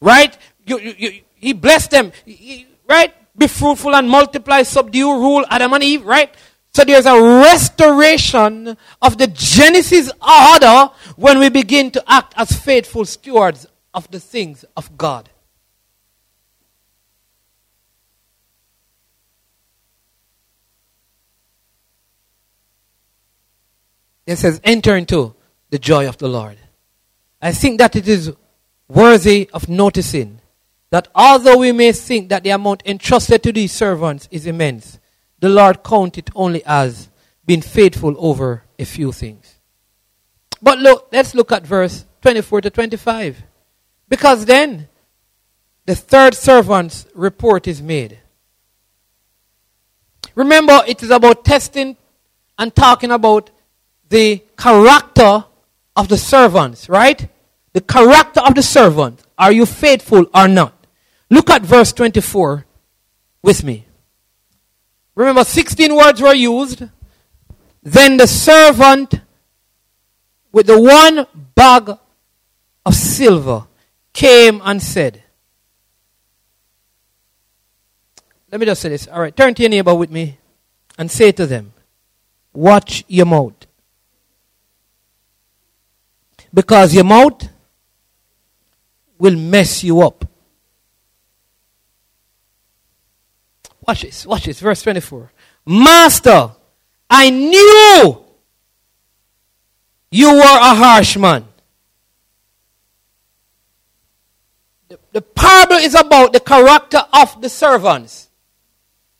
Right? 0.00 0.36
You, 0.64 0.78
you, 0.78 0.94
you, 0.96 1.20
he 1.34 1.52
blessed 1.52 1.90
them. 1.90 2.12
He, 2.24 2.66
right? 2.88 3.12
Be 3.36 3.48
fruitful 3.48 3.94
and 3.94 4.08
multiply, 4.08 4.62
subdue, 4.62 5.12
rule 5.12 5.44
Adam 5.50 5.72
and 5.72 5.82
Eve. 5.82 6.04
Right? 6.04 6.34
So 6.76 6.84
there's 6.84 7.06
a 7.06 7.18
restoration 7.18 8.76
of 9.00 9.16
the 9.16 9.28
Genesis 9.28 10.12
order 10.20 10.90
when 11.16 11.38
we 11.38 11.48
begin 11.48 11.90
to 11.92 12.04
act 12.06 12.34
as 12.36 12.52
faithful 12.52 13.06
stewards 13.06 13.66
of 13.94 14.10
the 14.10 14.20
things 14.20 14.62
of 14.76 14.94
God. 14.98 15.30
It 24.26 24.36
says, 24.36 24.60
enter 24.62 24.98
into 24.98 25.34
the 25.70 25.78
joy 25.78 26.06
of 26.06 26.18
the 26.18 26.28
Lord. 26.28 26.58
I 27.40 27.52
think 27.52 27.78
that 27.78 27.96
it 27.96 28.06
is 28.06 28.34
worthy 28.86 29.48
of 29.54 29.70
noticing 29.70 30.42
that 30.90 31.08
although 31.14 31.56
we 31.56 31.72
may 31.72 31.92
think 31.92 32.28
that 32.28 32.44
the 32.44 32.50
amount 32.50 32.82
entrusted 32.84 33.42
to 33.44 33.52
these 33.52 33.72
servants 33.72 34.28
is 34.30 34.46
immense, 34.46 34.98
the 35.40 35.48
Lord 35.48 35.82
count 35.82 36.18
it 36.18 36.30
only 36.34 36.64
as 36.64 37.08
being 37.44 37.62
faithful 37.62 38.14
over 38.18 38.64
a 38.78 38.84
few 38.84 39.12
things. 39.12 39.56
But 40.60 40.78
look, 40.78 41.08
let's 41.12 41.34
look 41.34 41.52
at 41.52 41.66
verse 41.66 42.04
24 42.22 42.62
to 42.62 42.70
25. 42.70 43.42
Because 44.08 44.44
then 44.44 44.88
the 45.84 45.94
third 45.94 46.34
servant's 46.34 47.06
report 47.14 47.68
is 47.68 47.82
made. 47.82 48.18
Remember, 50.34 50.82
it 50.86 51.02
is 51.02 51.10
about 51.10 51.44
testing 51.44 51.96
and 52.58 52.74
talking 52.74 53.10
about 53.10 53.50
the 54.08 54.42
character 54.56 55.44
of 55.94 56.08
the 56.08 56.18
servants, 56.18 56.88
right? 56.88 57.28
The 57.72 57.80
character 57.80 58.40
of 58.40 58.54
the 58.54 58.62
servant. 58.62 59.22
Are 59.38 59.52
you 59.52 59.66
faithful 59.66 60.26
or 60.34 60.48
not? 60.48 60.74
Look 61.30 61.50
at 61.50 61.62
verse 61.62 61.92
24 61.92 62.64
with 63.42 63.64
me. 63.64 63.85
Remember, 65.16 65.42
16 65.44 65.96
words 65.96 66.22
were 66.22 66.34
used. 66.34 66.84
Then 67.82 68.18
the 68.18 68.26
servant 68.26 69.14
with 70.52 70.66
the 70.66 70.80
one 70.80 71.26
bag 71.54 71.90
of 72.84 72.94
silver 72.94 73.66
came 74.12 74.60
and 74.64 74.80
said, 74.82 75.22
Let 78.50 78.60
me 78.60 78.66
just 78.66 78.80
say 78.80 78.90
this. 78.90 79.08
All 79.08 79.20
right, 79.20 79.36
turn 79.36 79.54
to 79.54 79.62
your 79.62 79.70
neighbor 79.70 79.94
with 79.94 80.10
me 80.10 80.38
and 80.98 81.10
say 81.10 81.32
to 81.32 81.46
them, 81.46 81.72
Watch 82.52 83.04
your 83.08 83.26
mouth. 83.26 83.66
Because 86.52 86.94
your 86.94 87.04
mouth 87.04 87.48
will 89.18 89.36
mess 89.36 89.82
you 89.82 90.00
up. 90.00 90.24
Watch 93.86 94.02
this, 94.02 94.26
watch 94.26 94.44
this, 94.44 94.60
verse 94.60 94.82
24. 94.82 95.32
Master, 95.66 96.50
I 97.08 97.30
knew 97.30 98.24
you 100.10 100.32
were 100.32 100.40
a 100.40 100.74
harsh 100.74 101.16
man. 101.16 101.46
The, 104.88 104.98
the 105.12 105.22
parable 105.22 105.76
is 105.76 105.94
about 105.94 106.32
the 106.32 106.40
character 106.40 107.02
of 107.12 107.40
the 107.40 107.48
servants. 107.48 108.28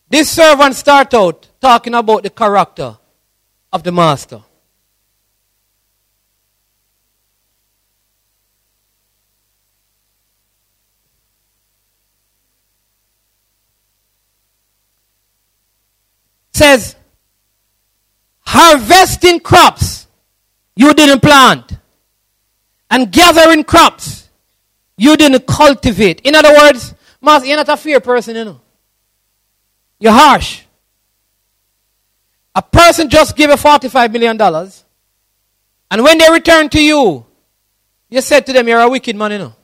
This 0.09 0.31
servant 0.31 0.75
start 0.75 1.15
out 1.15 1.49
talking 1.61 1.95
about 1.95 2.23
the 2.23 2.31
character 2.31 2.97
of 3.73 3.83
the 3.83 3.93
master. 3.93 4.43
Says, 16.57 16.97
harvesting 18.41 19.41
crops 19.41 20.07
you 20.75 20.95
didn't 20.95 21.21
plant 21.21 21.73
and 22.91 23.11
gathering 23.11 23.65
crops 23.65 24.29
you 24.97 25.17
didn't 25.17 25.47
cultivate. 25.47 26.21
In 26.21 26.35
other 26.35 26.53
words, 26.53 26.95
Master, 27.21 27.49
you're 27.49 27.57
not 27.57 27.69
a 27.69 27.77
fair 27.77 28.01
person, 28.01 28.37
you 28.37 28.45
know. 28.45 28.61
You're 29.99 30.13
harsh. 30.13 30.63
A 32.55 32.63
person 32.63 33.09
just 33.11 33.37
gave 33.37 33.51
a 33.51 33.55
$45 33.55 34.13
million, 34.13 34.41
and 35.91 36.03
when 36.03 36.19
they 36.19 36.31
return 36.31 36.69
to 36.71 36.83
you, 36.83 37.27
you 38.09 38.21
said 38.21 38.47
to 38.47 38.53
them, 38.53 38.67
You're 38.69 38.81
a 38.81 38.89
wicked 38.89 39.15
man, 39.17 39.33
you 39.33 39.39
know. 39.39 39.55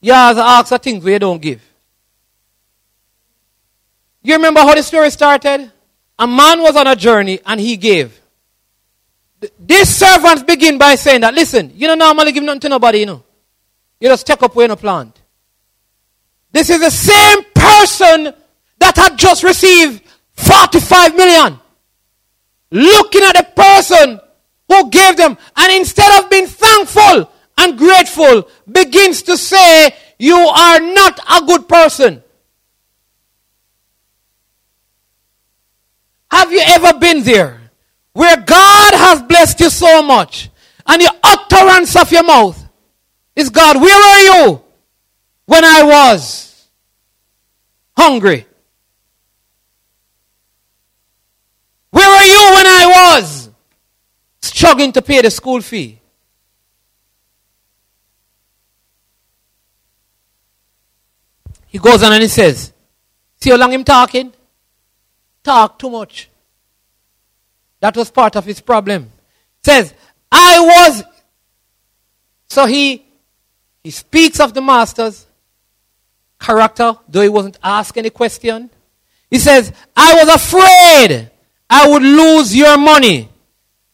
You 0.00 0.12
ask 0.12 0.68
for 0.68 0.78
things 0.78 1.04
where 1.04 1.14
you 1.14 1.18
don't 1.18 1.40
give. 1.40 1.62
You 4.26 4.34
remember 4.34 4.58
how 4.58 4.74
the 4.74 4.82
story 4.82 5.08
started? 5.10 5.70
A 6.18 6.26
man 6.26 6.60
was 6.60 6.74
on 6.74 6.88
a 6.88 6.96
journey 6.96 7.38
and 7.46 7.60
he 7.60 7.76
gave. 7.76 8.20
These 9.60 9.88
servants 9.88 10.42
begin 10.42 10.78
by 10.78 10.96
saying 10.96 11.20
that, 11.20 11.32
listen, 11.32 11.70
you 11.76 11.86
don't 11.86 12.00
normally 12.00 12.32
give 12.32 12.42
nothing 12.42 12.62
to 12.62 12.68
nobody, 12.68 12.98
you 13.00 13.06
know. 13.06 13.22
You 14.00 14.08
just 14.08 14.26
take 14.26 14.42
up 14.42 14.56
where 14.56 14.68
you 14.68 14.74
plant. 14.74 15.22
This 16.50 16.70
is 16.70 16.80
the 16.80 16.90
same 16.90 17.44
person 17.54 18.34
that 18.80 18.96
had 18.96 19.16
just 19.16 19.44
received 19.44 20.02
45 20.34 21.14
million. 21.14 21.60
Looking 22.72 23.22
at 23.22 23.36
the 23.36 23.46
person 23.54 24.20
who 24.66 24.90
gave 24.90 25.16
them, 25.18 25.38
and 25.56 25.72
instead 25.72 26.18
of 26.18 26.28
being 26.28 26.48
thankful 26.48 27.30
and 27.58 27.78
grateful, 27.78 28.48
begins 28.68 29.22
to 29.22 29.36
say, 29.36 29.94
You 30.18 30.36
are 30.36 30.80
not 30.80 31.20
a 31.30 31.46
good 31.46 31.68
person. 31.68 32.24
Have 36.36 36.52
you 36.52 36.60
ever 36.62 36.98
been 36.98 37.22
there 37.22 37.58
where 38.12 38.36
God 38.36 38.92
has 38.92 39.22
blessed 39.22 39.58
you 39.58 39.70
so 39.70 40.02
much 40.02 40.50
and 40.86 41.00
the 41.00 41.10
utterance 41.24 41.96
of 41.96 42.12
your 42.12 42.24
mouth 42.24 42.62
is 43.34 43.48
God, 43.48 43.80
where 43.80 43.96
were 43.96 44.44
you 44.44 44.62
when 45.46 45.64
I 45.64 45.82
was 45.82 46.68
hungry? 47.96 48.44
Where 51.88 52.06
were 52.06 52.26
you 52.26 52.54
when 52.54 52.66
I 52.66 53.16
was 53.18 53.50
struggling 54.42 54.92
to 54.92 55.00
pay 55.00 55.22
the 55.22 55.30
school 55.30 55.62
fee? 55.62 56.02
He 61.68 61.78
goes 61.78 62.02
on 62.02 62.12
and 62.12 62.20
he 62.20 62.28
says, 62.28 62.74
See 63.40 63.48
how 63.48 63.56
long 63.56 63.72
him 63.72 63.84
talking? 63.84 64.34
Talk 65.46 65.78
too 65.78 65.90
much. 65.90 66.28
That 67.80 67.96
was 67.96 68.10
part 68.10 68.36
of 68.36 68.44
his 68.44 68.60
problem. 68.60 69.10
Says, 69.62 69.94
I 70.30 70.60
was. 70.60 71.04
So 72.48 72.66
he 72.66 73.04
he 73.82 73.90
speaks 73.90 74.40
of 74.40 74.52
the 74.52 74.60
master's 74.60 75.26
character, 76.40 76.96
though 77.08 77.22
he 77.22 77.28
wasn't 77.28 77.58
asked 77.62 77.96
any 77.96 78.10
question. 78.10 78.70
He 79.30 79.38
says, 79.38 79.72
I 79.96 80.14
was 80.14 80.28
afraid 80.34 81.30
I 81.70 81.88
would 81.88 82.02
lose 82.02 82.54
your 82.54 82.76
money. 82.76 83.28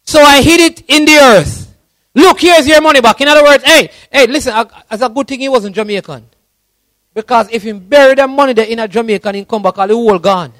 So 0.04 0.20
I 0.20 0.42
hid 0.42 0.60
it 0.60 0.84
in 0.88 1.04
the 1.04 1.16
earth. 1.16 1.74
Look, 2.14 2.40
here's 2.40 2.66
your 2.66 2.82
money 2.82 3.00
back. 3.00 3.20
In 3.20 3.28
other 3.28 3.42
words, 3.42 3.64
hey, 3.64 3.90
hey, 4.10 4.26
listen, 4.26 4.52
it's 4.90 5.02
a 5.02 5.08
good 5.08 5.28
thing 5.28 5.40
he 5.40 5.48
wasn't 5.48 5.74
Jamaican. 5.74 6.26
Because 7.14 7.48
if 7.50 7.62
he 7.62 7.72
buried 7.72 8.18
that 8.18 8.28
money 8.28 8.52
there 8.52 8.66
in 8.66 8.78
a 8.78 8.88
Jamaican, 8.88 9.34
he 9.34 9.44
come 9.44 9.62
back, 9.62 9.78
all 9.78 9.88
the 9.88 9.94
whole 9.94 10.18
gone. 10.18 10.52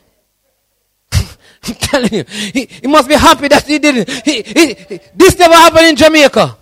I'm 1.65 1.75
telling 1.75 2.13
you, 2.13 2.25
he, 2.25 2.67
he 2.67 2.87
must 2.89 3.09
be 3.09 3.15
happy 3.15 3.49
that 3.49 3.65
he 3.67 3.79
didn't. 3.79 4.11
He, 4.25 4.43
he, 4.43 5.01
this 5.15 5.39
never 5.39 5.55
happened 5.55 5.87
in 5.87 5.97
Jamaica. 5.97 6.57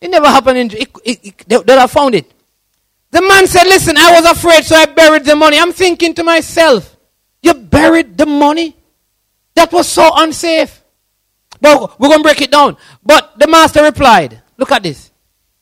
It 0.00 0.10
never 0.10 0.26
happened 0.26 0.58
in. 0.58 0.68
That 0.68 1.78
I 1.78 1.86
found 1.86 2.14
it. 2.14 2.30
The 3.10 3.22
man 3.22 3.46
said, 3.46 3.64
"Listen, 3.64 3.96
I 3.96 4.20
was 4.20 4.30
afraid, 4.30 4.64
so 4.64 4.76
I 4.76 4.86
buried 4.86 5.24
the 5.24 5.36
money." 5.36 5.58
I'm 5.58 5.72
thinking 5.72 6.14
to 6.14 6.24
myself, 6.24 6.96
"You 7.42 7.54
buried 7.54 8.18
the 8.18 8.26
money? 8.26 8.76
That 9.54 9.72
was 9.72 9.88
so 9.88 10.10
unsafe." 10.16 10.82
But 11.60 11.98
we're 11.98 12.08
gonna 12.08 12.22
break 12.22 12.42
it 12.42 12.50
down. 12.50 12.76
But 13.02 13.38
the 13.38 13.46
master 13.46 13.82
replied, 13.82 14.42
"Look 14.58 14.72
at 14.72 14.82
this. 14.82 15.10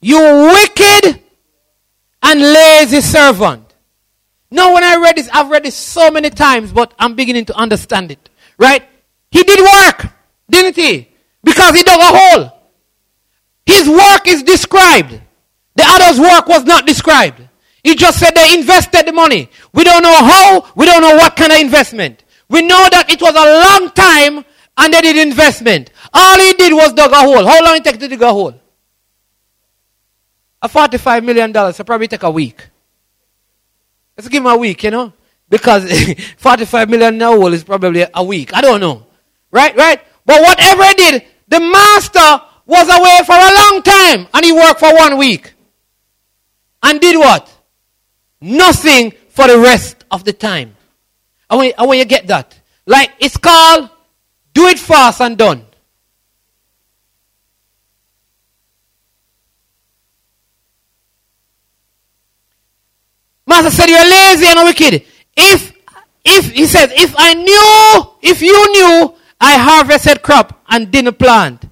You 0.01 0.19
wicked 0.19 1.21
and 2.23 2.41
lazy 2.41 3.03
servant." 3.03 3.64
Now, 4.55 4.73
when 4.73 4.85
I 4.85 4.95
read 5.03 5.17
this, 5.17 5.29
I've 5.33 5.51
read 5.51 5.65
this 5.65 5.75
so 5.75 6.13
many 6.13 6.31
times, 6.31 6.73
but 6.73 6.95
I'm 6.97 7.17
beginning 7.17 7.45
to 7.47 7.57
understand 7.57 8.13
it. 8.13 8.31
Right? 8.57 8.85
He 9.33 9.43
did 9.43 9.59
work, 9.59 10.13
didn't 10.49 10.77
he? 10.77 11.09
Because 11.43 11.75
he 11.75 11.83
dug 11.83 11.99
a 11.99 12.17
hole. 12.17 12.53
His 13.67 13.89
work 13.89 14.29
is 14.29 14.45
described. 14.45 15.21
The 15.75 15.83
other's 15.85 16.21
work 16.21 16.47
was 16.47 16.63
not 16.63 16.87
described. 16.87 17.43
He 17.83 17.97
just 17.97 18.21
said 18.21 18.31
they 18.37 18.55
invested 18.55 19.07
the 19.07 19.13
money. 19.13 19.51
We 19.73 19.83
don't 19.83 20.05
know 20.05 20.25
how, 20.25 20.71
we 20.77 20.87
don't 20.87 21.03
know 21.03 21.17
what 21.17 21.35
kind 21.35 21.51
of 21.51 21.59
investment. 21.59 22.23
We 22.49 22.63
know 22.63 22.89
that 22.93 23.11
it 23.11 23.21
was 23.21 23.35
a 23.35 23.81
long 23.81 23.91
time 23.91 24.45
and 24.77 24.95
they 24.95 25.01
did 25.01 25.17
investment. 25.17 25.91
All 26.13 26.39
he 26.39 26.53
did 26.53 26.73
was 26.73 26.93
dug 26.93 27.11
a 27.11 27.17
hole. 27.17 27.45
How 27.45 27.61
long 27.65 27.75
it 27.75 27.83
take 27.83 27.99
to 27.99 28.07
dig 28.07 28.23
a 28.23 28.31
hole? 28.31 28.55
A 30.63 30.69
$45 30.69 31.25
million, 31.25 31.53
so 31.73 31.83
probably 31.83 32.07
take 32.07 32.23
a 32.23 32.31
week. 32.31 32.69
Let's 34.17 34.29
give 34.29 34.43
him 34.43 34.51
a 34.51 34.57
week, 34.57 34.83
you 34.85 34.91
know? 34.91 35.13
Because 35.49 35.91
45 36.37 36.91
million 36.91 37.21
hole 37.21 37.53
is 37.53 37.65
probably 37.65 38.07
a 38.13 38.25
week. 38.25 38.55
I 38.55 38.61
don't 38.61 38.81
know. 38.81 39.07
Right, 39.51 39.77
right? 39.77 40.01
But 40.25 40.41
whatever 40.41 40.85
he 40.85 40.95
did, 40.95 41.25
the 41.49 41.61
master 41.61 42.45
was 42.67 42.89
away 42.89 43.21
for 43.27 43.35
a 43.35 43.73
long 43.73 43.83
time 43.83 44.29
and 44.33 44.45
he 44.45 44.53
worked 44.53 44.81
for 44.81 44.95
one 44.95 45.19
week. 45.19 45.53
And 46.83 47.01
did 47.01 47.19
what? 47.19 47.51
Nothing 48.41 49.13
for 49.29 49.47
the 49.49 49.59
rest 49.59 50.05
of 50.11 50.25
the 50.25 50.33
time. 50.33 50.77
I 51.49 51.57
want, 51.57 51.75
I 51.79 51.87
want 51.87 51.99
you 51.99 52.05
to 52.05 52.09
get 52.09 52.27
that. 52.29 52.59
Like, 52.87 53.13
it's 53.19 53.37
called 53.37 53.91
do 54.55 54.69
it 54.69 54.79
fast 54.79 55.21
and 55.21 55.37
done. 55.37 55.67
Master 63.55 63.71
said, 63.71 63.89
You're 63.89 64.11
lazy 64.11 64.47
and 64.47 64.67
wicked. 64.67 65.05
If, 65.37 65.73
if, 66.25 66.51
he 66.51 66.67
says, 66.67 66.91
if 66.93 67.15
I 67.17 67.35
knew, 67.35 68.31
if 68.31 68.43
you 68.43 68.73
knew 68.73 69.15
I 69.41 69.57
harvested 69.57 70.23
crop 70.23 70.61
and 70.69 70.91
didn't 70.91 71.19
plant, 71.19 71.65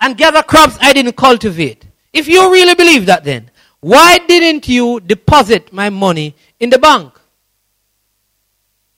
and 0.00 0.16
gather 0.16 0.42
crops 0.42 0.76
I 0.80 0.92
didn't 0.92 1.16
cultivate, 1.16 1.86
if 2.12 2.28
you 2.28 2.50
really 2.52 2.74
believe 2.74 3.06
that 3.06 3.24
then, 3.24 3.50
why 3.80 4.18
didn't 4.18 4.68
you 4.68 5.00
deposit 5.00 5.72
my 5.72 5.88
money 5.88 6.34
in 6.58 6.68
the 6.68 6.78
bank? 6.78 7.12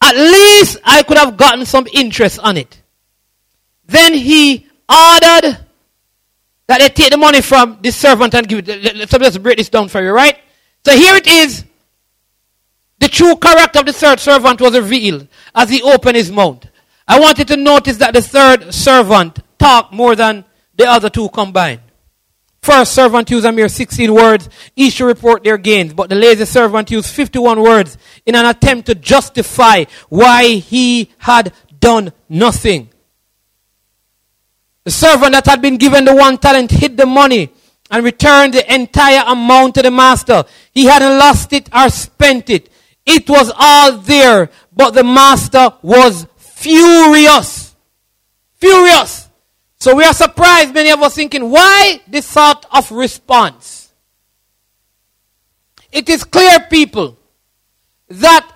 At 0.00 0.16
least 0.16 0.78
I 0.84 1.04
could 1.04 1.18
have 1.18 1.36
gotten 1.36 1.64
some 1.64 1.86
interest 1.92 2.40
on 2.40 2.56
it. 2.56 2.82
Then 3.86 4.14
he 4.14 4.66
ordered 4.88 5.58
that 6.66 6.80
they 6.80 6.88
take 6.88 7.10
the 7.12 7.16
money 7.16 7.40
from 7.40 7.78
the 7.82 7.92
servant 7.92 8.34
and 8.34 8.48
give 8.48 8.68
it. 8.68 8.96
Let's 8.96 9.12
just 9.12 9.42
break 9.42 9.58
this 9.58 9.68
down 9.68 9.88
for 9.88 10.02
you, 10.02 10.10
right? 10.10 10.38
So 10.84 10.96
here 10.96 11.14
it 11.14 11.26
is. 11.28 11.64
The 13.02 13.08
true 13.08 13.34
character 13.34 13.80
of 13.80 13.86
the 13.86 13.92
third 13.92 14.20
servant 14.20 14.60
was 14.60 14.78
revealed 14.78 15.26
as 15.56 15.68
he 15.68 15.82
opened 15.82 16.14
his 16.14 16.30
mouth. 16.30 16.64
I 17.08 17.18
wanted 17.18 17.48
to 17.48 17.56
notice 17.56 17.96
that 17.96 18.14
the 18.14 18.22
third 18.22 18.72
servant 18.72 19.40
talked 19.58 19.92
more 19.92 20.14
than 20.14 20.44
the 20.76 20.86
other 20.86 21.10
two 21.10 21.28
combined. 21.30 21.80
First 22.62 22.94
servant 22.94 23.28
used 23.28 23.44
a 23.44 23.50
mere 23.50 23.68
16 23.68 24.14
words, 24.14 24.48
each 24.76 24.98
to 24.98 25.04
report 25.04 25.42
their 25.42 25.58
gains, 25.58 25.92
but 25.92 26.10
the 26.10 26.14
lazy 26.14 26.44
servant 26.44 26.92
used 26.92 27.08
51 27.08 27.60
words 27.60 27.98
in 28.24 28.36
an 28.36 28.46
attempt 28.46 28.86
to 28.86 28.94
justify 28.94 29.82
why 30.08 30.44
he 30.44 31.10
had 31.18 31.52
done 31.80 32.12
nothing. 32.28 32.88
The 34.84 34.92
servant 34.92 35.32
that 35.32 35.46
had 35.46 35.60
been 35.60 35.76
given 35.76 36.04
the 36.04 36.14
one 36.14 36.38
talent 36.38 36.70
hid 36.70 36.96
the 36.96 37.06
money 37.06 37.50
and 37.90 38.04
returned 38.04 38.54
the 38.54 38.72
entire 38.72 39.24
amount 39.26 39.74
to 39.74 39.82
the 39.82 39.90
master. 39.90 40.44
He 40.72 40.84
hadn't 40.84 41.18
lost 41.18 41.52
it 41.52 41.68
or 41.74 41.90
spent 41.90 42.48
it. 42.48 42.68
It 43.04 43.28
was 43.28 43.52
all 43.56 43.98
there, 43.98 44.50
but 44.74 44.92
the 44.92 45.04
master 45.04 45.72
was 45.82 46.26
furious. 46.36 47.74
Furious. 48.54 49.28
So 49.78 49.96
we 49.96 50.04
are 50.04 50.14
surprised, 50.14 50.72
many 50.72 50.90
of 50.90 51.02
us 51.02 51.16
thinking, 51.16 51.50
why 51.50 52.00
this 52.06 52.26
sort 52.26 52.64
of 52.70 52.90
response? 52.92 53.92
It 55.90 56.08
is 56.08 56.22
clear, 56.22 56.60
people, 56.70 57.18
that 58.08 58.48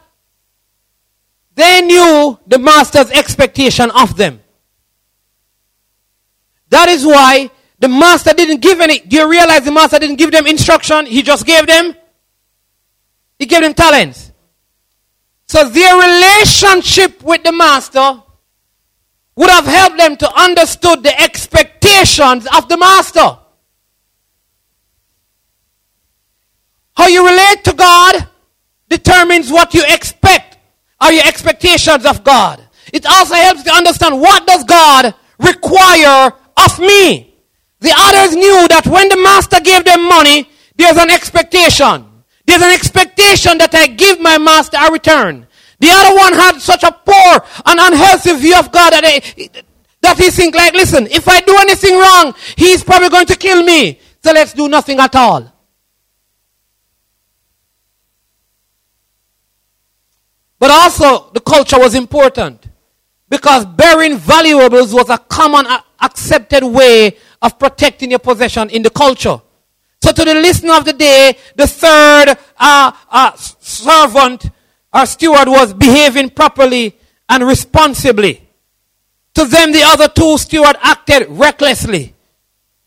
they 1.55 1.83
knew 1.83 2.39
the 2.47 2.59
master's 2.59 3.11
expectation 3.11 3.91
of 3.91 4.17
them. 4.17 4.41
That 6.69 6.89
is 6.89 7.05
why 7.05 7.51
the 7.79 7.89
master 7.89 8.33
didn't 8.33 8.61
give 8.61 8.81
any. 8.81 9.01
Do 9.01 9.17
you 9.17 9.31
realize 9.31 9.65
the 9.65 9.73
master 9.73 9.99
didn't 9.99 10.17
give 10.17 10.31
them 10.31 10.47
instruction? 10.47 11.07
He 11.07 11.23
just 11.23 11.45
gave 11.47 11.67
them. 11.67 11.95
He 13.39 13.47
gave 13.47 13.63
them 13.63 13.75
talents. 13.75 14.26
So 15.47 15.69
their 15.69 15.95
relationship 15.97 17.23
with 17.23 17.45
the 17.45 17.53
master 17.53 18.23
would 19.37 19.51
have 19.51 19.67
helped 19.67 19.99
them 19.99 20.17
to 20.17 20.33
understood 20.35 21.03
the 21.03 21.21
expectations 21.21 22.47
of 22.57 22.69
the 22.69 22.77
master. 22.77 23.39
How 26.97 27.07
you 27.09 27.25
relate 27.25 27.63
to 27.65 27.75
God 27.75 28.29
determines 28.89 29.53
what 29.53 29.75
you 29.75 29.85
expect 29.87 30.59
or 31.03 31.13
your 31.13 31.27
expectations 31.27 32.07
of 32.07 32.25
God. 32.25 32.63
It 32.93 33.05
also 33.07 33.35
helps 33.35 33.63
to 33.65 33.73
understand 33.73 34.21
what 34.21 34.47
does 34.47 34.65
God 34.65 35.15
require 35.39 36.33
of 36.57 36.79
me. 36.79 37.35
The 37.81 37.93
others 37.95 38.35
knew 38.35 38.67
that 38.69 38.87
when 38.87 39.09
the 39.09 39.17
master 39.19 39.61
gave 39.61 39.85
them 39.85 40.09
money, 40.09 40.49
there's 40.77 40.97
an 40.97 41.11
expectation. 41.11 42.16
There's 42.47 42.63
an 42.63 42.71
expectation 42.71 43.59
that 43.59 43.75
I 43.75 43.89
give 43.89 44.21
my 44.21 44.39
master 44.39 44.77
a 44.81 44.91
return. 44.91 45.47
The 45.79 45.89
other 45.91 46.17
one 46.17 46.33
had 46.33 46.59
such 46.61 46.85
a 46.85 46.93
poor 46.93 47.41
and 47.67 47.79
unhealthy 47.81 48.37
view 48.39 48.59
of 48.59 48.73
God 48.73 48.93
that, 48.93 49.53
that 50.01 50.17
he 50.17 50.31
think 50.31 50.55
like, 50.55 50.73
listen, 50.73 51.07
if 51.09 51.29
I 51.29 51.41
do 51.41 51.57
anything 51.61 51.99
wrong, 51.99 52.35
he's 52.57 52.83
probably 52.83 53.09
going 53.09 53.27
to 53.27 53.37
kill 53.37 53.63
me. 53.63 54.01
So 54.23 54.33
let's 54.33 54.53
do 54.53 54.69
nothing 54.69 54.99
at 55.01 55.15
all. 55.15 55.53
But 60.59 60.71
also, 60.71 61.31
the 61.33 61.41
culture 61.41 61.79
was 61.79 61.95
important 61.95 62.67
because 63.29 63.67
burying 63.67 64.17
valuables 64.17 64.95
was 64.95 65.11
a 65.11 65.19
common 65.19 65.67
uh, 65.67 65.81
accepted 66.01 66.65
way 66.65 67.17
of 67.43 67.59
protecting 67.59 68.11
your 68.11 68.19
possession 68.19 68.71
in 68.71 68.83
the 68.83 68.91
culture. 68.91 69.41
So 70.07 70.13
to 70.13 70.25
the 70.25 70.35
listener 70.35 70.75
of 70.75 70.85
the 70.85 70.93
day, 70.93 71.37
the 71.57 71.67
third 71.67 72.39
uh, 72.57 72.93
uh, 73.11 73.33
servant 73.35 74.51
or 74.95 75.05
steward 75.05 75.49
was 75.49 75.75
behaving 75.75 76.31
properly 76.31 76.97
and 77.29 77.45
responsibly. 77.45 78.49
To 79.35 79.45
them, 79.47 79.73
the 79.73 79.83
other 79.83 80.07
two 80.07 80.39
steward 80.39 80.77
acted 80.81 81.27
recklessly. 81.29 82.15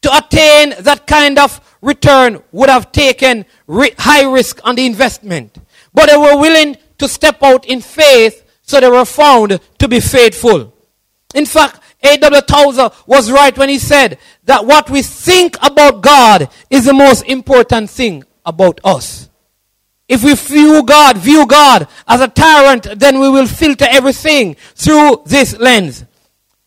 To 0.03 0.17
attain 0.17 0.75
that 0.79 1.07
kind 1.07 1.37
of 1.37 1.59
return 1.81 2.41
would 2.53 2.69
have 2.69 2.93
taken 2.93 3.43
high 3.67 4.23
risk 4.23 4.61
on 4.63 4.75
the 4.75 4.85
investment. 4.85 5.57
But 5.93 6.09
they 6.09 6.15
were 6.15 6.37
willing 6.37 6.77
to 6.99 7.09
step 7.09 7.43
out 7.43 7.65
in 7.65 7.81
faith, 7.81 8.49
so 8.61 8.79
they 8.79 8.89
were 8.89 9.03
found 9.03 9.59
to 9.79 9.87
be 9.89 9.99
faithful. 9.99 10.73
In 11.35 11.45
fact, 11.45 11.81
A.W. 12.03 12.41
Tozer 12.41 12.89
was 13.05 13.31
right 13.31 13.57
when 13.57 13.69
he 13.69 13.77
said 13.77 14.17
that 14.45 14.65
what 14.65 14.89
we 14.89 15.01
think 15.01 15.57
about 15.61 16.01
God 16.01 16.49
is 16.69 16.85
the 16.85 16.93
most 16.93 17.23
important 17.23 17.89
thing 17.89 18.23
about 18.45 18.79
us. 18.83 19.29
If 20.07 20.23
we 20.23 20.33
view 20.33 20.81
God, 20.83 21.17
view 21.17 21.45
God 21.45 21.87
as 22.07 22.21
a 22.21 22.27
tyrant, 22.27 22.87
then 22.95 23.19
we 23.19 23.29
will 23.29 23.45
filter 23.45 23.85
everything 23.87 24.55
through 24.75 25.23
this 25.25 25.57
lens. 25.57 26.05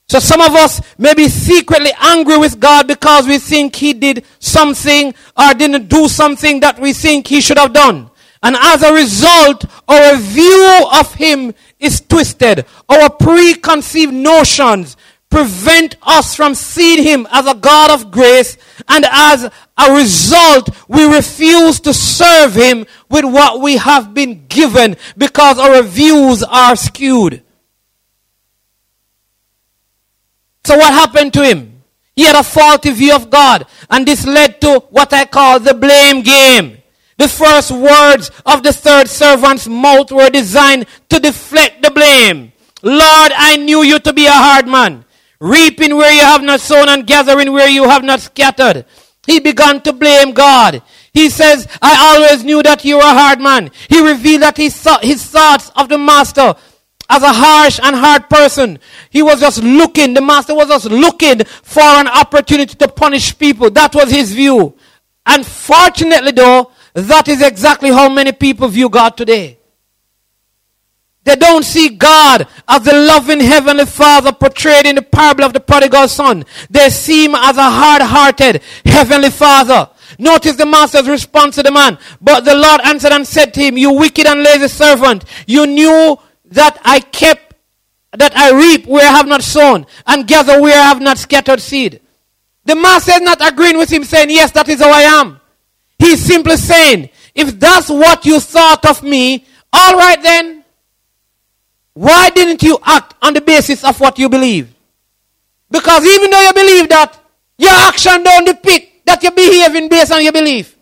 So 0.08 0.20
some 0.20 0.40
of 0.40 0.54
us 0.54 0.80
may 0.98 1.14
be 1.14 1.28
secretly 1.28 1.90
angry 1.98 2.36
with 2.36 2.60
God 2.60 2.86
because 2.86 3.26
we 3.26 3.38
think 3.38 3.74
He 3.74 3.94
did 3.94 4.26
something 4.38 5.14
or 5.36 5.54
didn't 5.54 5.88
do 5.88 6.06
something 6.06 6.60
that 6.60 6.78
we 6.78 6.92
think 6.92 7.26
He 7.26 7.40
should 7.40 7.58
have 7.58 7.72
done. 7.72 8.10
And 8.42 8.56
as 8.56 8.82
a 8.82 8.92
result, 8.92 9.64
our 9.88 10.16
view 10.16 10.88
of 10.92 11.14
Him 11.14 11.54
is 11.80 12.00
twisted. 12.00 12.66
Our 12.88 13.08
preconceived 13.08 14.12
notions 14.12 14.96
prevent 15.32 15.96
us 16.02 16.36
from 16.36 16.54
seeing 16.54 17.02
him 17.02 17.26
as 17.32 17.46
a 17.46 17.54
God 17.54 17.90
of 17.90 18.10
grace, 18.10 18.58
and 18.86 19.06
as 19.10 19.50
a 19.78 19.92
result, 19.92 20.68
we 20.88 21.04
refuse 21.06 21.80
to 21.80 21.94
serve 21.94 22.54
him 22.54 22.84
with 23.08 23.24
what 23.24 23.60
we 23.60 23.78
have 23.78 24.12
been 24.12 24.46
given 24.46 24.94
because 25.16 25.58
our 25.58 25.82
views 25.82 26.42
are 26.42 26.76
skewed. 26.76 27.42
So 30.64 30.76
what 30.76 30.92
happened 30.92 31.32
to 31.32 31.44
him? 31.44 31.82
He 32.14 32.24
had 32.24 32.36
a 32.36 32.42
faulty 32.44 32.90
view 32.90 33.16
of 33.16 33.30
God, 33.30 33.66
and 33.88 34.06
this 34.06 34.26
led 34.26 34.60
to 34.60 34.80
what 34.90 35.14
I 35.14 35.24
call 35.24 35.58
the 35.58 35.72
blame 35.72 36.20
game. 36.20 36.76
The 37.16 37.28
first 37.28 37.70
words 37.70 38.30
of 38.44 38.62
the 38.62 38.72
third 38.74 39.08
servant's 39.08 39.66
mouth 39.66 40.12
were 40.12 40.28
designed 40.28 40.86
to 41.08 41.18
deflect 41.18 41.82
the 41.82 41.90
blame. 41.90 42.52
Lord, 42.82 43.32
I 43.34 43.56
knew 43.56 43.82
you 43.82 43.98
to 44.00 44.12
be 44.12 44.26
a 44.26 44.32
hard 44.32 44.66
man 44.66 45.06
reaping 45.42 45.96
where 45.96 46.12
you 46.12 46.20
have 46.20 46.40
not 46.40 46.60
sown 46.60 46.88
and 46.88 47.04
gathering 47.04 47.52
where 47.52 47.68
you 47.68 47.88
have 47.88 48.04
not 48.04 48.20
scattered. 48.20 48.86
He 49.26 49.40
began 49.40 49.80
to 49.82 49.92
blame 49.92 50.32
God. 50.32 50.82
He 51.12 51.30
says, 51.30 51.66
I 51.82 52.14
always 52.14 52.44
knew 52.44 52.62
that 52.62 52.84
you 52.84 52.96
were 52.96 53.02
a 53.02 53.18
hard 53.22 53.40
man. 53.40 53.72
He 53.88 54.06
revealed 54.06 54.42
that 54.42 54.56
he 54.56 54.70
saw 54.70 55.00
his 55.00 55.26
thoughts 55.26 55.72
of 55.74 55.88
the 55.88 55.98
master 55.98 56.54
as 57.10 57.22
a 57.24 57.32
harsh 57.32 57.80
and 57.82 57.96
hard 57.96 58.30
person. 58.30 58.78
He 59.10 59.20
was 59.20 59.40
just 59.40 59.62
looking, 59.64 60.14
the 60.14 60.20
master 60.20 60.54
was 60.54 60.68
just 60.68 60.86
looking 60.86 61.44
for 61.44 61.82
an 61.82 62.06
opportunity 62.06 62.76
to 62.76 62.86
punish 62.86 63.36
people. 63.36 63.68
That 63.68 63.96
was 63.96 64.12
his 64.12 64.32
view. 64.32 64.76
Unfortunately 65.26 66.32
though, 66.32 66.70
that 66.94 67.26
is 67.26 67.42
exactly 67.42 67.90
how 67.90 68.08
many 68.08 68.30
people 68.30 68.68
view 68.68 68.88
God 68.88 69.16
today. 69.16 69.58
They 71.24 71.36
don't 71.36 71.64
see 71.64 71.90
God 71.90 72.48
as 72.66 72.82
the 72.82 72.92
loving 72.92 73.40
heavenly 73.40 73.86
father 73.86 74.32
portrayed 74.32 74.86
in 74.86 74.96
the 74.96 75.02
parable 75.02 75.44
of 75.44 75.52
the 75.52 75.60
prodigal 75.60 76.08
son. 76.08 76.44
They 76.68 76.90
see 76.90 77.26
him 77.26 77.34
as 77.36 77.56
a 77.56 77.70
hard-hearted 77.70 78.60
heavenly 78.84 79.30
father. 79.30 79.88
Notice 80.18 80.56
the 80.56 80.66
master's 80.66 81.08
response 81.08 81.54
to 81.56 81.62
the 81.62 81.70
man. 81.70 81.96
But 82.20 82.44
the 82.44 82.54
Lord 82.54 82.80
answered 82.84 83.12
and 83.12 83.26
said 83.26 83.54
to 83.54 83.60
him, 83.60 83.78
you 83.78 83.92
wicked 83.92 84.26
and 84.26 84.42
lazy 84.42 84.68
servant, 84.68 85.24
you 85.46 85.66
knew 85.66 86.18
that 86.46 86.78
I 86.84 87.00
kept, 87.00 87.54
that 88.12 88.36
I 88.36 88.50
reap 88.52 88.86
where 88.86 89.08
I 89.08 89.12
have 89.12 89.26
not 89.28 89.42
sown 89.42 89.86
and 90.06 90.26
gather 90.26 90.60
where 90.60 90.78
I 90.78 90.84
have 90.84 91.00
not 91.00 91.18
scattered 91.18 91.60
seed. 91.60 92.00
The 92.64 92.74
master 92.74 93.12
is 93.12 93.20
not 93.20 93.38
agreeing 93.40 93.78
with 93.78 93.90
him 93.90 94.04
saying, 94.04 94.30
yes, 94.30 94.50
that 94.52 94.68
is 94.68 94.80
how 94.80 94.90
I 94.90 95.02
am. 95.02 95.40
He's 95.98 96.24
simply 96.24 96.56
saying, 96.56 97.10
if 97.34 97.58
that's 97.58 97.88
what 97.88 98.26
you 98.26 98.40
thought 98.40 98.84
of 98.84 99.02
me, 99.02 99.46
all 99.72 99.96
right 99.96 100.20
then, 100.20 100.61
why 101.94 102.30
didn't 102.30 102.62
you 102.62 102.78
act 102.84 103.14
on 103.20 103.34
the 103.34 103.40
basis 103.40 103.84
of 103.84 104.00
what 104.00 104.18
you 104.18 104.28
believe? 104.28 104.74
Because 105.70 106.04
even 106.04 106.30
though 106.30 106.40
you 106.40 106.52
believe 106.52 106.88
that, 106.88 107.18
your 107.58 107.72
action 107.72 108.22
don't 108.22 108.44
depict 108.44 109.06
that 109.06 109.22
you're 109.22 109.32
behaving 109.32 109.88
based 109.88 110.12
on 110.12 110.22
your 110.22 110.32
belief. 110.32 110.76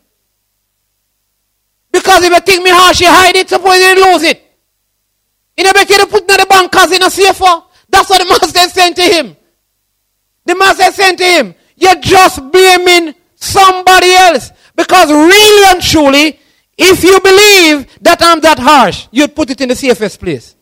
Because 1.92 2.22
if 2.24 2.32
you 2.32 2.40
think 2.40 2.62
me 2.62 2.70
harsh, 2.70 3.00
you 3.00 3.08
hide 3.08 3.36
it, 3.36 3.48
suppose 3.48 3.76
you 3.76 4.12
lose 4.12 4.22
it. 4.22 4.42
You 5.56 5.64
know, 5.64 5.72
better 5.72 6.06
put 6.06 6.22
in 6.22 6.26
the 6.26 6.46
bank 6.48 6.70
because 6.70 6.92
in 6.92 7.02
a 7.02 7.11
safer. 7.11 7.62
That's 7.88 8.08
what 8.08 8.18
the 8.18 8.24
master 8.24 8.68
sent 8.68 8.96
to 8.96 9.02
him. 9.02 9.36
The 10.44 10.54
master 10.54 10.90
sent 10.92 11.18
to 11.18 11.24
him, 11.24 11.54
you're 11.76 12.00
just 12.00 12.50
blaming 12.50 13.14
somebody 13.34 14.12
else. 14.12 14.52
Because 14.76 15.11
really 15.11 15.72
and 15.72 15.82
truly, 15.82 16.38
if 16.78 17.02
you 17.04 17.20
believe 17.20 17.98
that 18.00 18.22
I'm 18.22 18.40
that 18.40 18.58
harsh, 18.58 19.08
you'd 19.11 19.34
put 19.34 19.50
it 19.50 19.61
in 19.61 19.68
the 19.68 19.74
safest 19.74 20.20
place. 20.20 20.54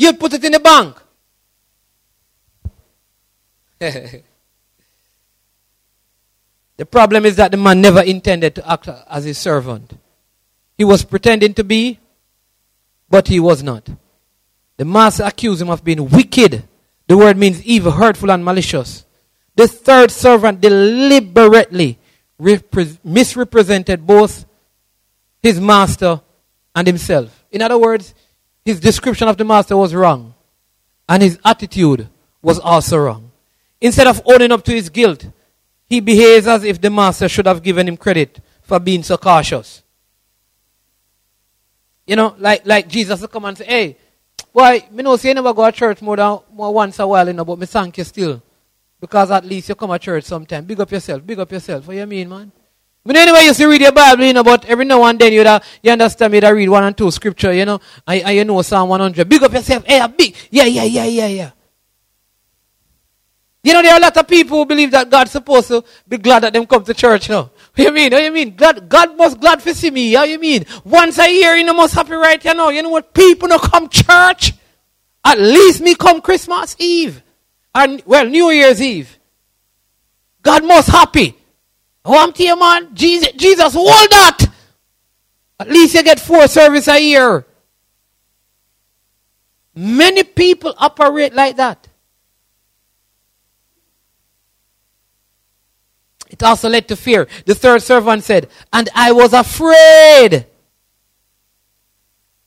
You'd 0.00 0.18
put 0.18 0.32
it 0.32 0.42
in 0.42 0.52
the 0.52 0.60
bank. 0.60 0.96
the 6.78 6.86
problem 6.86 7.26
is 7.26 7.36
that 7.36 7.50
the 7.50 7.58
man 7.58 7.82
never 7.82 8.00
intended 8.00 8.54
to 8.54 8.66
act 8.72 8.88
as 8.88 9.24
his 9.24 9.36
servant. 9.36 9.92
He 10.78 10.84
was 10.84 11.04
pretending 11.04 11.52
to 11.52 11.64
be, 11.64 11.98
but 13.10 13.28
he 13.28 13.40
was 13.40 13.62
not. 13.62 13.90
The 14.78 14.86
master 14.86 15.24
accused 15.24 15.60
him 15.60 15.68
of 15.68 15.84
being 15.84 16.08
wicked. 16.08 16.66
The 17.06 17.18
word 17.18 17.36
means 17.36 17.62
evil, 17.66 17.92
hurtful, 17.92 18.30
and 18.30 18.42
malicious. 18.42 19.04
The 19.54 19.68
third 19.68 20.10
servant 20.10 20.62
deliberately 20.62 21.98
misrepresented 22.38 24.06
both 24.06 24.46
his 25.42 25.60
master 25.60 26.22
and 26.74 26.86
himself. 26.86 27.44
In 27.50 27.60
other 27.60 27.76
words, 27.76 28.14
his 28.70 28.80
description 28.80 29.26
of 29.28 29.36
the 29.36 29.44
master 29.44 29.76
was 29.76 29.94
wrong, 29.94 30.34
and 31.08 31.22
his 31.22 31.38
attitude 31.44 32.08
was 32.40 32.58
also 32.58 32.98
wrong. 32.98 33.32
Instead 33.80 34.06
of 34.06 34.22
owning 34.24 34.52
up 34.52 34.64
to 34.64 34.72
his 34.72 34.88
guilt, 34.88 35.26
he 35.86 36.00
behaves 36.00 36.46
as 36.46 36.62
if 36.62 36.80
the 36.80 36.88
master 36.88 37.28
should 37.28 37.46
have 37.46 37.62
given 37.62 37.88
him 37.88 37.96
credit 37.96 38.40
for 38.62 38.78
being 38.78 39.02
so 39.02 39.16
cautious. 39.16 39.82
You 42.06 42.16
know, 42.16 42.36
like, 42.38 42.64
like 42.64 42.88
Jesus 42.88 43.20
would 43.20 43.30
come 43.30 43.44
and 43.44 43.58
say, 43.58 43.64
hey, 43.66 43.96
why, 44.52 44.86
me 44.90 45.02
know 45.02 45.16
say 45.16 45.28
you 45.28 45.34
never 45.34 45.52
go 45.52 45.68
to 45.68 45.76
church 45.76 46.00
more 46.00 46.16
than 46.16 46.38
more 46.52 46.72
once 46.72 46.98
a 46.98 47.06
while, 47.06 47.26
you 47.26 47.32
know, 47.32 47.44
but 47.44 47.58
me 47.58 47.66
thank 47.66 47.98
you 47.98 48.04
still. 48.04 48.42
Because 49.00 49.30
at 49.30 49.44
least 49.44 49.68
you 49.68 49.74
come 49.74 49.90
to 49.90 49.98
church 49.98 50.24
sometime. 50.24 50.64
Big 50.64 50.80
up 50.80 50.90
yourself, 50.90 51.26
big 51.26 51.38
up 51.40 51.50
yourself. 51.50 51.86
What 51.86 51.96
you 51.96 52.06
mean, 52.06 52.28
man? 52.28 52.52
But 53.04 53.16
anyway, 53.16 53.44
you 53.44 53.54
see 53.54 53.64
read 53.64 53.80
your 53.80 53.92
Bible, 53.92 54.24
you 54.24 54.32
know, 54.34 54.44
but 54.44 54.66
every 54.66 54.84
now 54.84 55.02
and 55.04 55.18
then 55.18 55.32
you 55.32 55.42
you 55.82 55.92
understand 55.92 56.32
me 56.32 56.40
that 56.40 56.50
read 56.50 56.68
one 56.68 56.84
and 56.84 56.96
two 56.96 57.10
scripture, 57.10 57.52
you 57.52 57.64
know, 57.64 57.80
and, 58.06 58.22
and 58.22 58.36
you 58.36 58.44
know 58.44 58.60
Psalm 58.60 58.88
100. 58.90 59.28
Big 59.28 59.42
up 59.42 59.52
yourself. 59.52 59.84
Hey, 59.86 60.06
big. 60.16 60.36
Yeah, 60.50 60.66
yeah, 60.66 60.84
yeah, 60.84 61.04
yeah, 61.04 61.26
yeah. 61.26 61.50
You 63.62 63.74
know, 63.74 63.82
there 63.82 63.92
are 63.92 63.98
a 63.98 64.00
lot 64.00 64.16
of 64.16 64.26
people 64.26 64.58
who 64.58 64.66
believe 64.66 64.90
that 64.90 65.10
God's 65.10 65.32
supposed 65.32 65.68
to 65.68 65.84
be 66.08 66.16
glad 66.16 66.42
that 66.42 66.52
them 66.52 66.66
come 66.66 66.82
to 66.82 66.94
church 66.94 67.28
you 67.28 67.34
know. 67.34 67.50
What 67.74 67.84
you 67.84 67.92
mean? 67.92 68.12
What 68.12 68.22
you 68.22 68.32
mean? 68.32 68.56
God, 68.56 68.88
God 68.88 69.16
must 69.16 69.38
glad 69.38 69.62
for 69.62 69.74
see 69.74 69.90
me. 69.90 70.12
How 70.14 70.24
you 70.24 70.38
mean? 70.38 70.64
Once 70.84 71.18
a 71.18 71.30
year, 71.30 71.54
you 71.56 71.64
know, 71.64 71.74
must 71.74 71.94
happy 71.94 72.14
right, 72.14 72.42
you 72.42 72.54
know. 72.54 72.70
You 72.70 72.82
know 72.82 72.88
what? 72.88 73.12
People 73.12 73.48
don't 73.48 73.62
come 73.62 73.88
church. 73.88 74.54
At 75.24 75.38
least 75.38 75.82
me 75.82 75.94
come 75.94 76.20
Christmas 76.22 76.74
Eve. 76.78 77.22
And, 77.74 78.02
well, 78.06 78.26
New 78.26 78.50
Year's 78.50 78.80
Eve. 78.80 79.18
God 80.42 80.64
most 80.64 80.88
happy. 80.88 81.36
Oh, 82.04 82.18
I'm 82.18 82.32
to 82.32 82.42
you, 82.42 82.58
man. 82.58 82.94
Jesus, 82.94 83.32
Jesus, 83.32 83.74
hold 83.74 83.88
that. 83.88 84.46
At 85.58 85.68
least 85.68 85.94
you 85.94 86.02
get 86.02 86.18
four 86.18 86.48
service 86.48 86.88
a 86.88 86.98
year. 86.98 87.46
Many 89.74 90.24
people 90.24 90.74
operate 90.78 91.34
like 91.34 91.56
that. 91.56 91.86
It 96.30 96.42
also 96.42 96.68
led 96.68 96.88
to 96.88 96.96
fear. 96.96 97.28
The 97.44 97.54
third 97.54 97.82
servant 97.82 98.24
said, 98.24 98.48
and 98.72 98.88
I 98.94 99.12
was 99.12 99.32
afraid. 99.32 100.46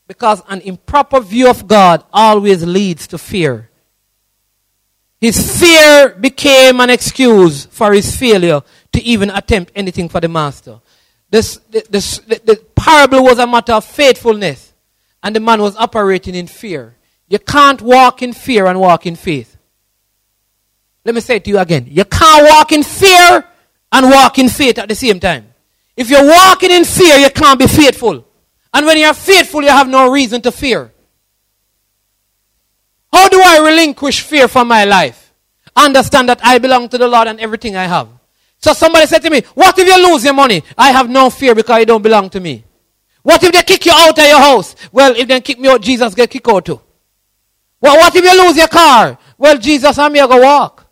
Because 0.08 0.42
an 0.48 0.62
improper 0.62 1.20
view 1.20 1.50
of 1.50 1.68
God 1.68 2.04
always 2.12 2.64
leads 2.64 3.08
to 3.08 3.18
fear. 3.18 3.70
His 5.22 5.60
fear 5.60 6.10
became 6.10 6.80
an 6.82 6.90
excuse 6.90 7.66
for 7.66 7.94
his 7.94 8.16
failure 8.16 8.62
to 8.94 9.04
even 9.04 9.30
attempt 9.30 9.72
anything 9.76 10.10
for 10.10 10.20
the 10.20 10.28
master. 10.28 10.80
This, 11.30 11.58
this, 11.90 12.20
the, 12.20 12.40
the 12.46 12.56
parable 12.76 13.24
was 13.24 13.40
a 13.40 13.48
matter 13.48 13.74
of 13.74 13.86
faithfulness, 13.86 14.74
and 15.22 15.36
the 15.36 15.40
man 15.40 15.62
was 15.62 15.76
operating 15.76 16.36
in 16.36 16.48
fear. 16.48 16.96
You 17.28 17.40
can't 17.40 17.82
walk 17.82 18.22
in 18.22 18.34
fear 18.34 18.68
and 18.68 18.80
walk 18.80 19.06
in 19.06 19.16
faith. 19.16 19.58
Let 21.06 21.16
me 21.16 21.22
say 21.22 21.38
it 21.38 21.44
to 21.46 21.50
you 21.50 21.60
again. 21.60 21.88
You 21.90 22.06
can't 22.06 22.48
walk 22.48 22.72
in 22.72 22.84
fear 22.84 23.46
and 23.92 24.10
walk 24.10 24.40
in 24.40 24.48
faith 24.50 24.78
at 24.78 24.88
the 24.88 24.96
same 24.96 25.20
time. 25.20 25.48
If 25.96 26.10
you're 26.10 26.26
walking 26.26 26.72
in 26.72 26.86
fear, 26.86 27.18
you 27.18 27.30
can't 27.30 27.60
be 27.60 27.68
faithful. 27.68 28.26
And 28.74 28.86
when 28.86 28.98
you're 28.98 29.14
faithful, 29.14 29.62
you 29.62 29.70
have 29.70 29.88
no 29.88 30.12
reason 30.12 30.42
to 30.44 30.52
fear. 30.52 30.92
How 33.12 33.30
do 33.30 33.40
I 33.44 33.60
relinquish 33.60 34.22
fear 34.22 34.48
from 34.48 34.68
my 34.68 34.86
life? 34.86 35.34
Understand 35.76 36.30
that 36.30 36.40
I 36.44 36.58
belong 36.58 36.90
to 36.90 36.98
the 36.98 37.08
Lord 37.08 37.28
and 37.28 37.40
everything 37.40 37.76
I 37.76 37.86
have. 37.86 38.08
So 38.64 38.72
somebody 38.72 39.06
said 39.08 39.22
to 39.24 39.30
me, 39.30 39.42
what 39.56 39.78
if 39.78 39.86
you 39.86 40.10
lose 40.10 40.24
your 40.24 40.34
money? 40.34 40.64
I 40.78 40.92
have 40.94 41.10
no 41.10 41.30
fear 41.30 41.54
because 41.54 41.82
it 41.82 41.86
don't 41.86 42.02
belong 42.02 42.30
to 42.30 42.40
me. 42.40 42.64
What 43.22 43.44
if 43.44 43.52
they 43.52 43.62
kick 43.62 43.86
you 43.86 43.92
out 43.94 44.18
of 44.18 44.26
your 44.26 44.40
house? 44.40 44.74
Well, 44.90 45.14
if 45.18 45.28
they 45.28 45.42
kick 45.42 45.60
me 45.60 45.68
out, 45.68 45.82
Jesus 45.82 46.16
get 46.16 46.30
kicked 46.30 46.48
out 46.48 46.64
too. 46.64 46.80
Well, 47.82 47.98
what 47.98 48.16
if 48.16 48.24
you 48.24 48.42
lose 48.42 48.56
your 48.56 48.70
car? 48.70 49.18
Well, 49.38 49.58
Jesus 49.58 50.00
and 50.00 50.14
me 50.14 50.22
I 50.22 50.28
go 50.28 50.40
walk. 50.40 50.90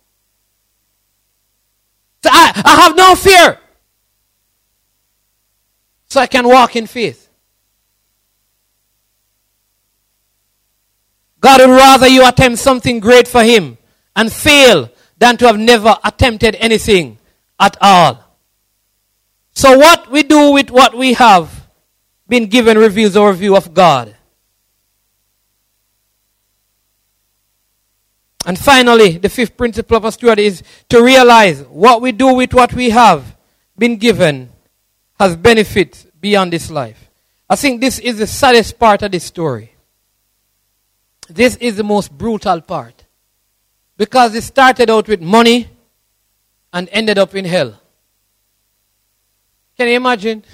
So 2.22 2.28
I, 2.30 2.62
I 2.62 2.80
have 2.82 2.94
no 2.94 3.14
fear. 3.14 3.58
So 6.10 6.20
I 6.20 6.26
can 6.26 6.46
walk 6.46 6.76
in 6.76 6.86
faith. 6.86 7.26
God 11.40 11.62
would 11.62 11.74
rather 11.74 12.06
you 12.06 12.28
attempt 12.28 12.58
something 12.58 13.00
great 13.00 13.26
for 13.26 13.42
Him 13.42 13.78
and 14.14 14.30
fail 14.30 14.90
than 15.16 15.38
to 15.38 15.46
have 15.46 15.58
never 15.58 15.96
attempted 16.04 16.54
anything 16.56 17.16
at 17.62 17.76
all. 17.80 18.18
So 19.52 19.78
what 19.78 20.10
we 20.10 20.24
do 20.24 20.50
with 20.50 20.70
what 20.70 20.96
we 20.96 21.12
have 21.14 21.68
been 22.28 22.46
given 22.46 22.76
reveals 22.76 23.16
our 23.16 23.32
view 23.32 23.56
of 23.56 23.72
God. 23.72 24.16
And 28.44 28.58
finally, 28.58 29.18
the 29.18 29.28
fifth 29.28 29.56
principle 29.56 29.96
of 29.96 30.04
a 30.04 30.10
steward 30.10 30.40
is 30.40 30.64
to 30.88 31.00
realize 31.00 31.62
what 31.62 32.02
we 32.02 32.10
do 32.10 32.34
with 32.34 32.52
what 32.52 32.74
we 32.74 32.90
have 32.90 33.36
been 33.78 33.96
given 33.96 34.50
has 35.20 35.36
benefits 35.36 36.04
beyond 36.20 36.52
this 36.52 36.68
life. 36.68 37.10
I 37.48 37.54
think 37.54 37.80
this 37.80 38.00
is 38.00 38.18
the 38.18 38.26
saddest 38.26 38.76
part 38.80 39.02
of 39.02 39.12
this 39.12 39.22
story. 39.22 39.72
This 41.28 41.54
is 41.56 41.76
the 41.76 41.84
most 41.84 42.10
brutal 42.10 42.60
part. 42.60 43.04
Because 43.96 44.34
it 44.34 44.42
started 44.42 44.90
out 44.90 45.06
with 45.06 45.20
money, 45.20 45.68
and 46.72 46.88
ended 46.92 47.18
up 47.18 47.34
in 47.34 47.44
hell. 47.44 47.78
Can 49.76 49.88
you 49.88 49.96
imagine? 49.96 50.44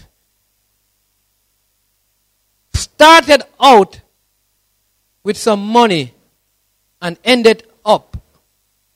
Started 2.72 3.42
out 3.60 4.00
with 5.22 5.36
some 5.36 5.66
money 5.66 6.14
and 7.00 7.18
ended 7.24 7.64
up 7.84 8.16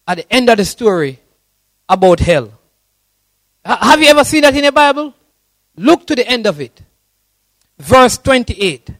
at 0.06 0.16
the 0.16 0.32
end 0.32 0.48
of 0.48 0.56
the 0.56 0.64
story 0.64 1.18
about 1.88 2.20
hell. 2.20 2.52
Have 3.64 4.00
you 4.00 4.08
ever 4.08 4.24
seen 4.24 4.42
that 4.42 4.54
in 4.56 4.64
the 4.64 4.72
Bible? 4.72 5.14
Look 5.76 6.06
to 6.08 6.14
the 6.14 6.26
end 6.26 6.46
of 6.46 6.60
it. 6.60 6.82
Verse 7.78 8.18
28. 8.18 8.90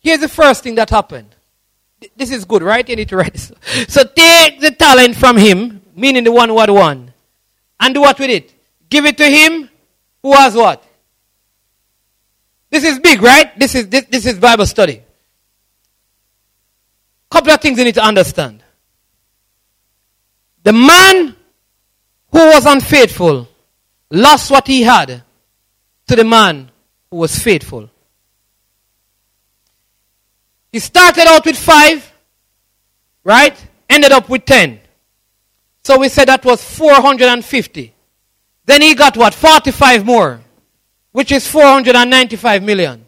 Here's 0.00 0.20
the 0.20 0.28
first 0.28 0.62
thing 0.62 0.74
that 0.76 0.90
happened. 0.90 1.34
This 2.16 2.30
is 2.30 2.44
good, 2.44 2.62
right? 2.62 2.88
You 2.88 2.96
need 2.96 3.08
to 3.08 3.16
write 3.16 3.32
this. 3.32 3.52
So 3.88 4.04
take 4.04 4.60
the 4.60 4.70
talent 4.70 5.16
from 5.16 5.36
him, 5.36 5.82
meaning 5.96 6.22
the 6.22 6.30
one 6.30 6.50
who 6.50 6.58
had 6.60 6.70
one, 6.70 7.12
and 7.80 7.94
do 7.94 8.02
what 8.02 8.18
with 8.18 8.30
it? 8.30 8.52
Give 8.88 9.04
it 9.06 9.16
to 9.18 9.24
him 9.28 9.68
who 10.22 10.32
has 10.32 10.54
what? 10.54 10.84
This 12.70 12.84
is 12.84 12.98
big, 12.98 13.22
right? 13.22 13.58
This 13.58 13.74
is, 13.74 13.88
this, 13.88 14.04
this 14.04 14.26
is 14.26 14.38
Bible 14.38 14.66
study. 14.66 15.02
Couple 17.30 17.50
of 17.50 17.60
things 17.60 17.78
you 17.78 17.84
need 17.84 17.94
to 17.94 18.04
understand. 18.04 18.62
The 20.62 20.72
man 20.72 21.34
who 22.30 22.38
was 22.38 22.66
unfaithful 22.66 23.48
lost 24.10 24.50
what 24.50 24.66
he 24.66 24.82
had 24.82 25.22
to 26.06 26.16
the 26.16 26.24
man 26.24 26.70
who 27.10 27.16
was 27.16 27.38
faithful. 27.38 27.90
He 30.72 30.78
started 30.78 31.26
out 31.26 31.44
with 31.44 31.56
five, 31.56 32.12
right? 33.24 33.56
Ended 33.88 34.12
up 34.12 34.28
with 34.28 34.44
ten. 34.44 34.80
So 35.86 36.00
we 36.00 36.08
said 36.08 36.26
that 36.26 36.44
was 36.44 36.64
450. 36.64 37.94
Then 38.64 38.82
he 38.82 38.96
got 38.96 39.16
what? 39.16 39.32
45 39.32 40.04
more, 40.04 40.40
which 41.12 41.30
is 41.30 41.46
495 41.46 42.64
million. 42.64 43.04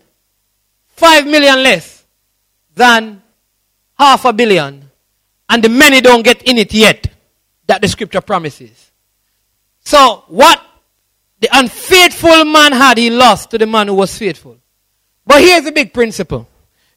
5 0.91 1.27
million 1.27 1.61
less 1.65 2.05
than 2.77 3.21
half 3.99 4.25
a 4.25 4.33
billion. 4.33 4.89
And 5.49 5.65
the 5.65 5.69
many 5.69 6.01
don't 6.01 6.23
get 6.23 6.45
in 6.45 6.57
it 6.57 6.73
yet 6.73 7.09
that 7.67 7.83
the 7.83 7.89
scripture 7.89 8.21
promises. 8.21 8.93
So 9.81 10.23
what 10.29 10.65
the 11.41 11.49
unfaithful 11.51 12.45
man 12.45 12.71
had, 12.71 12.97
he 12.97 13.11
lost 13.11 13.51
to 13.51 13.59
the 13.59 13.67
man 13.67 13.89
who 13.89 13.95
was 13.95 14.17
faithful. 14.17 14.57
But 15.27 15.43
here's 15.43 15.65
the 15.65 15.73
big 15.73 15.93
principle. 15.93 16.47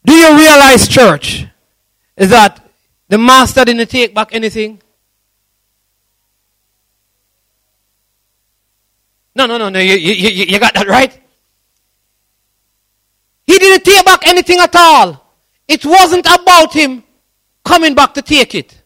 Do 0.05 0.13
you 0.13 0.37
realize, 0.37 0.87
church, 0.87 1.47
is 2.15 2.29
that 2.29 2.63
the 3.07 3.17
master 3.17 3.65
didn't 3.65 3.89
take 3.89 4.13
back 4.13 4.35
anything? 4.35 4.79
No, 9.35 9.45
no, 9.45 9.57
no, 9.57 9.69
no. 9.69 9.79
You, 9.79 9.95
you, 9.95 10.45
you 10.45 10.59
got 10.59 10.73
that 10.73 10.87
right? 10.87 11.17
He 13.45 13.57
didn't 13.57 13.83
take 13.83 14.05
back 14.05 14.27
anything 14.27 14.59
at 14.59 14.75
all. 14.75 15.35
It 15.67 15.85
wasn't 15.85 16.25
about 16.25 16.73
him 16.73 17.03
coming 17.63 17.95
back 17.95 18.13
to 18.15 18.21
take 18.21 18.55
it. 18.55 18.81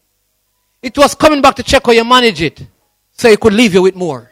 It 0.81 0.97
was 0.97 1.15
coming 1.15 1.41
back 1.41 1.55
to 1.55 1.63
check 1.63 1.85
how 1.85 1.91
you 1.91 2.03
manage 2.03 2.41
it 2.41 2.65
so 3.11 3.29
he 3.29 3.37
could 3.37 3.53
leave 3.53 3.73
you 3.73 3.81
with 3.81 3.95
more. 3.95 4.31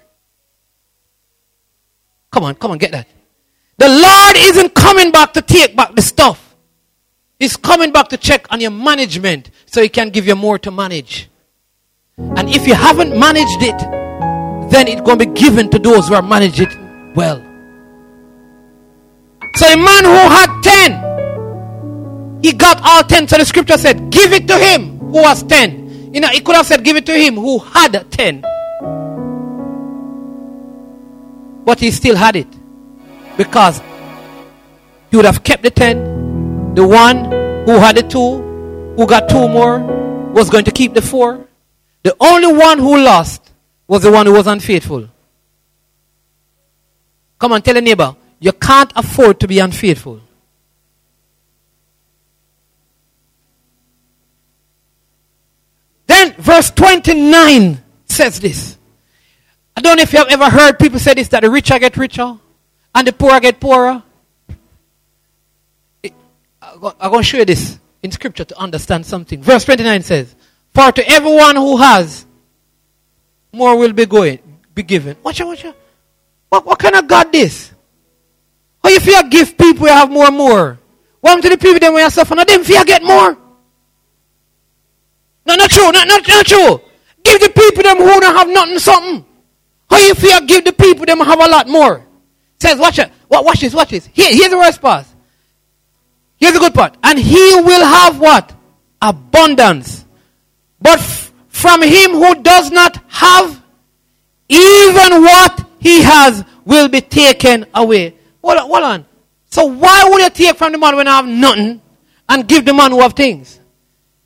Come 2.32 2.44
on, 2.44 2.56
come 2.56 2.72
on, 2.72 2.78
get 2.78 2.92
that. 2.92 3.08
The 3.78 3.90
Lord 3.90 4.36
isn't 4.38 4.76
coming 4.76 5.12
back 5.12 5.34
to 5.34 5.42
take 5.42 5.76
back 5.76 5.96
the 5.96 6.02
stuff. 6.02 6.56
He's 7.40 7.58
coming 7.58 7.92
back 7.92 8.08
to 8.10 8.18
check 8.18 8.46
on 8.52 8.62
your 8.62 8.72
management 8.72 9.50
so 9.66 9.82
he 9.82 9.90
can 9.90 10.10
give 10.10 10.28
you 10.28 10.36
more 10.36 10.58
to 10.60 10.72
manage. 10.72 11.30
And 12.18 12.50
if 12.50 12.68
you 12.68 12.76
haven't 12.76 13.18
managed 13.18 13.62
it, 13.62 14.03
then 14.74 14.88
it's 14.88 15.02
going 15.02 15.20
to 15.20 15.26
be 15.26 15.34
given 15.34 15.70
to 15.70 15.78
those 15.78 16.08
who 16.08 16.16
are 16.16 16.22
managed 16.22 16.60
it 16.60 16.76
well. 17.16 17.38
So 19.56 19.68
a 19.68 19.78
man 19.78 20.04
who 20.04 20.12
had 20.12 20.50
10, 20.64 22.42
he 22.42 22.54
got 22.54 22.82
all 22.84 23.04
10. 23.04 23.28
So 23.28 23.38
the 23.38 23.46
scripture 23.46 23.78
said, 23.78 24.10
give 24.10 24.34
it 24.34 24.48
to 24.48 24.58
him 24.58 24.98
who 25.00 25.22
has 25.24 25.44
10. 25.44 26.14
You 26.14 26.22
know, 26.22 26.30
he 26.30 26.40
could 26.40 26.56
have 26.56 26.66
said, 26.66 26.84
give 26.84 26.96
it 26.96 27.06
to 27.06 27.14
him 27.16 27.36
who 27.36 27.60
had 27.60 28.12
10. 28.12 28.42
But 31.66 31.80
he 31.80 31.92
still 31.92 32.16
had 32.16 32.36
it. 32.36 32.48
Because 33.38 33.82
he 35.12 35.18
would 35.18 35.26
have 35.26 35.44
kept 35.44 35.62
the 35.62 35.70
10. 35.70 36.74
The 36.74 36.86
one 36.86 37.26
who 37.66 37.78
had 37.78 37.96
the 37.96 38.04
two, 38.04 38.42
who 38.98 39.06
got 39.06 39.30
two 39.30 39.48
more, 39.48 39.80
was 40.34 40.50
going 40.50 40.66
to 40.66 40.72
keep 40.72 40.96
the 40.96 41.02
four. 41.02 41.48
The 42.02 42.16
only 42.20 42.52
one 42.52 42.80
who 42.80 42.98
lost 42.98 43.53
was 43.94 44.02
the 44.02 44.12
one 44.12 44.26
who 44.26 44.34
was 44.34 44.48
unfaithful. 44.48 45.08
Come 47.38 47.52
on, 47.52 47.62
tell 47.62 47.78
a 47.78 47.82
neighbor, 47.82 48.16
you 48.40 48.52
can't 48.52 48.92
afford 48.96 49.40
to 49.42 49.48
be 49.48 49.60
unfaithful. 49.60 50.20
Then 56.08 56.34
verse 56.40 56.72
29 56.72 57.84
says 58.06 58.40
this. 58.40 58.80
I 59.78 59.82
don't 59.82 59.98
know 59.98 60.02
if 60.02 60.12
you 60.12 60.18
have 60.18 60.30
ever 60.30 60.50
heard 60.50 60.80
people 60.80 60.98
say 60.98 61.14
this 61.14 61.28
that 61.28 61.44
the 61.44 61.52
richer 61.52 61.78
get 61.78 61.96
richer 61.96 62.36
and 62.96 63.08
the 63.08 63.14
poorer 63.14 63.40
get 63.40 63.60
poorer. 63.60 64.02
I'm 66.04 67.12
going 67.12 67.18
to 67.18 67.24
show 67.24 67.38
you 67.38 67.46
this 67.46 67.78
in 68.02 68.10
scripture 68.10 68.46
to 68.46 68.58
understand 68.58 69.06
something. 69.06 69.44
Verse 69.44 69.66
29 69.66 70.02
says, 70.02 70.36
For 70.74 70.92
to 70.92 71.08
everyone 71.08 71.58
who 71.58 71.78
has, 71.78 72.26
more 73.54 73.78
will 73.78 73.94
be 73.94 74.06
going, 74.06 74.40
be 74.74 74.84
given. 74.84 75.16
Watch 75.24 75.40
out, 75.42 75.48
watch 75.48 75.66
out. 75.66 75.78
What, 76.50 76.66
what 76.66 76.80
kind 76.80 76.96
of 76.96 77.08
God 77.08 77.32
this? 77.32 77.72
How 78.84 78.90
you 78.90 79.00
feel 79.00 79.24
give 79.30 79.58
people 79.58 79.88
you 79.88 79.94
have 79.94 80.12
more 80.12 80.26
and 80.26 80.36
more? 80.36 80.80
What 81.22 81.42
to 81.42 81.50
the 81.50 81.58
people 81.58 81.80
them 81.80 81.94
when 81.94 82.04
you 82.04 82.10
suffer? 82.10 82.36
Now 82.36 82.44
them 82.44 82.64
fear 82.64 82.84
get 82.84 83.02
more. 83.02 83.38
No, 85.46 85.56
not 85.56 85.70
true, 85.70 85.92
not, 85.92 86.08
not, 86.08 86.28
not 86.28 86.46
true. 86.46 86.82
Give 87.24 87.40
the 87.40 87.50
people 87.50 87.84
them 87.84 87.98
who 87.98 88.20
don't 88.20 88.36
have 88.36 88.50
nothing 88.50 88.80
something. 88.80 89.26
How 89.90 89.98
you 90.00 90.16
feel 90.16 90.42
give 90.42 90.66
the 90.66 90.74
people 90.74 91.06
them 91.06 91.20
have 91.20 91.40
a 91.40 91.50
lot 91.50 91.68
more? 91.68 92.06
Says, 92.60 92.80
watch 92.80 93.00
it. 93.00 93.12
Watch 93.30 93.60
this, 93.60 93.74
watch 93.74 93.90
this. 93.90 94.10
Here, 94.14 94.30
here's 94.30 94.50
the 94.50 94.58
worst 94.58 94.82
part. 94.82 95.06
Here's 96.38 96.54
the 96.54 96.60
good 96.60 96.74
part. 96.74 96.98
And 97.04 97.20
he 97.20 97.56
will 97.56 97.86
have 97.86 98.20
what? 98.20 98.54
Abundance. 99.02 100.06
But 100.82 101.00
from 101.64 101.82
him 101.82 102.12
who 102.12 102.36
does 102.44 102.72
not 102.72 102.98
have, 103.08 103.64
even 104.50 105.22
what 105.22 105.66
he 105.80 106.02
has 106.02 106.44
will 106.66 106.90
be 106.90 107.00
taken 107.00 107.66
away. 107.74 108.16
Hold 108.44 108.58
on, 108.58 108.68
hold 108.68 108.84
on. 108.84 109.06
So 109.50 109.64
why 109.68 110.04
would 110.10 110.22
you 110.22 110.30
take 110.30 110.58
from 110.58 110.74
the 110.74 110.78
man 110.78 110.98
when 110.98 111.08
I 111.08 111.16
have 111.16 111.26
nothing 111.26 111.82
and 112.28 112.48
give 112.50 112.66
the 112.66 112.74
man 112.74 112.92
who 112.92 113.00
have 113.00 113.14
things? 113.14 113.62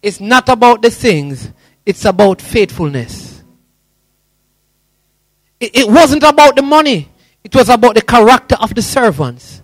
It's 0.02 0.20
not 0.20 0.50
about 0.50 0.82
the 0.82 0.90
things, 0.90 1.52
it's 1.86 2.06
about 2.06 2.42
faithfulness. 2.42 3.44
It, 5.60 5.76
it 5.76 5.88
wasn't 5.88 6.24
about 6.24 6.56
the 6.56 6.64
money, 6.64 7.08
it 7.44 7.54
was 7.54 7.70
about 7.70 7.94
the 7.94 8.02
character 8.02 8.56
of 8.60 8.74
the 8.74 8.82
servants. 8.82 9.62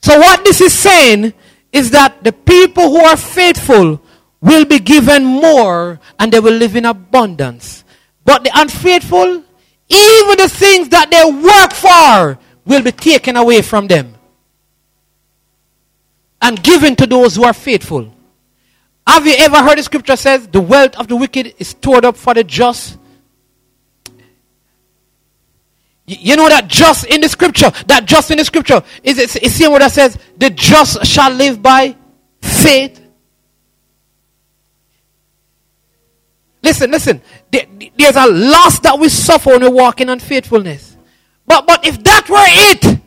So 0.00 0.16
what 0.16 0.44
this 0.44 0.60
is 0.60 0.72
saying 0.72 1.34
is 1.72 1.90
that 1.90 2.22
the 2.22 2.32
people 2.32 2.84
who 2.84 3.04
are 3.04 3.16
faithful 3.16 4.00
will 4.46 4.64
be 4.64 4.78
given 4.78 5.24
more 5.24 5.98
and 6.18 6.32
they 6.32 6.38
will 6.40 6.54
live 6.54 6.76
in 6.76 6.84
abundance. 6.84 7.84
But 8.24 8.44
the 8.44 8.50
unfaithful, 8.54 9.42
even 9.88 10.36
the 10.38 10.48
things 10.48 10.88
that 10.90 11.10
they 11.10 11.24
work 11.24 11.72
for, 11.72 12.38
will 12.64 12.82
be 12.82 12.92
taken 12.92 13.36
away 13.36 13.62
from 13.62 13.88
them 13.88 14.14
and 16.40 16.62
given 16.62 16.94
to 16.96 17.06
those 17.06 17.36
who 17.36 17.44
are 17.44 17.52
faithful. 17.52 18.12
Have 19.06 19.26
you 19.26 19.34
ever 19.38 19.56
heard 19.56 19.78
the 19.78 19.82
scripture 19.82 20.16
says 20.16 20.46
the 20.48 20.60
wealth 20.60 20.96
of 20.96 21.08
the 21.08 21.16
wicked 21.16 21.54
is 21.58 21.68
stored 21.68 22.04
up 22.04 22.16
for 22.16 22.34
the 22.34 22.44
just? 22.44 22.98
You 26.06 26.36
know 26.36 26.48
that 26.48 26.68
just 26.68 27.06
in 27.06 27.20
the 27.20 27.28
scripture, 27.28 27.70
that 27.86 28.04
just 28.04 28.30
in 28.30 28.38
the 28.38 28.44
scripture 28.44 28.82
is 29.02 29.18
it, 29.18 29.42
is 29.42 29.56
same 29.56 29.72
word 29.72 29.82
that 29.82 29.90
says 29.90 30.16
the 30.36 30.50
just 30.50 31.04
shall 31.04 31.32
live 31.32 31.60
by 31.60 31.96
faith. 32.40 33.05
Listen, 36.66 36.90
listen. 36.90 37.22
There's 37.52 38.16
a 38.16 38.26
loss 38.26 38.80
that 38.80 38.98
we 38.98 39.08
suffer 39.08 39.50
when 39.50 39.60
we 39.60 39.68
walk 39.68 40.00
in 40.00 40.08
unfaithfulness. 40.08 40.96
But, 41.46 41.64
but 41.64 41.86
if 41.86 42.02
that 42.02 42.28
were 42.28 42.42
it, 42.42 43.00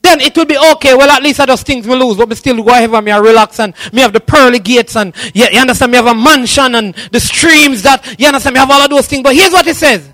then 0.00 0.20
it 0.22 0.34
would 0.34 0.48
be 0.48 0.56
okay. 0.56 0.94
Well, 0.94 1.10
at 1.10 1.22
least 1.22 1.38
I 1.40 1.44
just 1.44 1.66
things 1.66 1.86
we 1.86 1.94
lose, 1.94 2.16
but 2.16 2.30
we 2.30 2.34
still 2.36 2.56
go 2.62 2.70
ahead 2.70 2.88
and 2.88 3.06
relax 3.22 3.60
and 3.60 3.74
me 3.92 4.00
have 4.00 4.14
the 4.14 4.20
pearly 4.20 4.60
gates 4.60 4.96
and 4.96 5.14
you, 5.34 5.44
you 5.52 5.60
understand 5.60 5.92
me 5.92 5.96
have 5.98 6.06
a 6.06 6.14
mansion 6.14 6.74
and 6.74 6.94
the 7.12 7.20
streams 7.20 7.82
that 7.82 8.18
you 8.18 8.26
understand 8.28 8.54
me 8.54 8.60
have 8.60 8.70
all 8.70 8.80
of 8.80 8.88
those 8.88 9.06
things. 9.06 9.22
But 9.22 9.34
here's 9.34 9.52
what 9.52 9.66
it 9.66 9.76
says. 9.76 10.10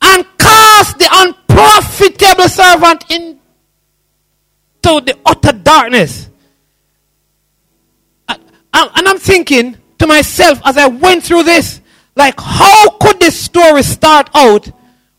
And 0.00 0.24
cast 0.38 0.98
the 0.98 1.08
unprofitable 1.12 2.48
servant 2.48 3.10
into 3.10 3.40
the 5.04 5.18
utter 5.26 5.52
darkness. 5.52 6.30
And 8.26 8.40
I'm 8.72 9.18
thinking 9.18 9.76
to 9.98 10.06
myself 10.06 10.62
as 10.64 10.78
I 10.78 10.86
went 10.86 11.24
through 11.24 11.42
this, 11.42 11.82
like, 12.16 12.40
how 12.40 12.90
could 12.98 13.20
this 13.20 13.38
story 13.38 13.82
start 13.82 14.30
out 14.34 14.70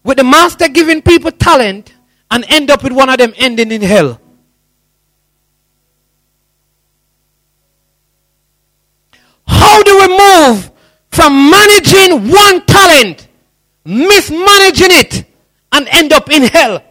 with 0.04 0.18
the 0.18 0.24
master 0.24 0.68
giving 0.68 1.02
people 1.02 1.32
talent 1.32 1.94
and 2.32 2.44
end 2.50 2.72
up 2.72 2.84
with 2.84 2.92
one 2.92 3.08
of 3.08 3.20
them 3.20 3.34
ending 3.38 3.72
in 3.72 3.82
hell? 3.82 4.20
How 9.48 9.84
do 9.84 9.96
we 10.00 10.08
move 10.08 10.72
from 11.12 11.52
managing 11.52 12.30
one 12.32 12.66
talent, 12.66 13.28
mismanaging 13.86 14.92
it, 14.92 15.26
and 15.72 15.88
end 15.90 16.12
up 16.12 16.32
in 16.32 16.44
hell? 16.44 16.84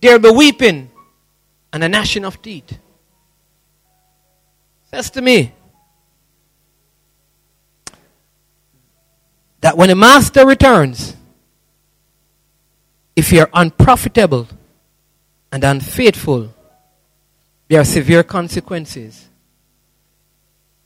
There'll 0.00 0.20
be 0.20 0.30
weeping 0.30 0.90
and 1.72 1.82
a 1.82 1.88
gnashing 1.88 2.24
of 2.24 2.40
teeth. 2.40 2.78
Says 4.90 5.10
to 5.10 5.20
me, 5.20 5.52
that 9.60 9.76
when 9.76 9.88
the 9.88 9.94
master 9.94 10.46
returns, 10.46 11.16
if 13.16 13.32
you're 13.32 13.50
unprofitable 13.52 14.46
and 15.50 15.64
unfaithful, 15.64 16.54
there 17.68 17.80
are 17.80 17.84
severe 17.84 18.22
consequences. 18.22 19.28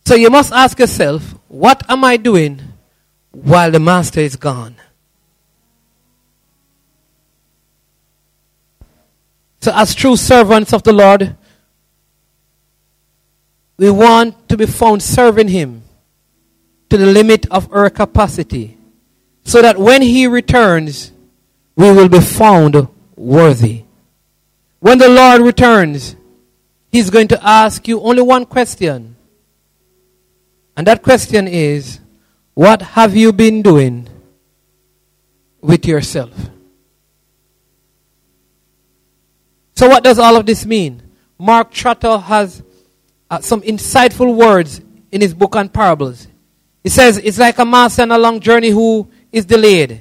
So 0.04 0.14
you 0.14 0.30
must 0.30 0.52
ask 0.52 0.78
yourself, 0.78 1.34
what 1.48 1.88
am 1.88 2.04
I 2.04 2.16
doing 2.16 2.60
while 3.30 3.70
the 3.70 3.80
master 3.80 4.20
is 4.20 4.36
gone? 4.36 4.76
So, 9.60 9.72
as 9.72 9.94
true 9.94 10.16
servants 10.16 10.72
of 10.72 10.82
the 10.82 10.92
Lord, 10.92 11.36
we 13.76 13.90
want 13.90 14.48
to 14.48 14.56
be 14.56 14.66
found 14.66 15.04
serving 15.04 15.48
Him 15.48 15.84
to 16.92 16.98
the 16.98 17.06
limit 17.06 17.46
of 17.50 17.72
our 17.72 17.88
capacity, 17.88 18.76
so 19.44 19.62
that 19.62 19.78
when 19.78 20.02
He 20.02 20.26
returns, 20.26 21.10
we 21.74 21.90
will 21.90 22.10
be 22.10 22.20
found 22.20 22.86
worthy. 23.16 23.84
When 24.78 24.98
the 24.98 25.08
Lord 25.08 25.40
returns, 25.40 26.16
He's 26.90 27.08
going 27.08 27.28
to 27.28 27.42
ask 27.42 27.88
you 27.88 27.98
only 28.02 28.20
one 28.20 28.44
question. 28.44 29.16
And 30.76 30.86
that 30.86 31.02
question 31.02 31.48
is, 31.48 31.98
what 32.52 32.82
have 32.82 33.16
you 33.16 33.32
been 33.32 33.62
doing 33.62 34.06
with 35.62 35.86
yourself? 35.86 36.34
So, 39.76 39.88
what 39.88 40.04
does 40.04 40.18
all 40.18 40.36
of 40.36 40.44
this 40.44 40.66
mean? 40.66 41.02
Mark 41.38 41.70
Trotter 41.70 42.18
has 42.18 42.62
uh, 43.30 43.40
some 43.40 43.62
insightful 43.62 44.36
words 44.36 44.82
in 45.10 45.22
his 45.22 45.32
book 45.32 45.56
on 45.56 45.70
parables. 45.70 46.28
He 46.82 46.88
says 46.88 47.18
it's 47.18 47.38
like 47.38 47.58
a 47.58 47.64
master 47.64 48.02
on 48.02 48.10
a 48.10 48.18
long 48.18 48.40
journey 48.40 48.70
who 48.70 49.08
is 49.30 49.44
delayed. 49.44 50.00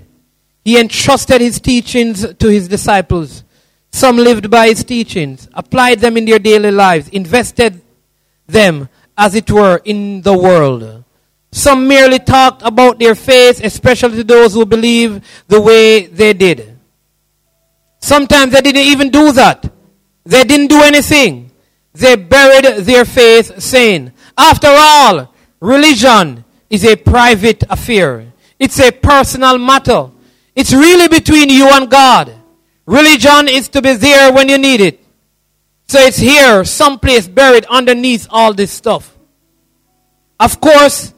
He 0.64 0.80
entrusted 0.80 1.42
his 1.42 1.60
teachings 1.60 2.34
to 2.34 2.48
his 2.48 2.68
disciples. 2.68 3.44
Some 3.92 4.18
lived 4.18 4.50
by 4.50 4.68
his 4.68 4.84
teachings, 4.84 5.50
applied 5.54 6.00
them 6.00 6.18
in 6.18 6.26
their 6.26 6.40
daily 6.40 6.72
lives, 6.72 7.10
invested 7.10 7.82
them, 8.48 8.88
as 9.18 9.36
it 9.36 9.52
were, 9.52 9.82
in 9.84 10.22
the 10.22 10.38
world. 10.38 11.04
Some 11.52 11.88
merely 11.88 12.20
talked 12.20 12.62
about 12.62 13.00
their 13.00 13.16
faith, 13.16 13.62
especially 13.64 14.18
to 14.18 14.24
those 14.24 14.54
who 14.54 14.66
believe 14.66 15.22
the 15.48 15.60
way 15.60 16.06
they 16.06 16.32
did. 16.34 16.78
Sometimes 18.00 18.54
they 18.54 18.62
didn't 18.62 18.84
even 18.84 19.10
do 19.10 19.32
that. 19.34 19.70
They 20.24 20.44
didn't 20.44 20.68
do 20.68 20.82
anything. 20.82 21.52
They 21.94 22.16
buried 22.16 22.86
their 22.86 23.04
faith 23.04 23.62
saying, 23.62 24.14
after 24.38 24.70
all, 24.70 25.34
religion 25.60 26.46
is 26.72 26.86
a 26.86 26.96
private 26.96 27.64
affair. 27.70 28.32
It's 28.58 28.80
a 28.80 28.92
personal 28.92 29.58
matter. 29.58 30.10
It's 30.56 30.74
really 30.74 31.08
between 31.08 31.50
you 31.50 31.70
and 31.70 31.90
God. 31.90 32.34
Religion 32.86 33.48
is 33.48 33.68
to 33.70 33.82
be 33.82 33.94
there 33.94 34.34
when 34.34 34.50
you 34.50 34.58
need 34.58 34.82
it. 34.82 35.04
So 35.88 36.00
it's 36.00 36.18
here, 36.18 36.64
someplace 36.64 37.28
buried 37.28 37.66
underneath 37.66 38.26
all 38.30 38.54
this 38.54 38.72
stuff. 38.72 39.18
Of 40.40 40.62
course, 40.62 41.14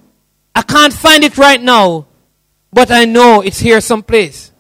I 0.56 0.64
can't 0.64 0.92
find 0.92 1.24
it 1.24 1.38
right 1.38 1.62
now, 1.62 2.08
but 2.72 2.90
I 2.90 3.06
know 3.06 3.42
it's 3.42 3.60
here 3.60 3.80
someplace. 3.80 4.52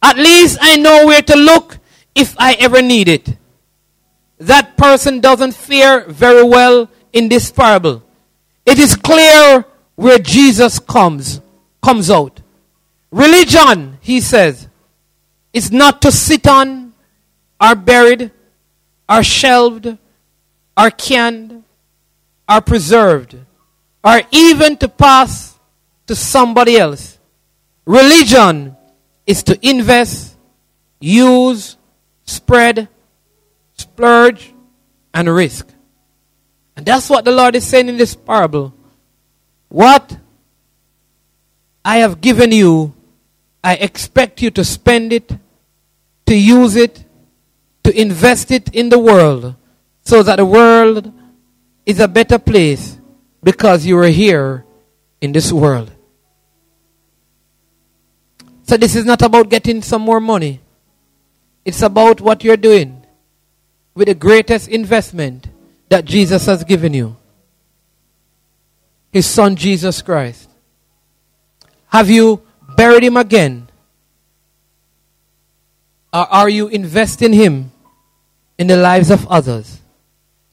At 0.00 0.16
least 0.16 0.58
I 0.60 0.76
know 0.76 1.06
where 1.06 1.22
to 1.22 1.36
look 1.36 1.78
if 2.14 2.36
I 2.38 2.54
ever 2.54 2.80
need 2.80 3.08
it. 3.08 3.36
That 4.38 4.76
person 4.76 5.20
doesn't 5.20 5.54
fare 5.54 6.06
very 6.08 6.44
well 6.44 6.88
in 7.12 7.28
this 7.28 7.50
parable. 7.50 8.02
It 8.64 8.78
is 8.78 8.94
clear 8.96 9.64
where 9.94 10.18
Jesus 10.18 10.78
comes, 10.78 11.40
comes 11.82 12.10
out. 12.10 12.40
Religion, 13.10 13.98
he 14.00 14.20
says, 14.20 14.68
is 15.52 15.70
not 15.70 16.02
to 16.02 16.10
sit 16.10 16.46
on, 16.46 16.92
are 17.60 17.76
buried, 17.76 18.30
are 19.08 19.22
shelved, 19.22 19.96
are 20.76 20.90
canned, 20.90 21.62
are 22.48 22.60
preserved, 22.60 23.36
or 24.02 24.20
even 24.32 24.76
to 24.78 24.88
pass 24.88 25.58
to 26.06 26.16
somebody 26.16 26.76
else. 26.76 27.18
Religion 27.86 28.76
is 29.26 29.42
to 29.44 29.58
invest, 29.66 30.36
use, 31.00 31.76
spread, 32.24 32.88
splurge, 33.74 34.52
and 35.12 35.28
risk. 35.32 35.68
And 36.76 36.84
that's 36.84 37.08
what 37.08 37.24
the 37.24 37.30
Lord 37.30 37.54
is 37.54 37.64
saying 37.64 37.88
in 37.88 37.96
this 37.96 38.14
parable. 38.14 38.74
What 39.74 40.18
I 41.84 41.96
have 41.96 42.20
given 42.20 42.52
you, 42.52 42.94
I 43.64 43.74
expect 43.74 44.40
you 44.40 44.52
to 44.52 44.62
spend 44.62 45.12
it, 45.12 45.36
to 46.26 46.36
use 46.36 46.76
it, 46.76 47.04
to 47.82 47.90
invest 47.90 48.52
it 48.52 48.72
in 48.72 48.88
the 48.88 49.00
world, 49.00 49.56
so 50.04 50.22
that 50.22 50.36
the 50.36 50.46
world 50.46 51.12
is 51.84 51.98
a 51.98 52.06
better 52.06 52.38
place 52.38 53.00
because 53.42 53.84
you 53.84 53.98
are 53.98 54.06
here 54.06 54.64
in 55.20 55.32
this 55.32 55.50
world. 55.50 55.90
So 58.62 58.76
this 58.76 58.94
is 58.94 59.04
not 59.04 59.22
about 59.22 59.48
getting 59.48 59.82
some 59.82 60.02
more 60.02 60.20
money. 60.20 60.60
It's 61.64 61.82
about 61.82 62.20
what 62.20 62.44
you're 62.44 62.56
doing 62.56 63.04
with 63.96 64.06
the 64.06 64.14
greatest 64.14 64.68
investment 64.68 65.48
that 65.88 66.04
Jesus 66.04 66.46
has 66.46 66.62
given 66.62 66.94
you. 66.94 67.16
His 69.14 69.26
son 69.26 69.54
Jesus 69.54 70.02
Christ. 70.02 70.50
Have 71.86 72.10
you 72.10 72.42
buried 72.76 73.04
him 73.04 73.16
again? 73.16 73.68
Or 76.12 76.26
are 76.26 76.48
you 76.48 76.66
investing 76.66 77.32
him 77.32 77.70
in 78.58 78.66
the 78.66 78.76
lives 78.76 79.12
of 79.12 79.24
others? 79.28 79.78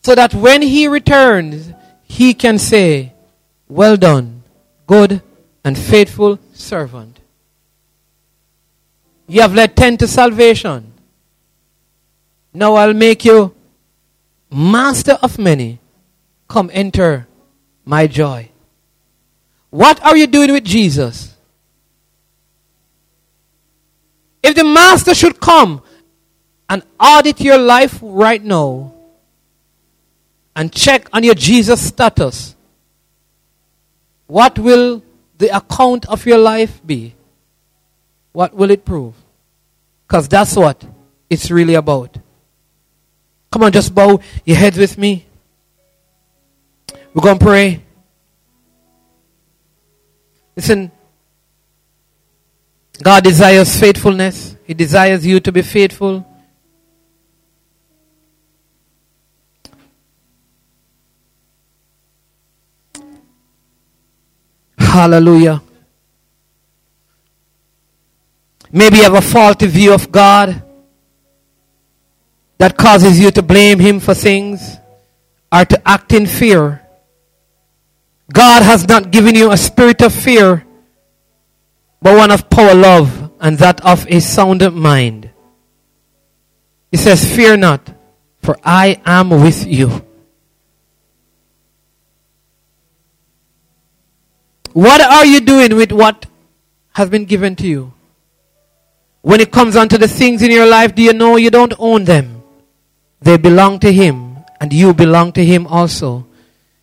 So 0.04 0.14
that 0.14 0.36
when 0.36 0.62
he 0.62 0.88
returns, 0.88 1.74
he 2.04 2.36
can 2.36 2.60
say, 2.60 3.14
Well 3.68 3.98
done, 3.98 4.44
good 4.86 5.24
and 5.66 5.76
faithful 5.76 6.38
servant. 6.54 7.20
You 9.28 9.42
have 9.42 9.56
led 9.56 9.76
ten 9.76 9.98
to 9.98 10.08
salvation. 10.08 10.94
Now 12.54 12.76
I'll 12.76 12.94
make 12.94 13.26
you 13.26 13.56
master 14.52 15.18
of 15.24 15.40
many. 15.40 15.80
Come 16.48 16.70
enter 16.72 17.28
my 17.86 18.06
joy. 18.06 18.51
What 19.72 20.04
are 20.04 20.16
you 20.16 20.28
doing 20.28 20.52
with 20.52 20.66
Jesus? 20.66 21.34
If 24.44 24.56
the 24.56 24.64
master 24.64 25.16
should 25.16 25.40
come 25.40 25.82
and 26.70 26.84
audit 27.00 27.40
your 27.40 27.58
life 27.58 27.98
right 28.02 28.44
now 28.44 28.94
and 30.56 30.72
check 30.72 31.08
on 31.14 31.24
your 31.24 31.36
Jesus 31.36 31.82
status, 31.82 32.56
what 34.28 34.60
will 34.60 35.02
the 35.38 35.56
account 35.56 36.08
of 36.08 36.26
your 36.26 36.38
life 36.38 36.82
be? 36.86 37.16
What 38.34 38.54
will 38.54 38.72
it 38.72 38.84
prove? 38.86 39.14
Because 40.08 40.28
that's 40.28 40.56
what 40.56 40.84
it's 41.30 41.50
really 41.50 41.76
about. 41.76 42.18
Come 43.52 43.64
on, 43.64 43.72
just 43.72 43.96
bow 43.96 44.20
your 44.46 44.58
heads 44.58 44.78
with 44.78 44.98
me. 44.98 45.26
We're 47.14 47.22
going 47.22 47.40
to 47.40 47.46
pray. 47.46 47.82
Listen, 50.56 50.92
God 53.02 53.24
desires 53.24 53.76
faithfulness. 53.80 54.56
He 54.66 54.74
desires 54.74 55.26
you 55.26 55.40
to 55.40 55.52
be 55.52 55.62
faithful. 55.62 56.26
Hallelujah. 64.78 65.62
Maybe 68.72 68.98
you 68.98 69.04
have 69.04 69.14
a 69.14 69.22
faulty 69.22 69.68
view 69.68 69.94
of 69.94 70.12
God 70.12 70.64
that 72.58 72.78
causes 72.78 73.20
you 73.20 73.32
to 73.32 73.42
blame 73.42 73.80
Him 73.80 74.00
for 74.00 74.14
things 74.14 74.78
or 75.52 75.66
to 75.66 75.88
act 75.88 76.14
in 76.14 76.26
fear. 76.26 76.81
God 78.32 78.64
has 78.64 78.88
not 78.88 79.12
given 79.12 79.36
you 79.36 79.52
a 79.52 79.58
spirit 79.58 80.02
of 80.02 80.14
fear, 80.14 80.66
but 82.02 82.18
one 82.18 82.32
of 82.32 82.50
power, 82.50 82.74
love, 82.74 83.32
and 83.40 83.58
that 83.58 83.84
of 83.86 84.08
a 84.10 84.20
sound 84.20 84.62
mind. 84.74 85.30
He 86.92 86.98
says, 86.98 87.24
Fear 87.36 87.58
not, 87.58 87.90
for 88.42 88.58
I 88.64 89.02
am 89.06 89.30
with 89.30 89.66
you. 89.66 90.06
What 94.74 95.02
are 95.02 95.26
you 95.26 95.42
doing 95.42 95.76
with 95.76 95.92
what 95.92 96.26
has 96.94 97.10
been 97.10 97.26
given 97.26 97.56
to 97.58 97.68
you? 97.68 97.94
When 99.22 99.40
it 99.40 99.52
comes 99.52 99.76
onto 99.76 99.98
the 99.98 100.08
things 100.08 100.42
in 100.42 100.52
your 100.52 100.66
life, 100.66 100.96
do 100.96 101.02
you 101.02 101.14
know 101.14 101.36
you 101.36 101.52
don't 101.52 101.74
own 101.78 102.06
them? 102.06 102.42
They 103.20 103.38
belong 103.38 103.80
to 103.80 103.92
Him, 103.92 104.38
and 104.60 104.72
you 104.72 104.94
belong 104.94 105.34
to 105.34 105.46
Him 105.46 105.68
also. 105.68 106.26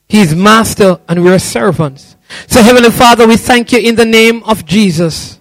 He's 0.09 0.35
master 0.35 1.01
and 1.09 1.23
we're 1.23 1.39
servants. 1.39 2.17
So 2.47 2.63
Heavenly 2.63 2.91
Father, 2.91 3.27
we 3.27 3.37
thank 3.37 3.73
you 3.73 3.79
in 3.79 3.95
the 3.95 4.05
name 4.05 4.43
of 4.45 4.65
Jesus. 4.65 5.41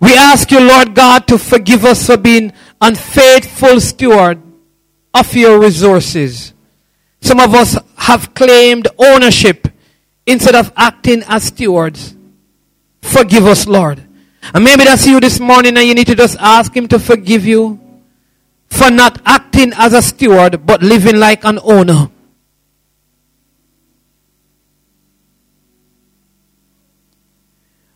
We 0.00 0.14
ask 0.14 0.50
you, 0.50 0.60
Lord 0.60 0.94
God, 0.94 1.26
to 1.28 1.38
forgive 1.38 1.84
us 1.84 2.06
for 2.06 2.16
being 2.16 2.52
unfaithful 2.80 3.80
steward 3.80 4.40
of 5.12 5.34
your 5.34 5.58
resources. 5.58 6.52
Some 7.20 7.40
of 7.40 7.54
us 7.54 7.76
have 7.96 8.34
claimed 8.34 8.86
ownership 8.96 9.66
instead 10.24 10.54
of 10.54 10.72
acting 10.76 11.24
as 11.26 11.44
stewards. 11.44 12.14
Forgive 13.02 13.46
us, 13.46 13.66
Lord. 13.66 14.04
And 14.54 14.62
maybe 14.62 14.84
that's 14.84 15.06
you 15.06 15.18
this 15.18 15.40
morning 15.40 15.76
and 15.76 15.86
you 15.86 15.94
need 15.94 16.06
to 16.06 16.14
just 16.14 16.36
ask 16.38 16.74
Him 16.76 16.86
to 16.88 16.98
forgive 17.00 17.44
you 17.44 17.80
for 18.68 18.90
not 18.90 19.20
acting 19.26 19.72
as 19.74 19.92
a 19.92 20.02
steward 20.02 20.64
but 20.64 20.82
living 20.82 21.16
like 21.16 21.42
an 21.44 21.58
owner. 21.64 22.10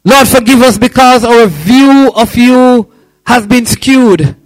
Lord, 0.04 0.26
forgive 0.28 0.62
us 0.62 0.78
because 0.78 1.24
our 1.24 1.46
view 1.46 2.12
of 2.14 2.36
you 2.36 2.92
has 3.24 3.46
been 3.46 3.66
skewed. 3.66 4.36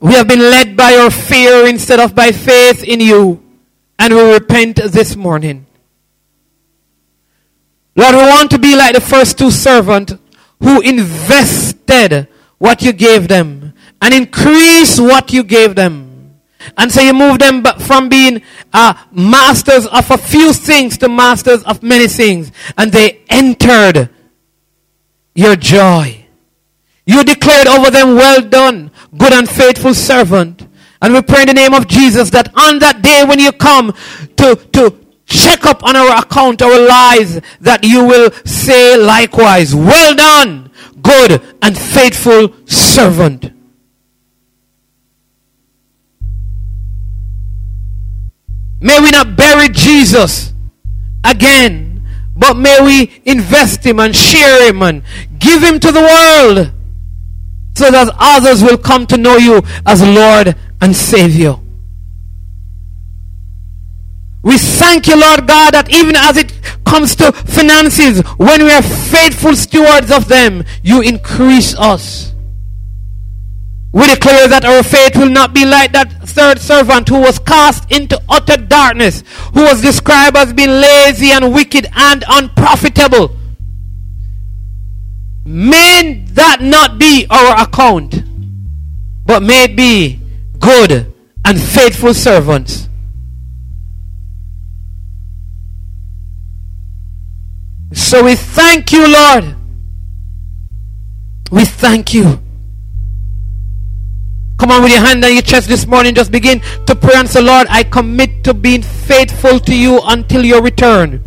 We 0.00 0.14
have 0.14 0.28
been 0.28 0.40
led 0.40 0.76
by 0.76 0.94
our 0.96 1.10
fear 1.10 1.66
instead 1.66 2.00
of 2.00 2.14
by 2.14 2.32
faith 2.32 2.84
in 2.84 3.00
you. 3.00 3.42
And 3.98 4.14
we 4.14 4.32
repent 4.34 4.76
this 4.76 5.16
morning. 5.16 5.66
Lord, 7.94 8.14
we 8.14 8.20
want 8.20 8.50
to 8.50 8.58
be 8.58 8.76
like 8.76 8.94
the 8.94 9.00
first 9.00 9.38
two 9.38 9.50
servants 9.50 10.14
who 10.60 10.80
invested 10.82 12.28
what 12.58 12.82
you 12.82 12.92
gave 12.92 13.28
them 13.28 13.72
and 14.02 14.14
increase 14.14 15.00
what 15.00 15.32
you 15.32 15.42
gave 15.42 15.74
them. 15.74 16.05
And 16.76 16.90
so 16.90 17.00
you 17.00 17.12
move 17.12 17.38
them 17.38 17.62
from 17.80 18.08
being 18.08 18.42
uh, 18.72 18.94
masters 19.12 19.86
of 19.86 20.10
a 20.10 20.18
few 20.18 20.52
things 20.52 20.98
to 20.98 21.08
masters 21.08 21.62
of 21.64 21.82
many 21.82 22.08
things. 22.08 22.52
And 22.76 22.92
they 22.92 23.22
entered 23.28 24.10
your 25.34 25.56
joy. 25.56 26.26
You 27.04 27.22
declared 27.22 27.68
over 27.68 27.90
them, 27.90 28.16
well 28.16 28.42
done, 28.42 28.90
good 29.16 29.32
and 29.32 29.48
faithful 29.48 29.94
servant. 29.94 30.66
And 31.00 31.14
we 31.14 31.22
pray 31.22 31.42
in 31.42 31.48
the 31.48 31.54
name 31.54 31.74
of 31.74 31.86
Jesus 31.86 32.30
that 32.30 32.48
on 32.56 32.78
that 32.80 33.02
day 33.02 33.24
when 33.24 33.38
you 33.38 33.52
come 33.52 33.92
to, 34.36 34.56
to 34.72 35.06
check 35.26 35.66
up 35.66 35.84
on 35.84 35.94
our 35.94 36.18
account, 36.18 36.62
our 36.62 36.86
lives, 36.86 37.40
that 37.60 37.84
you 37.84 38.04
will 38.04 38.30
say 38.44 38.96
likewise, 38.96 39.74
well 39.74 40.14
done, 40.14 40.70
good 41.02 41.42
and 41.62 41.78
faithful 41.78 42.52
servant. 42.66 43.52
May 48.80 49.00
we 49.00 49.10
not 49.10 49.36
bury 49.36 49.68
Jesus 49.68 50.52
again, 51.24 52.06
but 52.36 52.54
may 52.54 52.78
we 52.82 53.22
invest 53.24 53.84
him 53.84 54.00
and 54.00 54.14
share 54.14 54.68
him 54.68 54.82
and 54.82 55.02
give 55.38 55.62
him 55.62 55.80
to 55.80 55.90
the 55.90 56.00
world 56.00 56.72
so 57.74 57.90
that 57.90 58.14
others 58.18 58.62
will 58.62 58.78
come 58.78 59.06
to 59.06 59.16
know 59.16 59.36
you 59.36 59.62
as 59.84 60.02
Lord 60.02 60.56
and 60.80 60.94
Savior. 60.94 61.56
We 64.42 64.58
thank 64.58 65.08
you, 65.08 65.20
Lord 65.20 65.48
God, 65.48 65.74
that 65.74 65.92
even 65.92 66.14
as 66.14 66.36
it 66.36 66.52
comes 66.84 67.16
to 67.16 67.32
finances, 67.32 68.20
when 68.38 68.62
we 68.62 68.70
are 68.70 68.82
faithful 68.82 69.56
stewards 69.56 70.12
of 70.12 70.28
them, 70.28 70.64
you 70.84 71.02
increase 71.02 71.74
us. 71.76 72.32
We 73.96 74.06
declare 74.08 74.46
that 74.48 74.66
our 74.66 74.82
faith 74.82 75.16
will 75.16 75.30
not 75.30 75.54
be 75.54 75.64
like 75.64 75.92
that 75.92 76.12
third 76.12 76.58
servant 76.58 77.08
who 77.08 77.18
was 77.18 77.38
cast 77.38 77.90
into 77.90 78.20
utter 78.28 78.58
darkness, 78.58 79.24
who 79.54 79.62
was 79.62 79.80
described 79.80 80.36
as 80.36 80.52
being 80.52 80.68
lazy 80.68 81.30
and 81.30 81.54
wicked 81.54 81.86
and 81.96 82.22
unprofitable. 82.28 83.34
May 85.46 86.26
that 86.32 86.60
not 86.60 86.98
be 86.98 87.26
our 87.30 87.62
account, 87.62 88.22
but 89.24 89.42
may 89.42 89.64
it 89.64 89.76
be 89.76 90.20
good 90.58 91.10
and 91.46 91.58
faithful 91.58 92.12
servants. 92.12 92.90
So 97.94 98.24
we 98.24 98.34
thank 98.34 98.92
you, 98.92 99.08
Lord. 99.10 99.56
We 101.50 101.64
thank 101.64 102.12
you. 102.12 102.42
Come 104.58 104.70
on 104.70 104.82
with 104.82 104.92
your 104.92 105.00
hand 105.00 105.24
on 105.24 105.32
your 105.32 105.42
chest 105.42 105.68
this 105.68 105.86
morning. 105.86 106.14
Just 106.14 106.32
begin 106.32 106.60
to 106.86 106.96
pray 106.96 107.14
and 107.14 107.28
say, 107.28 107.42
Lord, 107.42 107.66
I 107.68 107.82
commit 107.82 108.42
to 108.44 108.54
being 108.54 108.82
faithful 108.82 109.60
to 109.60 109.74
you 109.76 110.00
until 110.04 110.44
your 110.44 110.62
return. 110.62 111.22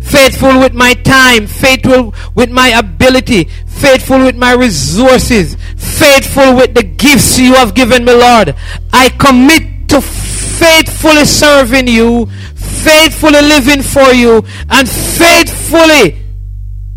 Faithful 0.00 0.60
with 0.60 0.72
my 0.72 0.94
time, 0.94 1.46
faithful 1.46 2.14
with 2.34 2.50
my 2.50 2.68
ability, 2.68 3.44
faithful 3.66 4.18
with 4.20 4.36
my 4.36 4.52
resources, 4.52 5.56
faithful 5.76 6.54
with 6.56 6.72
the 6.74 6.82
gifts 6.82 7.38
you 7.38 7.54
have 7.54 7.74
given 7.74 8.04
me, 8.04 8.14
Lord. 8.14 8.54
I 8.92 9.10
commit 9.10 9.88
to 9.88 10.00
faithfully 10.00 11.24
serving 11.24 11.88
you, 11.88 12.26
faithfully 12.54 13.42
living 13.42 13.82
for 13.82 14.12
you, 14.14 14.44
and 14.70 14.88
faithfully 14.88 16.22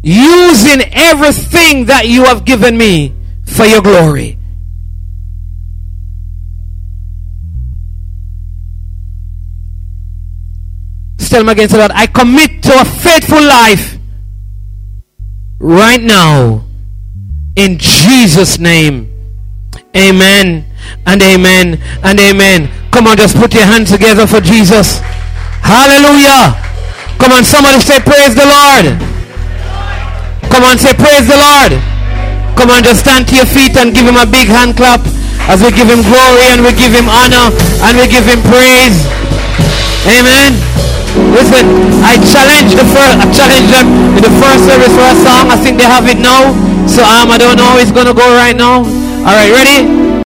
using 0.03 0.81
everything 0.93 1.85
that 1.85 2.07
you 2.07 2.23
have 2.25 2.45
given 2.45 2.77
me 2.77 3.13
for 3.45 3.65
your 3.65 3.81
glory. 3.81 4.37
Tell 11.31 11.45
me 11.45 11.53
again, 11.53 11.69
so 11.69 11.77
Lord, 11.79 11.95
I 11.95 12.07
commit 12.07 12.61
to 12.67 12.75
a 12.75 12.83
faithful 12.83 13.39
life 13.39 13.95
right 15.63 16.03
now 16.03 16.67
in 17.55 17.79
Jesus' 17.79 18.59
name. 18.59 19.07
Amen 19.95 20.67
and 21.07 21.21
amen 21.23 21.79
and 22.03 22.19
amen. 22.19 22.67
Come 22.91 23.07
on, 23.07 23.15
just 23.15 23.37
put 23.37 23.53
your 23.53 23.63
hands 23.63 23.89
together 23.89 24.27
for 24.27 24.41
Jesus. 24.41 24.99
Hallelujah. 25.63 26.51
Come 27.15 27.31
on, 27.31 27.47
somebody 27.47 27.79
say, 27.79 28.03
Praise 28.03 28.35
the 28.35 28.43
Lord. 28.43 28.99
Come 30.51 30.67
on, 30.67 30.75
say, 30.75 30.91
Praise 30.91 31.31
the 31.31 31.39
Lord. 31.39 31.79
Come 32.59 32.75
on, 32.75 32.83
just 32.83 33.07
stand 33.07 33.29
to 33.31 33.39
your 33.39 33.47
feet 33.47 33.77
and 33.77 33.95
give 33.95 34.03
him 34.03 34.19
a 34.19 34.27
big 34.27 34.51
hand 34.51 34.75
clap 34.75 34.99
as 35.47 35.63
we 35.63 35.71
give 35.71 35.87
him 35.87 36.03
glory 36.03 36.51
and 36.51 36.59
we 36.59 36.75
give 36.75 36.91
him 36.91 37.07
honor 37.07 37.55
and 37.87 37.95
we 37.95 38.11
give 38.11 38.27
him 38.27 38.43
praise. 38.51 39.07
Amen. 40.11 40.90
Listen, 41.35 41.67
I 42.03 42.15
challenge 42.23 42.75
the 42.75 42.87
first, 42.87 43.15
I 43.19 43.27
challenge 43.35 43.67
them 43.67 43.87
in 44.15 44.23
the 44.23 44.33
first 44.39 44.63
service 44.63 44.93
for 44.95 45.07
a 45.07 45.17
song. 45.23 45.51
I 45.51 45.57
think 45.57 45.77
they 45.77 45.87
have 45.87 46.07
it 46.07 46.17
now. 46.17 46.55
So 46.87 47.03
um, 47.03 47.31
I 47.31 47.37
don't 47.37 47.57
know 47.57 47.65
how 47.65 47.77
it's 47.77 47.91
gonna 47.91 48.13
go 48.13 48.27
right 48.35 48.55
now. 48.55 48.79
All 49.27 49.35
right, 49.35 49.51
ready? 49.51 50.00